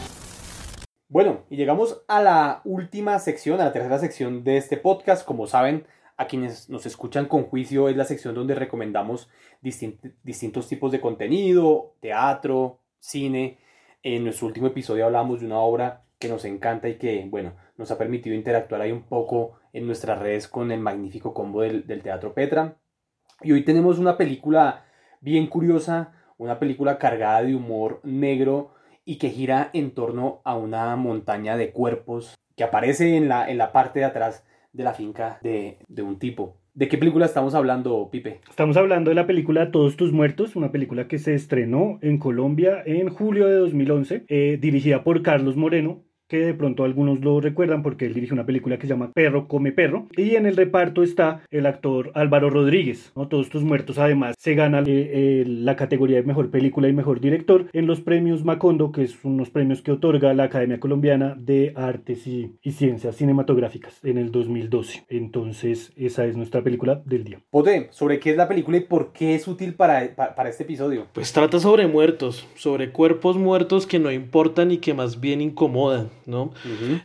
Bueno, 1.09 1.45
y 1.49 1.55
llegamos 1.55 2.03
a 2.09 2.21
la 2.21 2.61
última 2.65 3.17
sección, 3.19 3.61
a 3.61 3.63
la 3.63 3.71
tercera 3.71 3.97
sección 3.97 4.43
de 4.43 4.57
este 4.57 4.75
podcast. 4.75 5.25
Como 5.25 5.47
saben, 5.47 5.85
a 6.17 6.27
quienes 6.27 6.69
nos 6.69 6.85
escuchan 6.85 7.27
con 7.27 7.43
juicio 7.43 7.87
es 7.87 7.95
la 7.95 8.03
sección 8.03 8.35
donde 8.35 8.55
recomendamos 8.55 9.29
distintos 9.61 10.67
tipos 10.67 10.91
de 10.91 10.99
contenido, 10.99 11.93
teatro, 12.01 12.81
cine. 12.99 13.57
En 14.03 14.25
nuestro 14.25 14.47
último 14.47 14.67
episodio 14.67 15.05
hablamos 15.05 15.39
de 15.39 15.45
una 15.45 15.59
obra 15.59 16.03
que 16.19 16.27
nos 16.27 16.43
encanta 16.43 16.89
y 16.89 16.97
que, 16.97 17.25
bueno, 17.29 17.53
nos 17.77 17.89
ha 17.89 17.97
permitido 17.97 18.35
interactuar 18.35 18.81
ahí 18.81 18.91
un 18.91 19.03
poco 19.03 19.59
en 19.71 19.87
nuestras 19.87 20.19
redes 20.19 20.49
con 20.49 20.73
el 20.73 20.81
magnífico 20.81 21.33
combo 21.33 21.61
del, 21.61 21.87
del 21.87 22.03
Teatro 22.03 22.33
Petra. 22.33 22.75
Y 23.43 23.53
hoy 23.53 23.63
tenemos 23.63 23.97
una 23.97 24.17
película 24.17 24.83
bien 25.21 25.47
curiosa, 25.47 26.11
una 26.37 26.59
película 26.59 26.97
cargada 26.97 27.43
de 27.43 27.55
humor 27.55 28.01
negro 28.03 28.73
y 29.07 29.17
que 29.19 29.29
gira 29.29 29.69
en 29.71 29.91
torno 29.91 30.41
a 30.43 30.57
una 30.57 30.93
montaña 30.97 31.55
de 31.55 31.71
cuerpos 31.71 32.35
que 32.57 32.65
aparece 32.65 33.15
en 33.15 33.29
la, 33.29 33.49
en 33.49 33.57
la 33.57 33.71
parte 33.71 33.99
de 33.99 34.05
atrás 34.05 34.45
de 34.73 34.83
la 34.83 34.93
finca 34.93 35.39
de, 35.41 35.77
de 35.87 36.01
un 36.01 36.19
tipo. 36.19 36.57
¿De 36.73 36.89
qué 36.89 36.97
película 36.97 37.25
estamos 37.25 37.55
hablando, 37.55 38.09
Pipe? 38.11 38.41
Estamos 38.49 38.75
hablando 38.75 39.09
de 39.09 39.15
la 39.15 39.25
película 39.25 39.71
Todos 39.71 39.95
tus 39.95 40.11
muertos, 40.11 40.57
una 40.57 40.73
película 40.73 41.07
que 41.07 41.19
se 41.19 41.33
estrenó 41.33 41.99
en 42.01 42.19
Colombia 42.19 42.83
en 42.85 43.09
julio 43.09 43.47
de 43.47 43.55
2011, 43.55 44.25
eh, 44.27 44.57
dirigida 44.59 45.05
por 45.05 45.23
Carlos 45.23 45.55
Moreno, 45.55 46.03
que 46.27 46.39
de 46.39 46.53
pronto 46.53 46.83
algunos 46.83 47.21
lo 47.21 47.39
recuerdan 47.39 47.83
porque 47.83 48.05
él 48.05 48.13
dirige 48.13 48.33
una 48.33 48.45
película 48.45 48.77
que 48.77 48.87
se 48.87 48.93
llama 48.93 49.11
Perro 49.13 49.47
come 49.47 49.71
perro 49.71 50.07
y 50.15 50.35
en 50.35 50.45
el 50.45 50.57
reparto 50.57 51.03
está 51.03 51.41
el 51.51 51.65
actor 51.65 52.11
Álvaro 52.15 52.49
Rodríguez, 52.49 53.11
¿no? 53.15 53.27
Todos 53.27 53.49
tus 53.49 53.63
muertos 53.63 53.97
además 53.97 54.35
se 54.37 54.55
gana 54.55 54.83
eh, 54.85 55.43
la 55.47 55.75
categoría 55.75 56.17
de 56.17 56.23
mejor 56.23 56.51
película 56.51 56.87
y 56.87 56.93
mejor 56.93 57.19
director 57.19 57.67
en 57.73 57.87
los 57.87 58.01
premios 58.01 58.43
Macondo, 58.43 58.91
que 58.91 59.07
son 59.07 59.33
unos 59.33 59.49
premios 59.49 59.81
que 59.81 59.91
otorga 59.91 60.33
la 60.33 60.43
Academia 60.43 60.79
Colombiana 60.79 61.35
de 61.37 61.73
Artes 61.75 62.27
y, 62.27 62.57
Ciencias 62.77 63.15
Cinematográficas 63.15 64.03
en 64.03 64.19
el 64.19 64.31
2012. 64.31 65.05
Entonces 65.09 65.93
esa 65.95 66.25
es 66.25 66.37
nuestra 66.37 66.63
película 66.63 67.01
del 67.05 67.23
día. 67.23 67.39
Pote, 67.49 67.87
¿sobre 67.91 68.19
qué 68.19 68.31
es 68.31 68.37
la 68.37 68.47
película 68.47 68.77
y 68.77 68.81
por 68.81 69.13
qué 69.13 69.33
es 69.33 69.47
útil 69.47 69.73
para, 69.73 70.15
para 70.15 70.49
este 70.49 70.63
episodio? 70.63 71.07
Pues 71.13 71.33
trata 71.33 71.59
sobre 71.59 71.87
muertos, 71.87 72.47
sobre 72.55 72.91
cuerpos 72.91 73.37
muertos 73.37 73.87
que 73.87 73.97
no 73.97 74.11
importan 74.11 74.71
y 74.71 74.77
que 74.77 74.93
más 74.93 75.19
bien 75.19 75.41
incomodan. 75.41 76.09
¿No? 76.27 76.51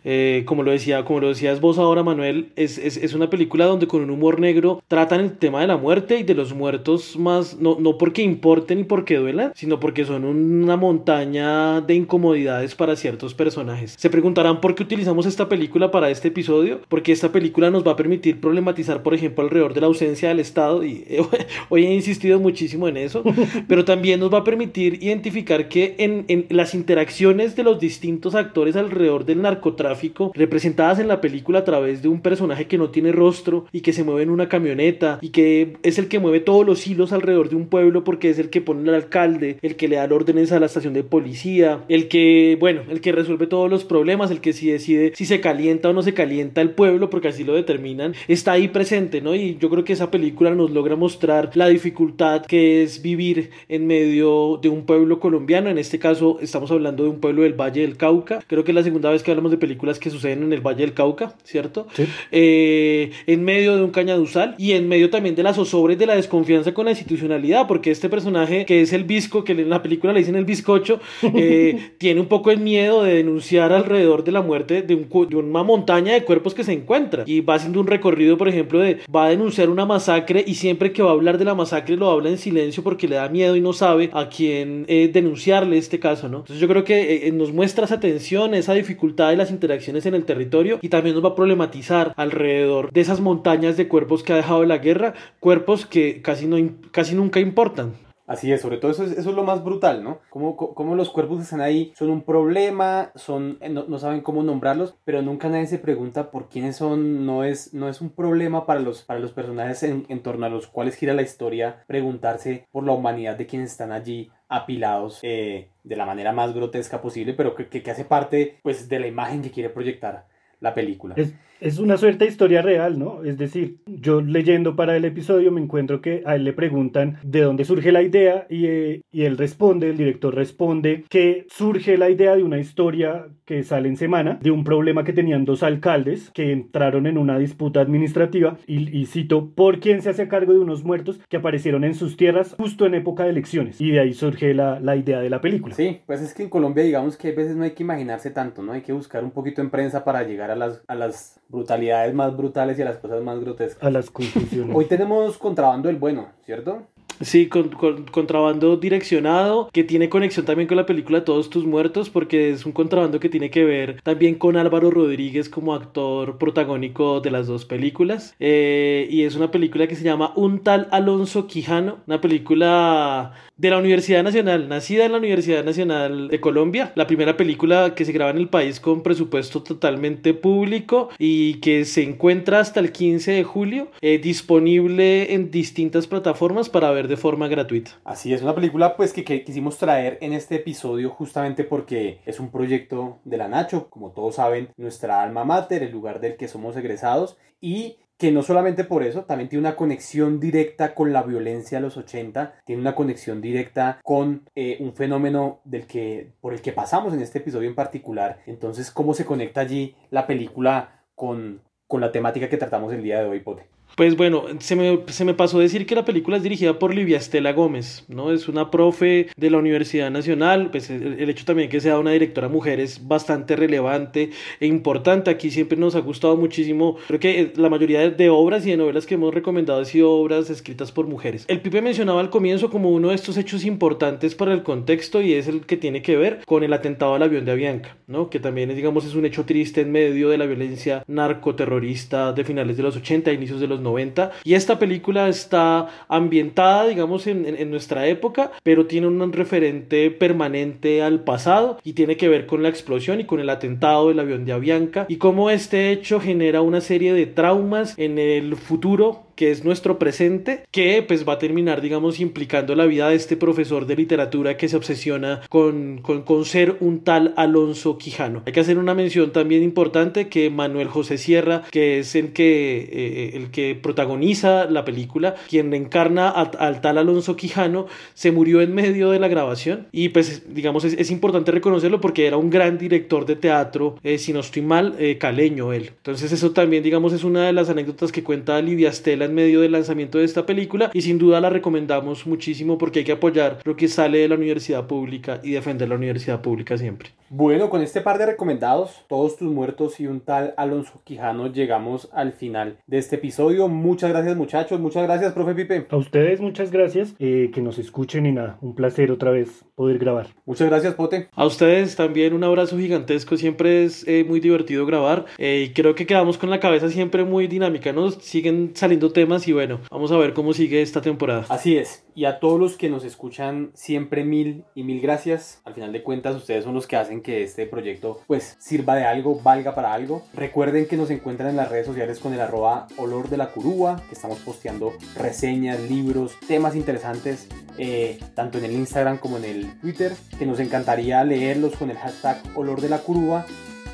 Eh, 0.05 0.43
como, 0.47 0.65
lo 0.65 0.73
decía, 0.73 1.05
como 1.05 1.21
lo 1.21 1.29
decías 1.29 1.61
vos 1.61 1.79
ahora, 1.79 2.03
Manuel, 2.03 2.49
es, 2.57 2.77
es, 2.77 2.97
es, 2.97 3.15
una 3.15 3.31
película 3.31 3.67
donde 3.67 3.87
con 3.87 4.03
un 4.03 4.11
humor 4.11 4.41
negro 4.41 4.83
tratan 4.89 5.21
el 5.21 5.39
tema 5.39 5.61
de 5.61 5.69
la 5.69 5.77
muerte 5.77 6.19
y 6.19 6.25
de 6.25 6.35
los 6.35 6.53
muertos 6.53 7.17
más, 7.17 7.59
no, 7.59 7.79
no 7.79 7.99
porque 7.99 8.23
importen 8.23 8.81
y 8.81 8.85
porque 8.85 9.17
duelan, 9.17 9.53
sino 9.55 9.79
porque 9.79 10.05
son 10.05 10.25
una 10.25 10.77
montaña 10.77 11.81
de 11.81 11.95
incomodidades 11.95 12.75
para 12.75 12.97
ciertos 12.97 13.33
personajes. 13.35 13.95
Se 13.97 14.11
preguntarán 14.11 14.61
por 14.61 14.75
qué 14.75 14.83
utilizamos 14.83 15.25
esta 15.27 15.49
película 15.49 15.91
para 15.93 16.11
este 16.11 16.29
episodio, 16.29 16.81
porque 16.89 17.13
esta 17.13 17.31
película 17.31 17.71
nos 17.71 17.87
va 17.87 17.93
a 17.93 17.97
permitir 17.97 18.41
problematizar, 18.41 19.03
por 19.03 19.15
ejemplo, 19.15 19.45
alrededor 19.45 19.73
de 19.73 19.83
la 19.83 19.87
ausencia 19.87 20.31
del 20.31 20.41
Estado, 20.41 20.85
y 20.85 21.05
hoy 21.69 21.87
he 21.87 21.95
insistido 21.95 22.41
muchísimo 22.41 22.89
en 22.89 22.97
eso, 22.97 23.23
pero 23.69 23.85
también 23.85 24.19
nos 24.19 24.35
va 24.35 24.39
a 24.39 24.45
permitir 24.45 24.99
identificar 25.01 25.69
que 25.69 25.95
en, 25.99 26.25
en 26.27 26.47
las 26.51 26.75
interacciones 26.75 27.55
de 27.55 27.63
los 27.63 27.79
distintos 27.79 28.35
actores 28.35 28.75
alrededor 28.75 29.12
del 29.21 29.43
narcotráfico 29.43 30.33
representadas 30.35 30.99
en 30.99 31.09
la 31.09 31.21
película 31.21 31.61
a 31.61 31.65
través 31.65 32.03
de 32.03 32.09
un 32.09 32.21
personaje 32.23 32.67
que 32.67 32.79
no 32.79 32.91
tiene 32.91 33.13
rostro 33.13 33.67
y 33.73 33.81
que 33.81 33.93
se 33.93 34.05
mueve 34.05 34.23
en 34.23 34.31
una 34.31 34.49
camioneta 34.49 35.19
y 35.21 35.31
que 35.31 35.77
es 35.83 35.99
el 35.99 36.09
que 36.09 36.19
mueve 36.19 36.41
todos 36.41 36.67
los 36.67 36.87
hilos 36.87 37.13
alrededor 37.13 37.49
de 37.49 37.57
un 37.57 37.67
pueblo 37.67 38.05
porque 38.05 38.31
es 38.31 38.39
el 38.39 38.51
que 38.51 38.61
pone 38.61 38.89
al 38.89 38.95
alcalde, 38.95 39.59
el 39.63 39.77
que 39.77 39.89
le 39.89 39.97
da 39.97 40.09
órdenes 40.13 40.53
a 40.53 40.61
la 40.61 40.67
estación 40.67 40.95
de 40.95 41.05
policía, 41.05 41.85
el 41.89 42.09
que, 42.09 42.57
bueno, 42.59 42.83
el 42.89 43.01
que 43.01 43.13
resuelve 43.13 43.47
todos 43.47 43.71
los 43.71 43.85
problemas, 43.85 44.31
el 44.31 44.41
que 44.41 44.53
si 44.53 44.71
decide 44.71 45.13
si 45.15 45.25
se 45.25 45.41
calienta 45.41 45.91
o 45.91 45.93
no 45.93 46.03
se 46.03 46.15
calienta 46.15 46.61
el 46.61 46.71
pueblo 46.71 47.11
porque 47.11 47.29
así 47.29 47.45
lo 47.45 47.55
determinan, 47.55 48.15
está 48.29 48.53
ahí 48.53 48.69
presente, 48.69 49.21
¿no? 49.21 49.35
Y 49.35 49.57
yo 49.59 49.71
creo 49.71 49.85
que 49.85 49.93
esa 49.93 50.11
película 50.11 50.55
nos 50.55 50.71
logra 50.71 50.97
mostrar 50.97 51.51
la 51.55 51.69
dificultad 51.69 52.45
que 52.47 52.83
es 52.83 53.03
vivir 53.03 53.51
en 53.69 53.87
medio 53.87 54.59
de 54.61 54.69
un 54.69 54.85
pueblo 54.85 55.21
colombiano, 55.21 55.71
en 55.71 55.79
este 55.79 55.99
caso 55.99 56.39
estamos 56.41 56.71
hablando 56.71 57.05
de 57.05 57.11
un 57.11 57.21
pueblo 57.21 57.43
del 57.43 57.55
Valle 57.55 57.83
del 57.83 57.97
Cauca, 57.97 58.41
creo 58.47 58.65
que 58.65 58.73
la 58.73 58.83
segunda 58.83 59.02
vez 59.11 59.23
que 59.23 59.31
hablamos 59.31 59.51
de 59.51 59.59
películas 59.59 59.99
que 59.99 60.11
suceden 60.11 60.43
en 60.43 60.53
el 60.53 60.61
Valle 60.61 60.81
del 60.81 60.95
Cauca, 60.95 61.35
¿cierto? 61.45 61.87
Eh, 62.31 63.11
en 63.27 63.45
medio 63.45 63.77
de 63.77 63.83
un 63.83 63.91
cañaduzal 63.91 64.55
y 64.59 64.73
en 64.73 64.89
medio 64.89 65.11
también 65.11 65.35
de 65.35 65.43
las 65.43 65.57
zozobres 65.57 65.99
de 65.99 66.07
la 66.07 66.17
desconfianza 66.17 66.75
con 66.75 66.87
la 66.87 66.93
institucionalidad, 66.93 67.67
porque 67.67 67.91
este 67.91 68.09
personaje 68.09 68.65
que 68.65 68.81
es 68.81 68.93
el 68.93 69.05
visco, 69.05 69.45
que 69.45 69.53
en 69.53 69.69
la 69.69 69.83
película 69.83 70.13
le 70.13 70.21
dicen 70.21 70.37
el 70.37 70.45
bizcocho, 70.45 71.01
eh, 71.23 71.93
tiene 71.99 72.21
un 72.21 72.27
poco 72.27 72.51
el 72.51 72.59
miedo 72.59 73.03
de 73.03 73.15
denunciar 73.15 73.73
alrededor 73.73 74.25
de 74.25 74.33
la 74.33 74.43
muerte 74.43 74.83
de, 74.83 74.95
un, 74.95 75.09
de 75.29 75.37
una 75.37 75.63
montaña 75.63 76.15
de 76.15 76.25
cuerpos 76.25 76.55
que 76.55 76.65
se 76.65 76.73
encuentra 76.73 77.25
y 77.27 77.41
va 77.41 77.55
haciendo 77.55 77.81
un 77.81 77.87
recorrido, 77.87 78.37
por 78.37 78.49
ejemplo, 78.49 78.81
de 78.81 78.99
va 79.15 79.27
a 79.27 79.29
denunciar 79.31 79.71
una 79.71 79.87
masacre 79.87 80.45
y 80.47 80.55
siempre 80.55 80.93
que 80.93 81.03
va 81.03 81.11
a 81.11 81.15
hablar 81.15 81.39
de 81.39 81.45
la 81.45 81.55
masacre 81.55 81.97
lo 81.97 82.11
habla 82.11 82.31
en 82.31 82.39
silencio 82.39 82.83
porque 82.83 83.09
le 83.09 83.17
da 83.17 83.29
miedo 83.29 83.57
y 83.57 83.61
no 83.61 83.73
sabe 83.73 84.11
a 84.13 84.29
quién 84.29 84.85
eh, 84.89 85.11
denunciarle 85.13 85.79
este 85.79 85.99
caso, 85.99 86.29
¿no? 86.29 86.39
Entonces 86.39 86.61
yo 86.61 86.69
creo 86.69 86.85
que 86.85 87.31
nos 87.33 87.53
muestra 87.53 87.85
esa 87.85 88.01
tensión, 88.01 88.55
esa 88.55 88.75
dificultad 88.75 88.92
de 88.97 89.37
las 89.37 89.51
interacciones 89.51 90.07
en 90.07 90.15
el 90.15 90.25
territorio 90.25 90.79
y 90.81 90.89
también 90.89 91.15
nos 91.15 91.25
va 91.25 91.31
a 91.31 91.35
problematizar 91.35 92.13
alrededor 92.17 92.93
de 92.93 93.01
esas 93.01 93.21
montañas 93.21 93.77
de 93.77 93.89
cuerpos 93.89 94.23
que 94.23 94.33
ha 94.33 94.37
dejado 94.37 94.65
la 94.65 94.79
guerra, 94.79 95.15
cuerpos 95.41 95.87
que 95.87 96.23
casi, 96.23 96.47
no, 96.47 96.57
casi 96.91 97.15
nunca 97.15 97.41
importan. 97.41 97.95
Así 98.27 98.53
es, 98.53 98.63
sobre 98.63 98.79
todo 98.79 98.91
eso 98.91 99.05
es, 99.05 99.13
eso 99.13 99.31
es 99.31 99.37
lo 99.37 99.43
más 99.43 99.63
brutal, 99.65 100.03
¿no? 100.05 100.21
Como, 100.31 100.57
como 100.57 100.95
los 100.95 101.11
cuerpos 101.11 101.39
que 101.39 101.43
están 101.43 101.61
ahí 101.61 101.93
son 101.97 102.09
un 102.09 102.23
problema, 102.23 103.11
son, 103.15 103.59
eh, 103.61 103.69
no, 103.69 103.85
no, 103.89 103.99
saben 103.99 104.21
cómo 104.21 104.43
nombrarlos, 104.43 104.95
pero 105.05 105.23
nunca 105.23 105.49
nadie 105.49 105.67
se 105.67 105.79
pregunta 105.79 106.31
por 106.31 106.49
quiénes 106.49 106.77
son, 106.77 107.27
no 107.27 107.45
es, 107.45 107.75
no 107.75 107.89
es 107.89 108.01
un 108.01 108.11
problema 108.11 108.65
para 108.65 108.81
los, 108.81 109.03
para 109.03 109.21
los 109.21 109.33
personajes 109.33 109.83
en, 109.83 110.07
en 110.09 110.23
torno 110.23 110.47
a 110.47 110.51
los 110.51 110.69
cuales 110.69 110.95
gira 110.95 111.15
la 111.15 111.23
historia 111.23 111.85
preguntarse 111.87 112.69
por 112.71 112.85
la 112.85 112.93
humanidad 112.93 113.37
de 113.37 113.47
quienes 113.47 113.73
están 113.73 113.93
allí 113.93 114.31
apilados 114.55 115.21
eh, 115.23 115.69
de 115.83 115.97
la 115.97 116.07
manera 116.07 116.33
más 116.33 116.55
grotesca 116.55 117.01
posible, 117.01 117.35
pero 117.35 117.55
que, 117.55 117.69
que, 117.69 117.91
hace 117.91 118.05
parte 118.05 118.59
pues, 118.63 118.89
de 118.89 119.01
la 119.01 119.07
imagen 119.07 119.43
que 119.43 119.51
quiere 119.51 119.71
proyectar 119.71 120.27
la 120.61 120.75
película. 120.75 121.15
Es 121.63 121.79
una 121.79 121.97
suerte 121.97 122.25
de 122.25 122.31
historia 122.31 122.61
real, 122.61 122.99
¿no? 122.99 123.23
Es 123.23 123.39
decir, 123.39 123.77
yo 123.87 124.21
leyendo 124.21 124.75
para 124.75 124.97
el 124.97 125.05
episodio 125.05 125.53
me 125.53 125.61
encuentro 125.61 126.01
que 126.01 126.23
a 126.27 126.35
él 126.35 126.45
le 126.45 126.53
preguntan 126.53 127.19
de 127.23 127.43
dónde 127.43 127.65
surge 127.65 127.93
la 127.93 128.03
idea 128.03 128.47
y, 128.51 128.67
eh, 128.67 129.03
y 129.13 129.23
él 129.23 129.39
responde, 129.39 129.91
el 129.91 129.97
director 129.97 130.35
responde 130.35 131.05
que 131.09 131.47
surge 131.49 131.97
la 131.97 132.11
idea 132.11 132.35
de 132.35 132.43
una 132.43 132.59
historia 132.59 133.27
que 133.45 133.63
sale 133.63 133.89
en 133.89 133.97
semana, 133.97 134.39
de 134.43 134.51
un 134.51 134.65
problema 134.65 135.05
que 135.05 135.13
tenían 135.13 135.45
dos 135.45 135.63
alcaldes 135.63 136.31
que 136.31 136.53
entraron 136.53 137.07
en 137.07 137.17
una 137.17 137.39
disputa 137.39 137.81
administrativa 137.81 138.57
y, 138.67 138.97
y 138.97 139.07
cito, 139.07 139.51
por 139.55 139.79
quién 139.79 140.03
se 140.03 140.11
hace 140.11 140.29
cargo 140.29 140.53
de 140.53 140.59
unos 140.59 140.85
muertos 140.85 141.21
que 141.29 141.37
aparecieron 141.37 141.85
en 141.85 141.95
sus 141.95 142.17
tierras 142.17 142.55
justo 142.59 142.87
en 142.87 142.95
época 142.95 143.25
de 143.25 143.31
elecciones. 143.31 143.81
Y 143.81 143.93
de 143.93 144.01
ahí 144.01 144.15
surge 144.15 144.53
la, 144.55 144.81
la 144.81 144.97
idea 144.97 145.21
de 145.21 145.31
la 145.31 145.41
película. 145.41 145.75
Sí, 145.75 146.01
pues 146.07 146.23
es 146.23 146.35
que 146.35 146.43
en 146.43 146.49
Colombia 146.49 146.83
digamos 146.83 147.17
que 147.17 147.29
a 147.29 147.35
veces 147.35 147.55
no 147.55 147.63
hay 147.63 147.73
que 147.73 147.85
imaginarse 147.85 148.31
tanto, 148.31 148.63
¿no? 148.63 148.73
Hay 148.73 148.83
que 148.83 148.93
buscar 148.93 149.23
un 149.23 149.31
poquito 149.31 149.61
en 149.61 149.71
prensa 149.71 150.05
para 150.05 150.25
llegar 150.25 150.51
a 150.51 150.57
las, 150.57 150.83
a 150.89 150.95
las 150.95 151.41
brutalidades 151.53 152.13
más 152.15 152.37
brutales 152.37 152.79
y 152.79 152.83
a 152.83 152.87
las 152.87 152.97
cosas 152.97 153.23
más 153.23 153.39
grotescas. 153.39 153.85
A 153.85 153.91
las 153.91 154.11
confusiones. 154.11 154.75
Hoy 154.75 154.87
tenemos 154.87 155.39
contrabando 155.39 155.89
el 155.89 155.97
bueno, 155.97 156.31
¿cierto? 156.45 156.83
Sí, 157.21 157.49
con, 157.49 157.69
con, 157.69 158.05
contrabando 158.07 158.77
direccionado, 158.77 159.69
que 159.73 159.85
tiene 159.85 160.09
conexión 160.09 160.45
también 160.45 160.67
con 160.67 160.77
la 160.77 160.87
película 160.87 161.25
Todos 161.25 161.51
tus 161.51 161.65
muertos, 161.65 162.11
porque 162.11 162.51
es 162.51 162.67
un 162.67 162.73
contrabando 162.73 163.21
que 163.21 163.29
tiene 163.29 163.51
que 163.51 163.65
ver 163.65 164.01
también 164.03 164.35
con 164.35 164.57
Álvaro 164.57 164.91
Rodríguez 164.91 165.49
como 165.49 165.75
actor 165.75 166.39
protagónico 166.39 167.21
de 167.21 167.31
las 167.31 167.47
dos 167.47 167.65
películas. 167.65 168.35
Eh, 168.41 169.07
y 169.11 169.23
es 169.23 169.37
una 169.37 169.51
película 169.51 169.87
que 169.87 169.95
se 169.95 170.05
llama 170.05 170.33
Un 170.35 170.65
tal 170.65 170.89
Alonso 170.91 171.47
Quijano, 171.47 171.99
una 172.07 172.21
película 172.21 173.35
de 173.63 173.71
la 173.71 173.79
Universidad 173.79 174.25
Nacional, 174.25 174.69
nacida 174.69 175.05
en 175.05 175.13
la 175.13 175.19
Universidad 175.19 175.63
Nacional 175.63 176.27
de 176.27 176.41
Colombia, 176.41 176.91
la 176.97 177.07
primera 177.07 177.37
película 177.37 177.95
que 177.95 178.05
se 178.05 178.11
graba 178.11 178.33
en 178.33 178.39
el 178.39 178.49
país 178.49 178.81
con 178.81 179.05
presupuesto 179.05 179.63
totalmente 179.63 180.35
público 180.35 181.11
y 181.17 181.61
que 181.61 181.85
se 181.85 182.03
encuentra 182.03 182.59
hasta 182.59 182.81
el 182.81 182.91
15 182.91 183.31
de 183.31 183.45
julio, 183.45 183.93
eh, 184.01 184.19
disponible 184.19 185.33
en 185.33 185.53
distintas 185.53 186.09
plataformas 186.09 186.69
para 186.69 186.91
ver 186.91 187.07
de 187.07 187.17
forma 187.17 187.47
gratuita. 187.47 187.93
Así 188.03 188.35
es, 188.35 188.43
una 188.43 188.57
película 188.57 188.97
pues 188.97 189.13
que, 189.13 189.23
que, 189.23 189.45
quisimos 189.45 189.79
traer 189.79 190.19
en 190.23 190.33
este 190.33 190.57
episodio 190.57 191.11
justamente 191.11 191.63
porque 191.63 192.19
es 192.27 192.41
un 192.41 192.51
proyecto 192.51 193.21
de 193.23 193.37
la 193.37 193.47
Nacho, 193.47 193.89
como 193.91 194.11
todos 194.11 194.35
saben, 194.35 194.71
nuestra 194.77 195.23
alma 195.23 195.45
mater, 195.45 195.85
el 195.85 195.93
lugar 195.93 196.21
del 196.21 196.37
que 196.37 196.49
somos 196.49 196.77
egresados 196.77 197.37
y 197.61 197.99
que 198.23 198.31
no 198.31 198.45
solamente 198.45 198.85
por 198.85 199.03
eso, 199.03 199.25
también 199.25 199.49
tiene 199.49 199.67
una 199.67 199.75
conexión 199.75 200.39
directa 200.39 200.95
con 200.95 201.13
la 201.13 201.25
violencia 201.25 201.79
de 201.79 201.83
los 201.83 201.97
80, 201.97 202.55
tiene 202.65 202.81
una 202.81 202.95
conexión 202.95 203.41
directa 203.41 203.99
con 204.05 204.49
eh, 204.55 204.77
un 204.79 204.95
fenómeno 204.95 205.61
del 205.65 205.89
que, 205.89 206.31
por 206.41 206.53
el 206.53 206.63
que 206.63 206.71
pasamos 206.71 207.13
en 207.15 207.21
este 207.21 207.41
episodio 207.41 207.69
en 207.69 207.75
particular. 207.75 208.39
Entonces, 208.47 208.93
¿cómo 208.93 209.15
se 209.15 209.25
conecta 209.25 209.63
allí 209.63 209.97
la 210.11 210.29
película 210.29 211.03
con, 211.17 211.63
con 211.89 212.01
la 212.01 212.13
temática 212.13 212.49
que 212.49 212.59
tratamos 212.59 212.93
el 212.93 213.03
día 213.03 213.19
de 213.19 213.29
hoy, 213.29 213.41
Pote? 213.41 213.72
Pues 213.97 214.17
bueno, 214.17 214.45
se 214.59 214.75
me, 214.75 215.01
se 215.09 215.25
me 215.25 215.35
pasó 215.35 215.59
decir 215.59 215.87
que 215.87 215.95
la 215.95 216.05
película 216.05 216.39
es 216.39 216.43
dirigida 216.43 216.79
por 216.79 216.95
Livia 216.95 217.19
Estela 217.19 217.53
Gómez, 217.53 218.05
¿no? 218.09 218.33
Es 218.33 218.49
una 218.49 218.71
profe 218.71 219.29
de 219.37 219.51
la 219.51 219.59
Universidad 219.59 220.11
Nacional, 220.11 220.71
pues 220.71 220.89
el, 220.89 221.29
hecho 221.29 221.45
también 221.45 221.69
que 221.69 221.81
sea 221.81 221.99
una 221.99 222.13
directora 222.13 222.49
mujer 222.49 222.81
es 222.81 223.07
bastante 223.07 223.55
relevante 223.55 224.31
e 224.61 224.67
importante. 224.67 225.31
Aquí 225.31 225.51
siempre 225.51 225.77
nos 225.79 225.95
ha 225.95 226.01
gustado 226.01 226.37
muchísimo, 226.37 226.97
creo 227.07 227.21
que 227.21 227.53
la 227.57 227.69
mayoría 227.69 228.01
de, 228.01 228.11
de 228.11 228.31
obras 228.31 228.67
y 228.67 228.71
de 228.71 228.77
novelas 228.79 229.07
que 229.07 229.15
hemos 229.15 229.35
recomendado 229.35 229.79
han 229.79 229.87
sido 229.87 230.11
obras 230.11 230.49
escritas 230.49 230.91
por 230.91 231.07
mujeres. 231.07 231.45
El 231.49 231.61
Pipe 231.61 231.83
mencionaba 231.83 232.21
al 232.21 232.31
comienzo 232.31 232.71
como 232.71 232.91
uno 232.91 233.11
de 233.11 233.15
estos 233.15 233.37
hechos 233.37 233.65
importantes 233.65 234.35
para 234.35 234.55
el 234.55 234.63
contexto 234.63 235.21
y 235.21 235.35
es 235.35 235.49
el 235.49 235.67
que 235.67 235.77
tiene 235.77 236.01
que 236.01 236.17
ver 236.17 236.41
con 236.47 236.63
el 236.63 236.73
atentado 236.73 237.15
al 237.15 237.23
avión 237.23 237.45
de 237.45 237.53
Avianca, 237.53 237.97
¿no? 238.07 238.31
Que 238.31 238.41
también 238.41 238.71
es, 238.71 238.77
digamos, 238.77 239.05
es 239.05 239.15
un 239.15 239.27
hecho 239.27 239.45
triste 239.45 239.83
en 239.83 239.93
medio 239.93 240.31
de 240.31 240.39
la 240.39 240.47
violencia 240.47 241.05
narcoterrorista 241.07 242.33
de 242.33 242.45
finales 242.45 242.77
de 242.77 242.83
los 242.83 242.97
80, 242.97 243.33
inicios 243.33 243.61
de 243.61 243.67
los 243.67 243.82
90. 243.83 244.33
Y 244.45 244.55
esta 244.55 244.79
película 244.79 245.29
está 245.29 245.89
ambientada, 246.09 246.87
digamos, 246.87 247.27
en, 247.27 247.47
en 247.47 247.71
nuestra 247.71 248.07
época, 248.07 248.53
pero 248.63 248.87
tiene 248.87 249.07
un 249.07 249.33
referente 249.33 250.11
permanente 250.11 251.03
al 251.03 251.25
pasado 251.25 251.79
y 251.85 251.93
tiene 251.93 252.17
que 252.17 252.29
ver 252.29 252.47
con 252.47 252.63
la 252.63 252.69
explosión 252.69 253.21
y 253.21 253.25
con 253.25 253.41
el 253.41 253.51
atentado 253.51 254.09
del 254.09 254.21
avión 254.21 254.45
de 254.45 254.53
Avianca 254.53 255.07
y 255.09 255.17
cómo 255.17 255.51
este 255.51 255.91
hecho 255.91 256.21
genera 256.21 256.63
una 256.63 256.81
serie 256.81 257.13
de 257.13 257.27
traumas 257.27 257.99
en 257.99 258.19
el 258.19 258.57
futuro 258.57 259.25
que 259.35 259.51
es 259.51 259.65
nuestro 259.65 259.99
presente, 259.99 260.65
que 260.71 261.05
pues 261.07 261.27
va 261.29 261.35
a 261.35 261.39
terminar, 261.39 261.81
digamos, 261.81 262.21
implicando 262.21 262.75
la 262.75 262.87
vida 262.87 263.09
de 263.09 263.17
este 263.17 263.37
profesor 263.37 263.87
de 263.87 263.97
literatura 263.97 264.57
que 264.57 264.69
se 264.69 264.77
obsesiona 264.77 265.41
con, 265.49 265.99
con, 266.03 266.23
con, 266.23 266.45
ser 266.45 266.77
un 266.81 267.01
tal 267.01 267.35
Alonso 267.37 267.99
Quijano. 267.99 268.43
Hay 268.47 268.53
que 268.53 268.61
hacer 268.61 268.79
una 268.79 268.95
mención 268.95 269.33
también 269.33 269.63
importante 269.63 270.29
que 270.29 270.51
Manuel 270.51 270.89
José 270.89 271.19
Sierra, 271.19 271.63
que 271.71 272.01
es 272.01 272.15
el 272.15 272.33
que, 272.33 272.89
eh, 272.93 273.37
el 273.37 273.51
que 273.51 273.75
protagoniza 273.75 274.67
la 274.67 274.85
película, 274.85 275.35
quien 275.49 275.73
encarna 275.75 276.29
a, 276.29 276.43
al 276.43 276.81
tal 276.81 276.99
Alonso 276.99 277.37
Quijano, 277.37 277.87
se 278.15 278.33
murió 278.33 278.61
en 278.61 278.75
medio 278.75 279.11
de 279.11 279.19
la 279.19 279.29
grabación 279.29 279.87
y 279.93 280.11
pues, 280.11 280.55
digamos, 280.55 280.85
es, 280.85 280.95
es 280.95 281.11
importante 281.11 281.51
reconocerlo 281.53 282.01
porque 282.01 282.27
era 282.27 282.37
un 282.37 282.51
gran 282.51 282.79
director 282.79 283.27
de 283.27 283.37
teatro, 283.37 283.97
eh, 284.03 284.19
si 284.19 284.33
no 284.33 284.41
estoy 284.41 284.63
mal, 284.63 284.95
eh, 284.99 285.19
caleño 285.19 285.73
él. 285.73 285.91
Entonces 285.97 286.33
eso 286.33 286.53
también, 286.53 286.83
digamos, 286.83 287.13
es 287.13 287.25
una 287.25 287.47
de 287.47 287.53
las 287.53 287.69
anécdotas 287.69 288.13
que 288.13 288.23
cuenta 288.23 288.61
Livia 288.61 288.91
En 289.25 289.35
medio 289.35 289.61
del 289.61 289.73
lanzamiento 289.73 290.19
de 290.19 290.25
esta 290.25 290.47
película 290.47 290.91
y 290.93 291.03
sin 291.03 291.19
duda 291.19 291.41
la 291.41 291.51
recomendamos 291.51 292.27
muchísimo 292.27 292.79
porque 292.79 293.01
hay 293.01 293.05
que 293.05 293.13
apoyar 293.13 293.59
lo 293.65 293.77
que 293.77 293.89
sale 293.89 294.19
de 294.19 294.29
la 294.29 294.35
universidad 294.35 294.87
pública 294.87 295.41
y 295.43 295.53
defender 295.53 295.89
la 295.89 295.97
universidad 295.97 296.41
pública 296.41 296.77
siempre. 296.77 297.11
Bueno, 297.35 297.71
con 297.71 297.81
este 297.81 298.03
par 298.03 298.19
de 298.19 298.27
recomendados, 298.27 299.07
todos 299.09 299.39
tus 299.39 299.51
muertos 299.51 300.01
y 300.01 300.07
un 300.07 300.21
tal 300.21 300.53
Alonso 300.59 301.01
Quijano, 301.05 301.47
llegamos 301.51 302.11
al 302.13 302.33
final 302.33 302.77
de 302.87 302.99
este 302.99 303.17
episodio. 303.17 303.69
Muchas 303.69 304.11
gracias 304.11 304.37
muchachos, 304.37 304.79
muchas 304.79 305.05
gracias, 305.05 305.33
profe 305.33 305.55
Pipe. 305.55 305.87
A 305.89 305.97
ustedes 305.97 306.41
muchas 306.41 306.71
gracias, 306.71 307.15
eh, 307.19 307.51
que 307.55 307.63
nos 307.63 307.79
escuchen 307.79 308.27
y 308.27 308.33
nada, 308.33 308.59
un 308.61 308.75
placer 308.75 309.11
otra 309.11 309.31
vez 309.31 309.65
poder 309.75 309.99
grabar. 309.99 310.27
Muchas 310.45 310.69
gracias, 310.69 310.95
Pote. 310.95 311.29
A 311.33 311.47
ustedes 311.47 311.97
también 311.97 312.35
un 312.35 312.45
abrazo 312.45 312.77
gigantesco, 312.77 313.37
siempre 313.37 313.85
es 313.85 314.07
eh, 314.07 314.25
muy 314.29 314.41
divertido 314.41 314.85
grabar 314.85 315.25
eh, 315.39 315.69
y 315.69 315.73
creo 315.73 315.95
que 315.95 316.05
quedamos 316.05 316.37
con 316.37 316.51
la 316.51 316.61
cabeza 316.61 316.91
siempre 316.91 317.25
muy 317.25 317.47
dinámica, 317.47 317.93
¿no? 317.93 318.11
Siguen 318.11 318.73
saliendo 318.75 319.12
temas 319.13 319.47
y 319.49 319.53
bueno, 319.53 319.81
vamos 319.91 320.13
a 320.13 320.17
ver 320.17 320.35
cómo 320.35 320.53
sigue 320.53 320.83
esta 320.83 321.01
temporada. 321.01 321.45
Así 321.49 321.77
es, 321.77 322.05
y 322.15 322.25
a 322.25 322.41
todos 322.41 322.59
los 322.59 322.77
que 322.77 322.91
nos 322.91 323.05
escuchan 323.05 323.71
siempre 323.75 324.25
mil 324.25 324.65
y 324.75 324.83
mil 324.83 325.01
gracias. 325.01 325.61
Al 325.65 325.75
final 325.75 325.93
de 325.93 326.03
cuentas, 326.03 326.37
ustedes 326.37 326.65
son 326.65 326.75
los 326.75 326.87
que 326.87 326.97
hacen 326.97 327.23
que 327.23 327.43
este 327.43 327.67
proyecto 327.67 328.21
pues 328.27 328.57
sirva 328.59 328.95
de 328.97 329.05
algo, 329.05 329.41
valga 329.43 329.75
para 329.75 329.93
algo. 329.93 330.23
Recuerden 330.35 330.87
que 330.87 330.97
nos 330.97 331.11
encuentran 331.11 331.51
en 331.51 331.57
las 331.57 331.71
redes 331.71 331.87
sociales 331.87 332.19
con 332.19 332.33
el 332.35 332.41
arroba 332.41 332.87
olor 332.97 333.29
de 333.29 333.37
la 333.37 333.49
curúa, 333.49 334.03
que 334.09 334.15
estamos 334.15 334.39
posteando 334.41 334.93
reseñas, 335.17 335.81
libros, 335.81 336.33
temas 336.47 336.77
interesantes, 336.77 337.49
eh, 337.79 338.19
tanto 338.35 338.59
en 338.59 338.65
el 338.65 338.73
Instagram 338.73 339.19
como 339.19 339.39
en 339.39 339.45
el 339.45 339.81
Twitter, 339.81 340.13
que 340.39 340.47
nos 340.47 340.61
encantaría 340.61 341.23
leerlos 341.25 341.77
con 341.77 341.91
el 341.91 341.97
hashtag 341.97 342.43
olor 342.55 342.81
de 342.81 342.89
la 342.89 342.99
curúa. 342.99 343.47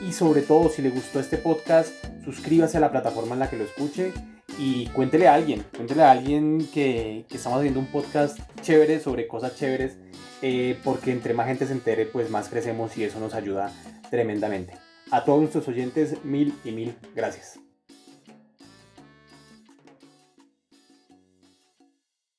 Y 0.07 0.13
sobre 0.13 0.43
todo, 0.43 0.69
si 0.69 0.83
le 0.83 0.91
gustó 0.91 1.21
este 1.21 1.39
podcast, 1.39 1.93
suscríbase 2.25 2.77
a 2.77 2.81
la 2.81 2.91
plataforma 2.91 3.35
en 3.35 3.41
la 3.41 3.51
que 3.51 3.57
lo 3.57 3.65
escuche 3.65 4.13
y 4.59 4.87
cuéntele 4.89 5.29
a 5.29 5.35
alguien, 5.35 5.65
cuéntele 5.77 6.03
a 6.03 6.11
alguien 6.11 6.69
que, 6.73 7.27
estamos 7.31 7.59
haciendo 7.59 7.81
un 7.81 7.87
podcast 7.87 8.39
chévere 8.63 9.01
sobre 9.01 9.27
cosas 9.27 9.57
chéveres, 9.57 9.99
eh, 10.43 10.79
porque 10.85 11.13
entre 11.13 11.35
más 11.35 11.47
gente 11.47 11.67
se 11.67 11.73
entere, 11.73 12.07
pues 12.07 12.31
más 12.31 12.49
crecemos 12.49 12.97
y 12.97 13.05
eso 13.05 13.21
nos 13.21 13.35
ayuda 13.35 13.73
tremendamente. 14.11 14.75
A 15.11 15.25
todos 15.25 15.41
nuestros 15.41 15.69
oyentes, 15.69 16.25
mil 16.25 16.55
y 16.65 16.73
mil 16.73 16.97
gracias. 17.15 17.68